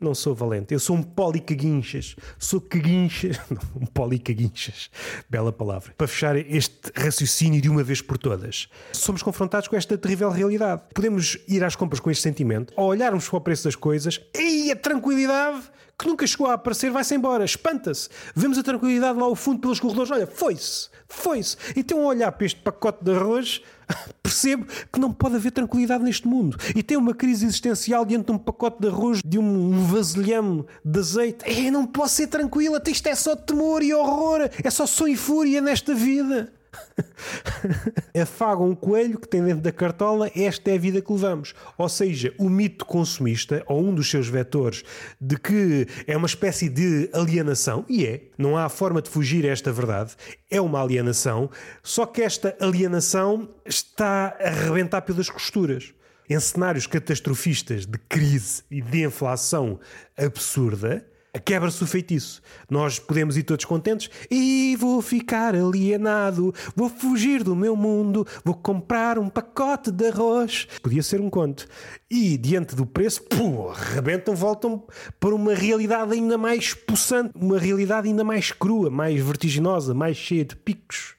Não 0.04 0.14
sou 0.14 0.36
valente, 0.36 0.74
eu 0.74 0.80
sou 0.82 0.98
um 0.98 1.02
policaguinchas. 1.02 2.18
Sou 2.38 2.60
caguinchas. 2.60 3.40
um 3.74 3.86
policaguinchas. 3.86 4.90
Bela 5.30 5.54
palavra. 5.54 5.94
Para 5.98 6.08
fechar 6.08 6.36
este 6.36 6.92
raciocínio 6.94 7.62
de 7.62 7.70
uma 7.70 7.84
vez 7.84 8.02
por 8.02 8.18
todas, 8.18 8.68
somos 8.92 9.24
confrontados 9.24 9.70
com 9.70 9.78
esta 9.78 9.98
terrível 9.98 10.30
realidade. 10.30 10.82
Podemos 10.94 11.38
ir 11.48 11.64
às 11.64 11.78
compras 11.78 12.02
com 12.02 12.12
este 12.12 12.22
sentimento, 12.22 12.74
ao 12.76 12.88
olharmos 12.88 13.30
para 13.30 13.38
o 13.38 13.42
preço 13.42 13.64
das 13.64 13.78
coisas, 13.78 14.20
e 14.38 14.70
a 14.72 14.76
tranquilidade 14.76 15.64
que 16.04 16.10
nunca 16.10 16.28
chegou 16.28 16.48
a 16.48 16.54
aparecer, 16.54 16.92
vai-se 16.92 17.16
embora, 17.16 17.46
espanta-se. 17.46 18.10
Vemos 18.36 18.58
a 18.58 18.64
tranquilidade 18.64 19.18
lá 19.18 19.26
ao 19.26 19.36
fundo 19.36 19.60
pelos 19.60 19.80
corredores. 19.80 20.12
Olha, 20.12 20.28
foi-se, 20.28 20.90
foi-se. 21.08 21.56
Então, 21.76 22.02
a 22.02 22.06
olhar 22.08 22.32
para 22.32 22.46
este 22.46 22.60
pacote 22.60 23.04
de 23.04 23.12
arroz, 23.12 23.62
percebo 24.22 24.66
que 24.92 25.00
não 25.00 25.12
pode 25.12 25.36
haver 25.36 25.52
tranquilidade 25.52 26.04
neste 26.04 26.28
mundo. 26.28 26.58
E 26.76 26.84
tem 26.84 26.98
uma 26.98 27.14
crise 27.14 27.46
existencial 27.46 28.06
diante 28.06 28.26
de 28.26 28.32
um 28.34 28.38
pacote 28.38 28.82
de 28.82 28.88
arroz, 28.88 29.22
de 29.26 29.40
um 29.40 29.86
vasilhame 29.86 30.66
de 30.84 31.00
azeite. 31.00 31.50
É, 31.50 31.72
não 31.72 31.86
posso 31.86 32.16
ser 32.16 32.28
tranquila, 32.28 32.82
isto 32.86 33.08
é 33.08 33.16
só 33.16 33.36
temor 33.36 33.82
e 33.82 33.94
horror, 33.94 34.50
é 34.64 34.70
só 34.70 34.86
som 34.86 35.08
e 35.08 35.16
fúria 35.16 35.62
nesta 35.62 35.96
vida. 35.96 36.52
Afaga 38.22 38.62
um 38.62 38.76
coelho 38.76 39.20
que 39.20 39.28
tem 39.28 39.44
dentro 39.44 39.62
da 39.62 39.72
cartola, 39.72 40.30
esta 40.36 40.72
é 40.72 40.76
a 40.76 40.80
vida 40.80 41.02
que 41.02 41.12
levamos. 41.12 41.54
Ou 41.78 41.90
seja, 41.90 42.34
o 42.38 42.50
mito 42.50 42.86
consumista, 42.86 43.64
ou 43.68 43.84
um 43.84 43.94
dos 43.94 44.10
seus 44.10 44.28
vetores, 44.28 44.84
de 45.20 45.38
que 45.38 45.88
é 46.08 46.16
uma 46.16 46.28
espécie 46.28 46.70
de 46.70 47.10
alienação, 47.14 47.86
e 47.88 48.06
é, 48.06 48.24
não 48.38 48.58
há 48.58 48.70
forma 48.70 49.02
de 49.02 49.10
fugir 49.10 49.46
a 49.46 49.50
esta 49.50 49.72
verdade, 49.72 50.16
é 50.50 50.60
uma 50.60 50.82
alienação, 50.82 51.50
só 51.82 52.06
que 52.06 52.22
esta 52.22 52.56
alienação 52.60 53.50
está 53.66 54.36
a 54.40 54.48
arrebentar 54.48 55.02
pelas 55.02 55.30
costuras. 55.30 55.94
Em 56.30 56.40
cenários 56.40 56.88
catastrofistas 56.88 57.86
de 57.86 57.98
crise 57.98 58.64
e 58.72 58.82
de 58.82 59.04
inflação 59.04 59.80
absurda, 60.18 61.06
quebra-se 61.40 61.84
o 61.84 61.88
feitiço. 61.88 62.42
Nós 62.70 63.00
podemos 63.00 63.38
ir 63.38 63.44
todos 63.44 63.66
contentes 63.66 64.10
e 64.30 64.76
vou 64.80 65.02
ficar 65.02 65.56
alienado, 65.56 66.54
vou 66.76 66.90
fugir 66.90 67.44
do 67.44 67.56
meu 67.56 67.76
mundo, 67.76 68.26
vou 68.44 68.54
comprar 68.56 69.18
um 69.18 69.30
pacote 69.30 69.92
de 69.92 70.08
arroz. 70.08 70.68
Podia 70.82 71.02
ser 71.02 71.20
um 71.20 71.30
conto. 71.30 71.68
E 72.10 72.38
diante 72.38 72.76
do 72.76 72.86
preço, 72.86 73.24
pô, 73.24 73.70
arrebentam, 73.70 74.36
voltam 74.36 74.84
para 75.20 75.34
uma 75.34 75.54
realidade 75.54 76.14
ainda 76.14 76.38
mais 76.38 76.74
possante, 76.74 77.32
uma 77.36 77.58
realidade 77.58 78.08
ainda 78.08 78.24
mais 78.24 78.52
crua, 78.52 78.90
mais 78.90 79.20
vertiginosa, 79.20 79.94
mais 79.94 80.18
cheia 80.18 80.46
de 80.46 80.56
picos. 80.56 81.16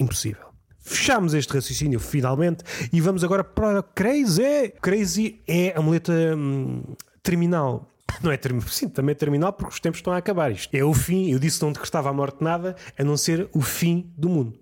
Impossível. 0.00 0.48
Fechamos 0.80 1.34
este 1.34 1.52
raciocínio 1.52 2.00
finalmente 2.00 2.64
e 2.90 2.98
vamos 2.98 3.22
agora 3.22 3.44
para 3.44 3.82
Crazy. 3.82 4.72
Crazy 4.80 5.42
é 5.46 5.74
a 5.76 5.82
muleta 5.82 6.12
hum, 6.34 6.82
terminal 7.22 7.86
não 8.22 8.32
é 8.32 8.36
terminal, 8.36 8.68
sim, 8.68 8.88
também 8.88 9.12
é 9.12 9.14
terminal 9.14 9.52
porque 9.52 9.74
os 9.74 9.80
tempos 9.80 9.98
estão 9.98 10.12
a 10.12 10.16
acabar. 10.16 10.50
Isto 10.50 10.74
é 10.74 10.84
o 10.84 10.92
fim, 10.92 11.30
eu 11.30 11.38
disse 11.38 11.58
que 11.58 11.64
não 11.64 11.72
decretava 11.72 12.10
a 12.10 12.12
morte 12.12 12.42
nada, 12.42 12.74
a 12.98 13.04
não 13.04 13.16
ser 13.16 13.48
o 13.52 13.60
fim 13.60 14.12
do 14.16 14.28
mundo. 14.28 14.58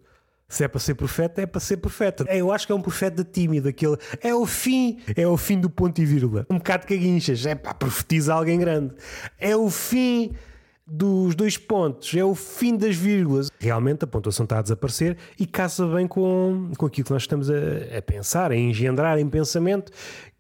Se 0.49 0.62
é 0.62 0.68
para 0.68 0.78
ser 0.78 0.94
profeta, 0.94 1.42
é 1.42 1.47
para 1.47 1.61
ser 1.61 1.78
profeta. 1.78 2.24
É, 2.28 2.40
eu 2.40 2.53
acho 2.53 2.66
que 2.66 2.72
é 2.72 2.74
um 2.74 2.80
profeta 2.80 3.24
tímido, 3.24 3.68
aquele. 3.68 3.97
É 4.22 4.32
o 4.32 4.47
fim, 4.47 5.01
é 5.16 5.26
o 5.26 5.36
fim 5.36 5.59
do 5.59 5.68
ponto 5.68 6.01
e 6.01 6.07
vírgula. 6.07 6.47
Um 6.49 6.59
bocado 6.59 6.86
de 6.86 6.94
caguinchas, 6.94 7.44
é 7.47 7.55
para 7.57 7.74
profetiza 7.74 8.32
alguém 8.32 8.59
grande. 8.59 8.94
É 9.38 9.57
o 9.57 9.68
fim 9.68 10.32
dos 10.86 11.34
dois 11.34 11.59
pontos, 11.59 12.14
é 12.14 12.24
o 12.24 12.34
fim 12.34 12.76
das 12.76 12.94
vírgulas. 12.94 13.51
Realmente 13.59 14.05
a 14.05 14.07
pontuação 14.07 14.44
está 14.44 14.61
a 14.61 14.62
desaparecer 14.62 15.16
e 15.36 15.44
casa 15.44 15.84
bem 15.88 16.07
com, 16.07 16.70
com 16.78 16.86
aquilo 16.86 17.07
que 17.07 17.12
nós 17.12 17.22
estamos 17.22 17.51
a, 17.51 17.55
a 17.99 18.03
pensar, 18.03 18.53
a 18.53 18.57
engendrar 18.57 19.18
em 19.18 19.28
pensamento, 19.28 19.90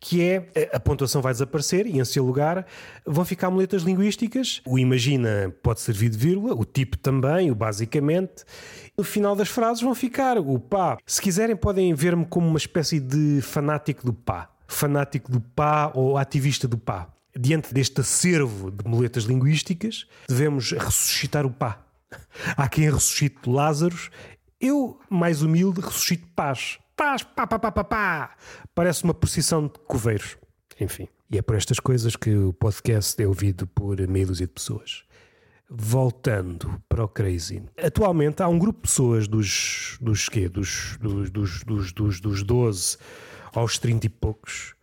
que 0.08 0.22
é 0.22 0.70
a 0.72 0.78
pontuação 0.78 1.20
vai 1.20 1.32
desaparecer 1.32 1.84
e 1.84 1.98
em 1.98 2.04
seu 2.04 2.24
lugar 2.24 2.64
vão 3.04 3.24
ficar 3.24 3.50
muletas 3.50 3.82
linguísticas. 3.82 4.62
O 4.64 4.78
imagina 4.78 5.52
pode 5.64 5.80
servir 5.80 6.08
de 6.10 6.16
vírgula, 6.16 6.54
o 6.54 6.64
tipo 6.64 6.96
também, 6.96 7.50
o 7.50 7.56
basicamente. 7.56 8.44
No 8.96 9.02
final 9.02 9.34
das 9.34 9.48
frases 9.48 9.82
vão 9.82 9.96
ficar 9.96 10.38
o 10.38 10.60
pá. 10.60 10.96
Se 11.04 11.20
quiserem, 11.20 11.56
podem 11.56 11.92
ver-me 11.92 12.24
como 12.24 12.46
uma 12.46 12.56
espécie 12.56 13.00
de 13.00 13.40
fanático 13.42 14.06
do 14.06 14.12
pá. 14.12 14.48
Fanático 14.68 15.28
do 15.28 15.40
pá 15.40 15.90
ou 15.92 16.16
ativista 16.16 16.68
do 16.68 16.78
pá 16.78 17.08
diante 17.36 17.74
deste 17.74 18.00
acervo 18.00 18.70
de 18.70 18.88
muletas 18.88 19.24
linguísticas, 19.24 20.06
devemos 20.26 20.70
ressuscitar 20.70 21.44
o 21.44 21.50
pá. 21.50 21.84
Há 22.56 22.66
quem 22.66 22.84
ressuscite 22.90 23.46
Lázaros, 23.46 24.08
eu, 24.58 24.98
mais 25.10 25.42
humilde, 25.42 25.80
ressuscito 25.80 26.26
paz. 26.28 26.78
Paz, 26.96 27.22
pá, 27.22 27.46
pá, 27.46 27.58
pá, 27.58 27.70
pá, 27.70 27.84
pá. 27.84 28.36
Parece 28.74 29.04
uma 29.04 29.12
procissão 29.12 29.66
de 29.66 29.78
coveiros. 29.86 30.38
Enfim. 30.80 31.06
E 31.30 31.36
é 31.36 31.42
por 31.42 31.54
estas 31.54 31.78
coisas 31.78 32.16
que 32.16 32.34
o 32.34 32.54
podcast 32.54 33.22
é 33.22 33.26
ouvido 33.26 33.66
por 33.66 34.00
meia 34.08 34.26
dúzia 34.26 34.46
de 34.46 34.52
pessoas. 34.52 35.04
Voltando 35.68 36.80
para 36.88 37.04
o 37.04 37.08
Crazy. 37.08 37.62
Atualmente 37.76 38.42
há 38.42 38.48
um 38.48 38.58
grupo 38.58 38.78
de 38.78 38.88
pessoas 38.88 39.28
dos, 39.28 39.98
dos 40.00 40.28
quê? 40.28 40.48
Dos, 40.48 40.96
dos, 40.98 41.30
dos, 41.62 41.92
dos, 41.92 42.20
dos 42.20 42.42
12 42.42 42.96
aos 43.52 43.78
30 43.78 44.06
e 44.06 44.08
poucos 44.08 44.75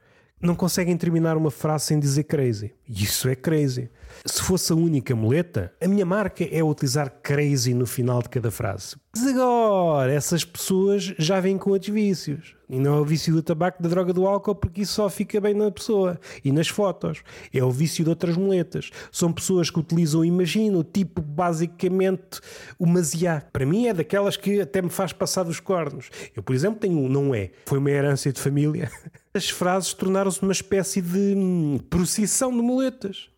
não 0.44 0.56
conseguem 0.56 0.98
terminar 0.98 1.38
uma 1.38 1.50
frase 1.50 1.86
sem 1.86 2.00
dizer 2.00 2.24
crazy. 2.26 2.74
Isso 2.88 3.30
é 3.30 3.36
crazy. 3.36 3.90
Se 4.26 4.42
fosse 4.42 4.72
a 4.72 4.76
única 4.76 5.16
muleta, 5.16 5.74
a 5.82 5.88
minha 5.88 6.06
marca 6.06 6.44
é 6.44 6.64
utilizar 6.64 7.10
crazy 7.24 7.74
no 7.74 7.86
final 7.86 8.22
de 8.22 8.30
cada 8.30 8.52
frase. 8.52 8.96
Mas 9.16 9.28
agora, 9.28 10.12
essas 10.12 10.44
pessoas 10.44 11.14
já 11.18 11.40
vêm 11.40 11.58
com 11.58 11.72
outros 11.72 11.94
vícios. 11.94 12.56
E 12.70 12.80
não 12.80 12.98
é 12.98 13.00
o 13.00 13.06
vício 13.06 13.34
do 13.34 13.44
tabaco, 13.44 13.82
da 13.82 13.88
droga, 13.88 14.12
do 14.12 14.26
álcool, 14.26 14.56
porque 14.56 14.82
isso 14.82 14.94
só 14.94 15.10
fica 15.10 15.40
bem 15.40 15.54
na 15.54 15.70
pessoa 15.72 16.20
e 16.44 16.52
nas 16.52 16.68
fotos. 16.68 17.22
É 17.54 17.64
o 17.64 17.70
vício 17.70 18.04
de 18.04 18.10
outras 18.10 18.36
muletas. 18.36 18.90
São 19.12 19.32
pessoas 19.32 19.70
que 19.70 19.80
utilizam, 19.80 20.26
imagino, 20.26 20.84
tipo 20.84 21.22
basicamente 21.22 22.40
o 22.80 22.86
maziá. 22.86 23.44
Para 23.52 23.66
mim 23.66 23.88
é 23.88 23.94
daquelas 23.94 24.36
que 24.36 24.62
até 24.62 24.82
me 24.82 24.90
faz 24.90 25.14
passar 25.14 25.44
dos 25.44 25.60
cornos. 25.60 26.10
Eu, 26.36 26.42
por 26.42 26.56
exemplo, 26.56 26.80
tenho 26.80 26.98
um 26.98 27.08
não 27.08 27.34
é. 27.34 27.52
Foi 27.66 27.78
uma 27.78 27.92
herança 27.92 28.32
de 28.32 28.42
família. 28.42 28.92
As 29.34 29.50
frases 29.50 29.94
tornaram-se 29.94 30.42
uma 30.42 30.52
espécie 30.52 31.02
de 31.02 31.34
hum, 31.36 31.80
procissão 31.90 32.52
de 32.52 32.62
muletas. 32.62 33.30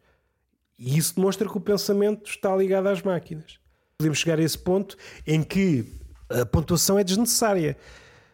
E 0.77 0.97
isso 0.97 1.15
demonstra 1.15 1.47
que 1.49 1.57
o 1.57 1.61
pensamento 1.61 2.29
está 2.29 2.55
ligado 2.55 2.87
às 2.87 3.01
máquinas. 3.01 3.59
Podemos 3.97 4.19
chegar 4.19 4.39
a 4.39 4.43
esse 4.43 4.57
ponto 4.57 4.97
em 5.25 5.41
que 5.41 5.85
a 6.29 6.45
pontuação 6.45 6.99
é 6.99 7.03
desnecessária. 7.03 7.77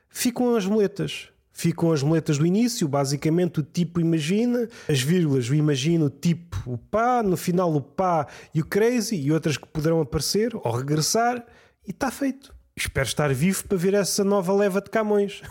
Ficam 0.09 0.55
as 0.55 0.66
muletas. 0.66 1.30
Ficam 1.53 1.91
as 1.91 2.01
muletas 2.01 2.38
do 2.38 2.45
início, 2.45 2.88
basicamente 2.88 3.59
o 3.59 3.64
tipo 3.64 3.99
imagina, 3.99 4.68
as 4.89 5.01
vírgulas, 5.01 5.49
o 5.49 5.53
imagina, 5.53 6.05
o 6.05 6.09
tipo, 6.09 6.57
o 6.66 6.78
pá, 6.78 7.22
no 7.22 7.36
final 7.36 7.72
o 7.76 7.82
pá 7.82 8.26
e 8.55 8.62
o 8.62 8.66
crazy 8.66 9.18
e 9.18 9.32
outras 9.32 9.57
que 9.57 9.68
poderão 9.68 10.01
aparecer 10.01 10.55
ou 10.55 10.72
regressar 10.72 11.45
e 11.86 11.91
está 11.91 12.09
feito. 12.09 12.55
Espero 12.76 13.07
estar 13.07 13.34
vivo 13.34 13.67
para 13.67 13.78
ver 13.78 13.93
essa 13.93 14.24
nova 14.24 14.53
leva 14.53 14.82
de 14.82 14.89
Camões 14.89 15.41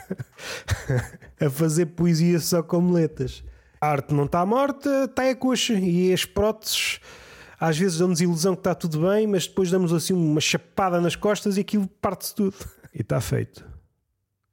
a 1.40 1.50
fazer 1.50 1.86
poesia 1.86 2.40
só 2.40 2.62
com 2.62 2.80
muletas. 2.80 3.44
A 3.80 3.88
arte 3.88 4.12
não 4.14 4.24
está 4.24 4.44
morta, 4.44 5.04
está 5.04 5.28
a 5.28 5.34
coxa. 5.34 5.74
E 5.74 6.12
as 6.12 6.24
próteses, 6.24 7.00
às 7.58 7.78
vezes 7.78 7.98
damos 7.98 8.20
ilusão 8.20 8.54
que 8.54 8.60
está 8.60 8.74
tudo 8.74 9.08
bem, 9.08 9.26
mas 9.26 9.46
depois 9.46 9.70
damos 9.70 9.92
assim 9.92 10.12
uma 10.12 10.40
chapada 10.40 11.00
nas 11.00 11.16
costas 11.16 11.56
e 11.56 11.60
aquilo 11.60 11.86
parte-se 12.00 12.34
tudo. 12.34 12.56
E 12.92 13.02
está 13.02 13.20
feito. 13.20 13.64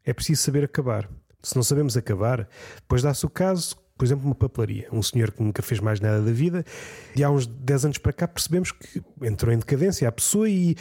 É 0.05 0.13
preciso 0.13 0.43
saber 0.43 0.63
acabar. 0.63 1.09
Se 1.41 1.55
não 1.55 1.63
sabemos 1.63 1.97
acabar, 1.97 2.47
depois 2.75 3.01
dá-se 3.01 3.25
o 3.25 3.29
caso, 3.31 3.75
por 3.97 4.05
exemplo, 4.05 4.27
uma 4.27 4.35
papelaria. 4.35 4.87
Um 4.91 5.01
senhor 5.01 5.31
que 5.31 5.41
nunca 5.41 5.63
fez 5.63 5.79
mais 5.79 5.99
nada 5.99 6.21
da 6.21 6.31
vida, 6.31 6.63
e 7.15 7.23
há 7.23 7.31
uns 7.31 7.47
10 7.47 7.85
anos 7.85 7.97
para 7.97 8.13
cá 8.13 8.27
percebemos 8.27 8.71
que 8.71 9.01
entrou 9.23 9.51
em 9.51 9.57
decadência 9.57 10.07
a 10.07 10.11
pessoa 10.11 10.47
e. 10.47 10.75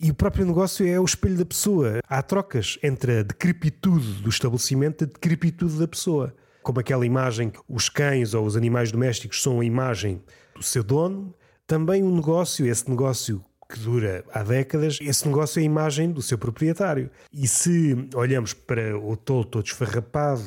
E 0.00 0.10
o 0.10 0.14
próprio 0.14 0.46
negócio 0.46 0.86
é 0.86 0.98
o 0.98 1.04
espelho 1.04 1.36
da 1.36 1.44
pessoa. 1.44 2.00
Há 2.08 2.22
trocas 2.22 2.78
entre 2.82 3.18
a 3.18 3.22
decrepitude 3.22 4.22
do 4.22 4.30
estabelecimento 4.30 5.02
e 5.02 5.04
a 5.04 5.08
decrepitude 5.08 5.78
da 5.78 5.86
pessoa 5.86 6.34
como 6.62 6.80
aquela 6.80 7.06
imagem, 7.06 7.52
os 7.68 7.88
cães 7.88 8.34
ou 8.34 8.44
os 8.44 8.56
animais 8.56 8.92
domésticos 8.92 9.42
são 9.42 9.60
a 9.60 9.64
imagem 9.64 10.22
do 10.54 10.62
seu 10.62 10.82
dono, 10.82 11.34
também 11.66 12.02
um 12.02 12.14
negócio, 12.14 12.66
esse 12.66 12.88
negócio 12.88 13.42
que 13.68 13.78
dura 13.78 14.24
há 14.32 14.42
décadas, 14.42 14.98
esse 15.00 15.26
negócio 15.26 15.60
é 15.60 15.62
a 15.62 15.66
imagem 15.66 16.10
do 16.10 16.20
seu 16.20 16.36
proprietário. 16.36 17.10
E 17.32 17.46
se 17.46 18.08
olhamos 18.14 18.52
para 18.52 18.98
o 18.98 19.16
tolo 19.16 19.44
todo 19.44 19.64
esfarrapado, 19.64 20.42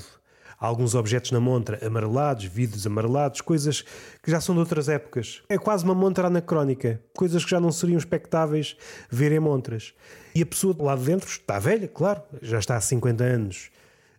alguns 0.66 0.95
objetos 0.95 1.32
na 1.32 1.39
montra 1.39 1.86
amarelados, 1.86 2.45
vidros 2.45 2.88
amarelados, 2.88 3.41
coisas 3.41 3.84
que 4.22 4.32
já 4.32 4.39
são 4.39 4.55
de 4.55 4.59
outras 4.59 4.88
épocas. 4.88 5.41
É 5.49 5.57
quase 5.57 5.84
uma 5.84 5.93
montra 5.93 6.28
anacrónica, 6.28 7.01
coisas 7.16 7.43
que 7.43 7.51
já 7.51 7.59
não 7.59 7.72
seriam 7.72 7.97
expectáveis 7.97 8.78
ver 9.09 9.32
em 9.32 9.39
montras. 9.39 9.93
E 10.34 10.41
a 10.41 10.45
pessoa 10.45 10.76
lá 10.80 10.95
de 10.95 11.03
dentro 11.03 11.28
está 11.28 11.59
velha, 11.59 11.88
claro, 11.88 12.22
já 12.41 12.59
está 12.59 12.78
há 12.78 12.82
50 12.82 13.24
anos 13.24 13.70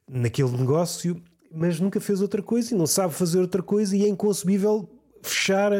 naquele 0.07 0.51
negócio 0.51 1.20
mas 1.57 1.78
nunca 1.78 2.01
fez 2.01 2.20
outra 2.20 2.42
coisa 2.42 2.74
e 2.74 2.76
não 2.76 2.86
sabe 2.86 3.14
fazer 3.14 3.38
outra 3.38 3.62
coisa 3.62 3.97
e 3.97 4.05
é 4.05 4.09
inconcebível 4.09 4.90
fechar 5.22 5.72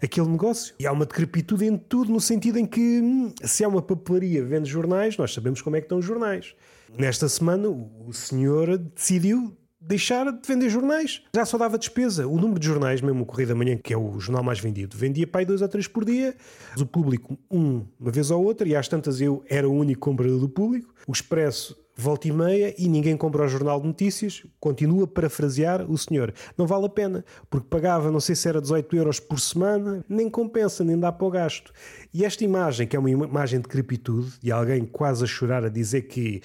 aquele 0.00 0.28
negócio. 0.28 0.74
E 0.78 0.86
há 0.86 0.92
uma 0.92 1.04
decrepitude 1.04 1.66
em 1.66 1.76
tudo, 1.76 2.12
no 2.12 2.20
sentido 2.20 2.58
em 2.58 2.64
que 2.64 3.00
hum, 3.00 3.32
se 3.42 3.64
há 3.64 3.68
uma 3.68 3.82
papelaria 3.82 4.44
vende 4.44 4.70
jornais, 4.70 5.16
nós 5.16 5.34
sabemos 5.34 5.60
como 5.60 5.74
é 5.74 5.80
que 5.80 5.86
estão 5.86 5.98
os 5.98 6.04
jornais. 6.04 6.54
Nesta 6.96 7.28
semana 7.28 7.68
o 7.68 8.12
senhor 8.12 8.78
decidiu 8.78 9.56
deixar 9.86 10.30
de 10.32 10.46
vender 10.46 10.68
jornais. 10.68 11.22
Já 11.34 11.44
só 11.44 11.56
dava 11.56 11.78
despesa. 11.78 12.26
O 12.26 12.36
número 12.36 12.58
de 12.58 12.66
jornais, 12.66 13.00
mesmo 13.00 13.22
o 13.22 13.26
Correio 13.26 13.48
da 13.48 13.54
Manhã, 13.54 13.76
que 13.76 13.92
é 13.92 13.96
o 13.96 14.18
jornal 14.18 14.42
mais 14.42 14.58
vendido, 14.58 14.96
vendia 14.96 15.26
para 15.26 15.40
aí 15.40 15.46
dois 15.46 15.62
ou 15.62 15.68
três 15.68 15.86
por 15.86 16.04
dia. 16.04 16.34
O 16.78 16.84
público, 16.84 17.38
um, 17.50 17.84
uma 17.98 18.10
vez 18.10 18.30
ou 18.30 18.44
outra, 18.44 18.68
e 18.68 18.74
às 18.74 18.88
tantas 18.88 19.20
eu 19.20 19.44
era 19.48 19.68
o 19.68 19.72
único 19.72 20.00
comprador 20.00 20.40
do 20.40 20.48
público. 20.48 20.92
O 21.06 21.12
Expresso 21.12 21.76
volta 21.96 22.28
e 22.28 22.32
meia 22.32 22.74
e 22.76 22.88
ninguém 22.88 23.16
compra 23.16 23.44
o 23.44 23.48
jornal 23.48 23.80
de 23.80 23.86
notícias, 23.86 24.44
continua 24.60 25.04
a 25.04 25.06
parafrasear 25.06 25.90
o 25.90 25.96
senhor. 25.96 26.34
Não 26.56 26.66
vale 26.66 26.84
a 26.84 26.90
pena, 26.90 27.24
porque 27.48 27.66
pagava, 27.68 28.10
não 28.10 28.20
sei 28.20 28.34
se 28.34 28.46
era 28.46 28.60
18 28.60 28.94
euros 28.94 29.18
por 29.18 29.40
semana, 29.40 30.04
nem 30.06 30.28
compensa, 30.28 30.84
nem 30.84 30.98
dá 30.98 31.10
para 31.10 31.26
o 31.26 31.30
gasto. 31.30 31.72
E 32.12 32.24
esta 32.24 32.44
imagem, 32.44 32.86
que 32.86 32.94
é 32.94 32.98
uma 32.98 33.10
imagem 33.10 33.60
de 33.60 33.68
crepitude, 33.68 34.30
de 34.42 34.52
alguém 34.52 34.84
quase 34.84 35.24
a 35.24 35.26
chorar 35.26 35.64
a 35.64 35.70
dizer 35.70 36.02
que 36.02 36.42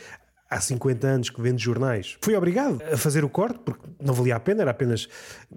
há 0.51 0.59
50 0.59 1.07
anos 1.07 1.29
que 1.29 1.41
vende 1.41 1.63
jornais, 1.63 2.17
foi 2.21 2.35
obrigado 2.35 2.83
a 2.91 2.97
fazer 2.97 3.23
o 3.23 3.29
corte, 3.29 3.59
porque 3.63 3.87
não 4.01 4.13
valia 4.13 4.35
a 4.35 4.39
pena, 4.39 4.63
era 4.63 4.71
apenas. 4.71 5.07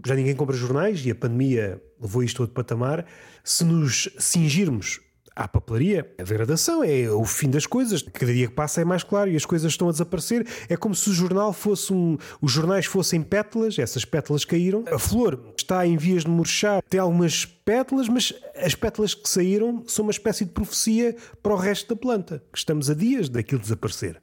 Já 0.06 0.14
ninguém 0.14 0.36
compra 0.36 0.56
jornais 0.56 1.04
e 1.04 1.10
a 1.10 1.14
pandemia 1.14 1.82
levou 2.00 2.22
isto 2.22 2.40
a 2.40 2.44
outro 2.44 2.54
patamar. 2.54 3.04
Se 3.42 3.64
nos 3.64 4.08
cingirmos 4.18 5.00
à 5.34 5.48
papelaria, 5.48 6.08
a 6.16 6.22
degradação 6.22 6.84
é 6.84 7.10
o 7.10 7.24
fim 7.24 7.50
das 7.50 7.66
coisas. 7.66 8.02
Cada 8.02 8.32
dia 8.32 8.46
que 8.46 8.54
passa 8.54 8.82
é 8.82 8.84
mais 8.84 9.02
claro 9.02 9.28
e 9.28 9.34
as 9.34 9.44
coisas 9.44 9.72
estão 9.72 9.88
a 9.88 9.90
desaparecer. 9.90 10.46
É 10.68 10.76
como 10.76 10.94
se 10.94 11.10
o 11.10 11.12
jornal 11.12 11.52
fosse 11.52 11.92
um, 11.92 12.16
os 12.40 12.52
jornais 12.52 12.86
fossem 12.86 13.20
pétalas, 13.20 13.76
essas 13.78 14.04
pétalas 14.04 14.44
caíram. 14.44 14.84
A 14.86 14.98
flor 14.98 15.52
está 15.58 15.84
em 15.84 15.96
vias 15.96 16.22
de 16.22 16.30
murchar, 16.30 16.80
tem 16.88 17.00
algumas 17.00 17.44
pétalas, 17.44 18.08
mas 18.08 18.32
as 18.54 18.76
pétalas 18.76 19.12
que 19.12 19.28
saíram 19.28 19.82
são 19.88 20.04
uma 20.04 20.12
espécie 20.12 20.44
de 20.44 20.52
profecia 20.52 21.16
para 21.42 21.52
o 21.52 21.56
resto 21.56 21.92
da 21.92 22.00
planta. 22.00 22.40
Estamos 22.54 22.88
a 22.88 22.94
dias 22.94 23.28
daquilo 23.28 23.60
desaparecer. 23.60 24.22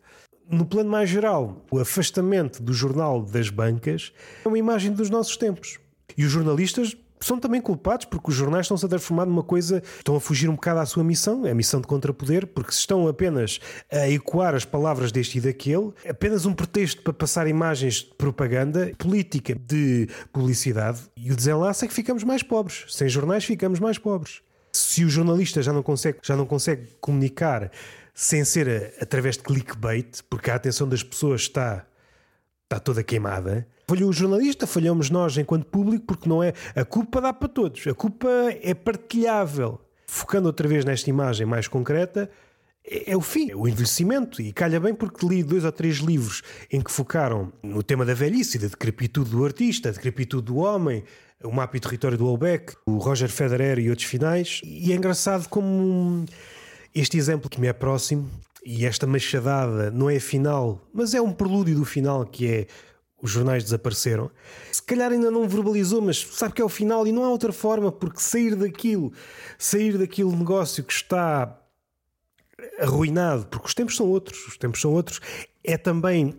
No 0.51 0.65
plano 0.65 0.89
mais 0.89 1.09
geral, 1.09 1.65
o 1.71 1.79
afastamento 1.79 2.61
do 2.61 2.73
jornal 2.73 3.21
das 3.21 3.49
bancas 3.49 4.11
é 4.43 4.47
uma 4.49 4.57
imagem 4.57 4.91
dos 4.91 5.09
nossos 5.09 5.37
tempos. 5.37 5.79
E 6.17 6.25
os 6.25 6.31
jornalistas 6.31 6.93
são 7.21 7.39
também 7.39 7.61
culpados 7.61 8.05
porque 8.05 8.29
os 8.31 8.35
jornais 8.35 8.65
estão-se 8.65 8.85
a 8.85 8.89
transformar 8.89 9.25
numa 9.25 9.43
coisa, 9.43 9.81
estão 9.97 10.13
a 10.13 10.19
fugir 10.19 10.49
um 10.49 10.55
bocado 10.55 10.81
à 10.81 10.85
sua 10.85 11.05
missão, 11.05 11.45
a 11.45 11.53
missão 11.53 11.79
de 11.79 11.87
contrapoder, 11.87 12.47
porque 12.47 12.73
se 12.73 12.79
estão 12.79 13.07
apenas 13.07 13.61
a 13.89 14.09
ecoar 14.09 14.53
as 14.53 14.65
palavras 14.65 15.09
deste 15.09 15.37
e 15.37 15.41
daquele, 15.41 15.93
apenas 16.05 16.45
um 16.45 16.53
pretexto 16.53 17.01
para 17.01 17.13
passar 17.13 17.47
imagens 17.47 17.95
de 17.95 18.13
propaganda, 18.17 18.91
política 18.97 19.55
de 19.55 20.09
publicidade, 20.33 20.99
e 21.15 21.31
o 21.31 21.35
desenlace 21.35 21.85
é 21.85 21.87
que 21.87 21.93
ficamos 21.93 22.25
mais 22.25 22.43
pobres. 22.43 22.83
Sem 22.89 23.07
jornais 23.07 23.45
ficamos 23.45 23.79
mais 23.79 23.97
pobres. 23.97 24.41
Se 24.73 25.05
o 25.05 25.09
jornalista 25.09 25.61
já 25.61 25.71
não 25.71 25.83
consegue, 25.83 26.19
já 26.21 26.35
não 26.35 26.45
consegue 26.45 26.87
comunicar 26.99 27.71
sem 28.13 28.43
ser 28.43 28.69
a, 28.69 29.03
através 29.03 29.37
de 29.37 29.43
clickbait, 29.43 30.21
porque 30.29 30.51
a 30.51 30.55
atenção 30.55 30.87
das 30.87 31.03
pessoas 31.03 31.41
está, 31.41 31.85
está 32.65 32.79
toda 32.79 33.03
queimada, 33.03 33.67
Falhou 33.91 34.09
o 34.09 34.13
jornalista, 34.13 34.65
falhamos 34.65 35.09
nós 35.09 35.37
enquanto 35.37 35.65
público, 35.65 36.05
porque 36.05 36.29
não 36.29 36.41
é. 36.41 36.53
A 36.73 36.85
culpa 36.85 37.19
dá 37.19 37.33
para 37.33 37.49
todos, 37.49 37.85
a 37.85 37.93
culpa 37.93 38.29
é 38.61 38.73
partilhável. 38.73 39.81
Focando 40.07 40.47
outra 40.47 40.65
vez 40.65 40.85
nesta 40.85 41.09
imagem 41.09 41.45
mais 41.45 41.67
concreta, 41.67 42.31
é, 42.89 43.11
é 43.11 43.17
o 43.17 43.19
fim, 43.19 43.51
é 43.51 43.55
o 43.55 43.67
envelhecimento. 43.67 44.41
E 44.41 44.53
calha 44.53 44.79
bem 44.79 44.95
porque 44.95 45.27
li 45.27 45.43
dois 45.43 45.65
ou 45.65 45.71
três 45.73 45.97
livros 45.97 46.41
em 46.71 46.79
que 46.79 46.89
focaram 46.89 47.51
no 47.61 47.83
tema 47.83 48.05
da 48.05 48.13
velhice, 48.13 48.57
da 48.57 48.67
decrepitude 48.67 49.31
do 49.31 49.43
artista, 49.43 49.89
da 49.89 49.95
decrepitude 49.95 50.43
do 50.43 50.55
homem, 50.55 51.03
o 51.43 51.51
mapa 51.51 51.75
e 51.75 51.79
território 51.81 52.17
do 52.17 52.23
Holbeck, 52.23 52.73
o 52.85 52.97
Roger 52.97 53.27
Federer 53.27 53.77
e 53.77 53.89
outros 53.89 54.07
finais. 54.07 54.61
E 54.63 54.93
é 54.93 54.95
engraçado 54.95 55.49
como 55.49 56.25
este 56.93 57.17
exemplo 57.17 57.49
que 57.49 57.59
me 57.59 57.67
é 57.67 57.73
próximo 57.73 58.29
e 58.65 58.85
esta 58.85 59.07
machadada 59.07 59.89
não 59.91 60.09
é 60.09 60.19
final, 60.19 60.81
mas 60.93 61.13
é 61.13 61.21
um 61.21 61.33
prelúdio 61.33 61.75
do 61.75 61.85
final 61.85 62.25
que 62.25 62.47
é 62.47 62.67
os 63.21 63.31
jornais 63.31 63.63
desapareceram. 63.63 64.31
Se 64.71 64.81
calhar 64.81 65.11
ainda 65.11 65.29
não 65.29 65.47
verbalizou, 65.47 66.01
mas 66.01 66.19
sabe 66.19 66.55
que 66.55 66.61
é 66.61 66.65
o 66.65 66.69
final 66.69 67.05
e 67.05 67.11
não 67.11 67.23
há 67.23 67.29
outra 67.29 67.53
forma, 67.53 67.91
porque 67.91 68.19
sair 68.19 68.55
daquilo, 68.55 69.13
sair 69.57 69.97
daquele 69.97 70.35
negócio 70.35 70.83
que 70.83 70.93
está 70.93 71.57
arruinado, 72.79 73.45
porque 73.47 73.67
os 73.67 73.73
tempos 73.73 73.95
são 73.95 74.07
outros, 74.07 74.47
os 74.47 74.57
tempos 74.57 74.81
são 74.81 74.91
outros, 74.91 75.19
é 75.63 75.77
também 75.77 76.35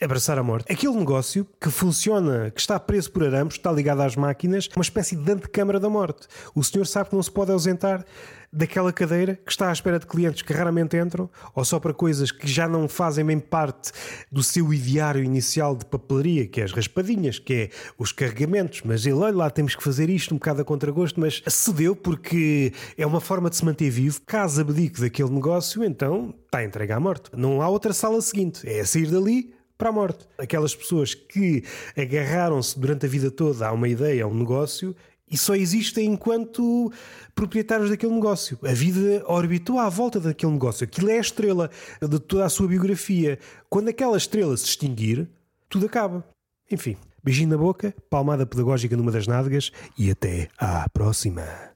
abraçar 0.00 0.38
a 0.38 0.42
morte. 0.42 0.72
Aquele 0.72 0.94
negócio 0.94 1.46
que 1.60 1.70
funciona, 1.70 2.50
que 2.50 2.60
está 2.60 2.78
preso 2.80 3.10
por 3.10 3.24
arames, 3.24 3.54
está 3.54 3.70
ligado 3.70 4.00
às 4.00 4.16
máquinas, 4.16 4.68
uma 4.74 4.82
espécie 4.82 5.16
de 5.16 5.32
antecâmara 5.32 5.78
da 5.78 5.88
morte. 5.88 6.26
O 6.54 6.64
senhor 6.64 6.86
sabe 6.86 7.10
que 7.10 7.16
não 7.16 7.22
se 7.22 7.30
pode 7.30 7.52
ausentar 7.52 8.04
daquela 8.52 8.92
cadeira 8.92 9.34
que 9.44 9.50
está 9.50 9.68
à 9.68 9.72
espera 9.72 9.98
de 9.98 10.06
clientes 10.06 10.42
que 10.42 10.52
raramente 10.52 10.96
entram 10.96 11.28
ou 11.54 11.64
só 11.64 11.80
para 11.80 11.92
coisas 11.92 12.30
que 12.30 12.46
já 12.46 12.68
não 12.68 12.88
fazem 12.88 13.24
bem 13.24 13.40
parte 13.40 13.90
do 14.30 14.44
seu 14.44 14.72
ideário 14.72 15.24
inicial 15.24 15.74
de 15.74 15.84
papelaria, 15.84 16.46
que 16.46 16.60
é 16.60 16.64
as 16.64 16.72
raspadinhas, 16.72 17.40
que 17.40 17.54
é 17.54 17.70
os 17.98 18.12
carregamentos. 18.12 18.82
Mas 18.84 19.06
ele, 19.06 19.16
olha 19.16 19.36
lá, 19.36 19.50
temos 19.50 19.74
que 19.74 19.82
fazer 19.82 20.08
isto 20.08 20.34
um 20.34 20.38
bocado 20.38 20.62
a 20.62 20.64
contragosto, 20.64 21.18
mas 21.18 21.42
cedeu 21.48 21.96
porque 21.96 22.72
é 22.96 23.04
uma 23.04 23.20
forma 23.20 23.50
de 23.50 23.56
se 23.56 23.64
manter 23.64 23.90
vivo. 23.90 24.20
Caso 24.24 24.60
abdique 24.60 25.00
daquele 25.00 25.30
negócio, 25.30 25.82
então 25.82 26.32
está 26.44 26.62
entregue 26.62 26.92
à 26.92 27.00
morte. 27.00 27.30
Não 27.36 27.60
há 27.60 27.68
outra 27.68 27.92
sala 27.92 28.20
seguinte, 28.20 28.68
é 28.68 28.84
sair 28.84 29.10
dali 29.10 29.52
para 29.76 29.88
a 29.88 29.92
morte. 29.92 30.26
Aquelas 30.38 30.74
pessoas 30.74 31.14
que 31.14 31.64
agarraram-se 31.96 32.78
durante 32.78 33.06
a 33.06 33.08
vida 33.08 33.30
toda 33.30 33.66
a 33.66 33.72
uma 33.72 33.88
ideia, 33.88 34.24
a 34.24 34.26
um 34.26 34.34
negócio 34.34 34.94
e 35.30 35.36
só 35.36 35.54
existem 35.54 36.06
enquanto 36.06 36.92
proprietários 37.34 37.90
daquele 37.90 38.12
negócio. 38.12 38.58
A 38.62 38.72
vida 38.72 39.24
orbitou 39.26 39.78
à 39.78 39.88
volta 39.88 40.20
daquele 40.20 40.52
negócio. 40.52 40.84
Aquilo 40.84 41.10
é 41.10 41.18
a 41.18 41.20
estrela 41.20 41.70
de 42.00 42.18
toda 42.20 42.44
a 42.44 42.48
sua 42.48 42.68
biografia. 42.68 43.38
Quando 43.68 43.88
aquela 43.88 44.16
estrela 44.16 44.56
se 44.56 44.66
extinguir, 44.66 45.28
tudo 45.68 45.86
acaba. 45.86 46.24
Enfim, 46.70 46.96
beijinho 47.22 47.50
na 47.50 47.58
boca, 47.58 47.94
palmada 48.08 48.46
pedagógica 48.46 48.96
numa 48.96 49.10
das 49.10 49.26
nádegas 49.26 49.72
e 49.98 50.10
até 50.10 50.48
à 50.58 50.88
próxima. 50.88 51.73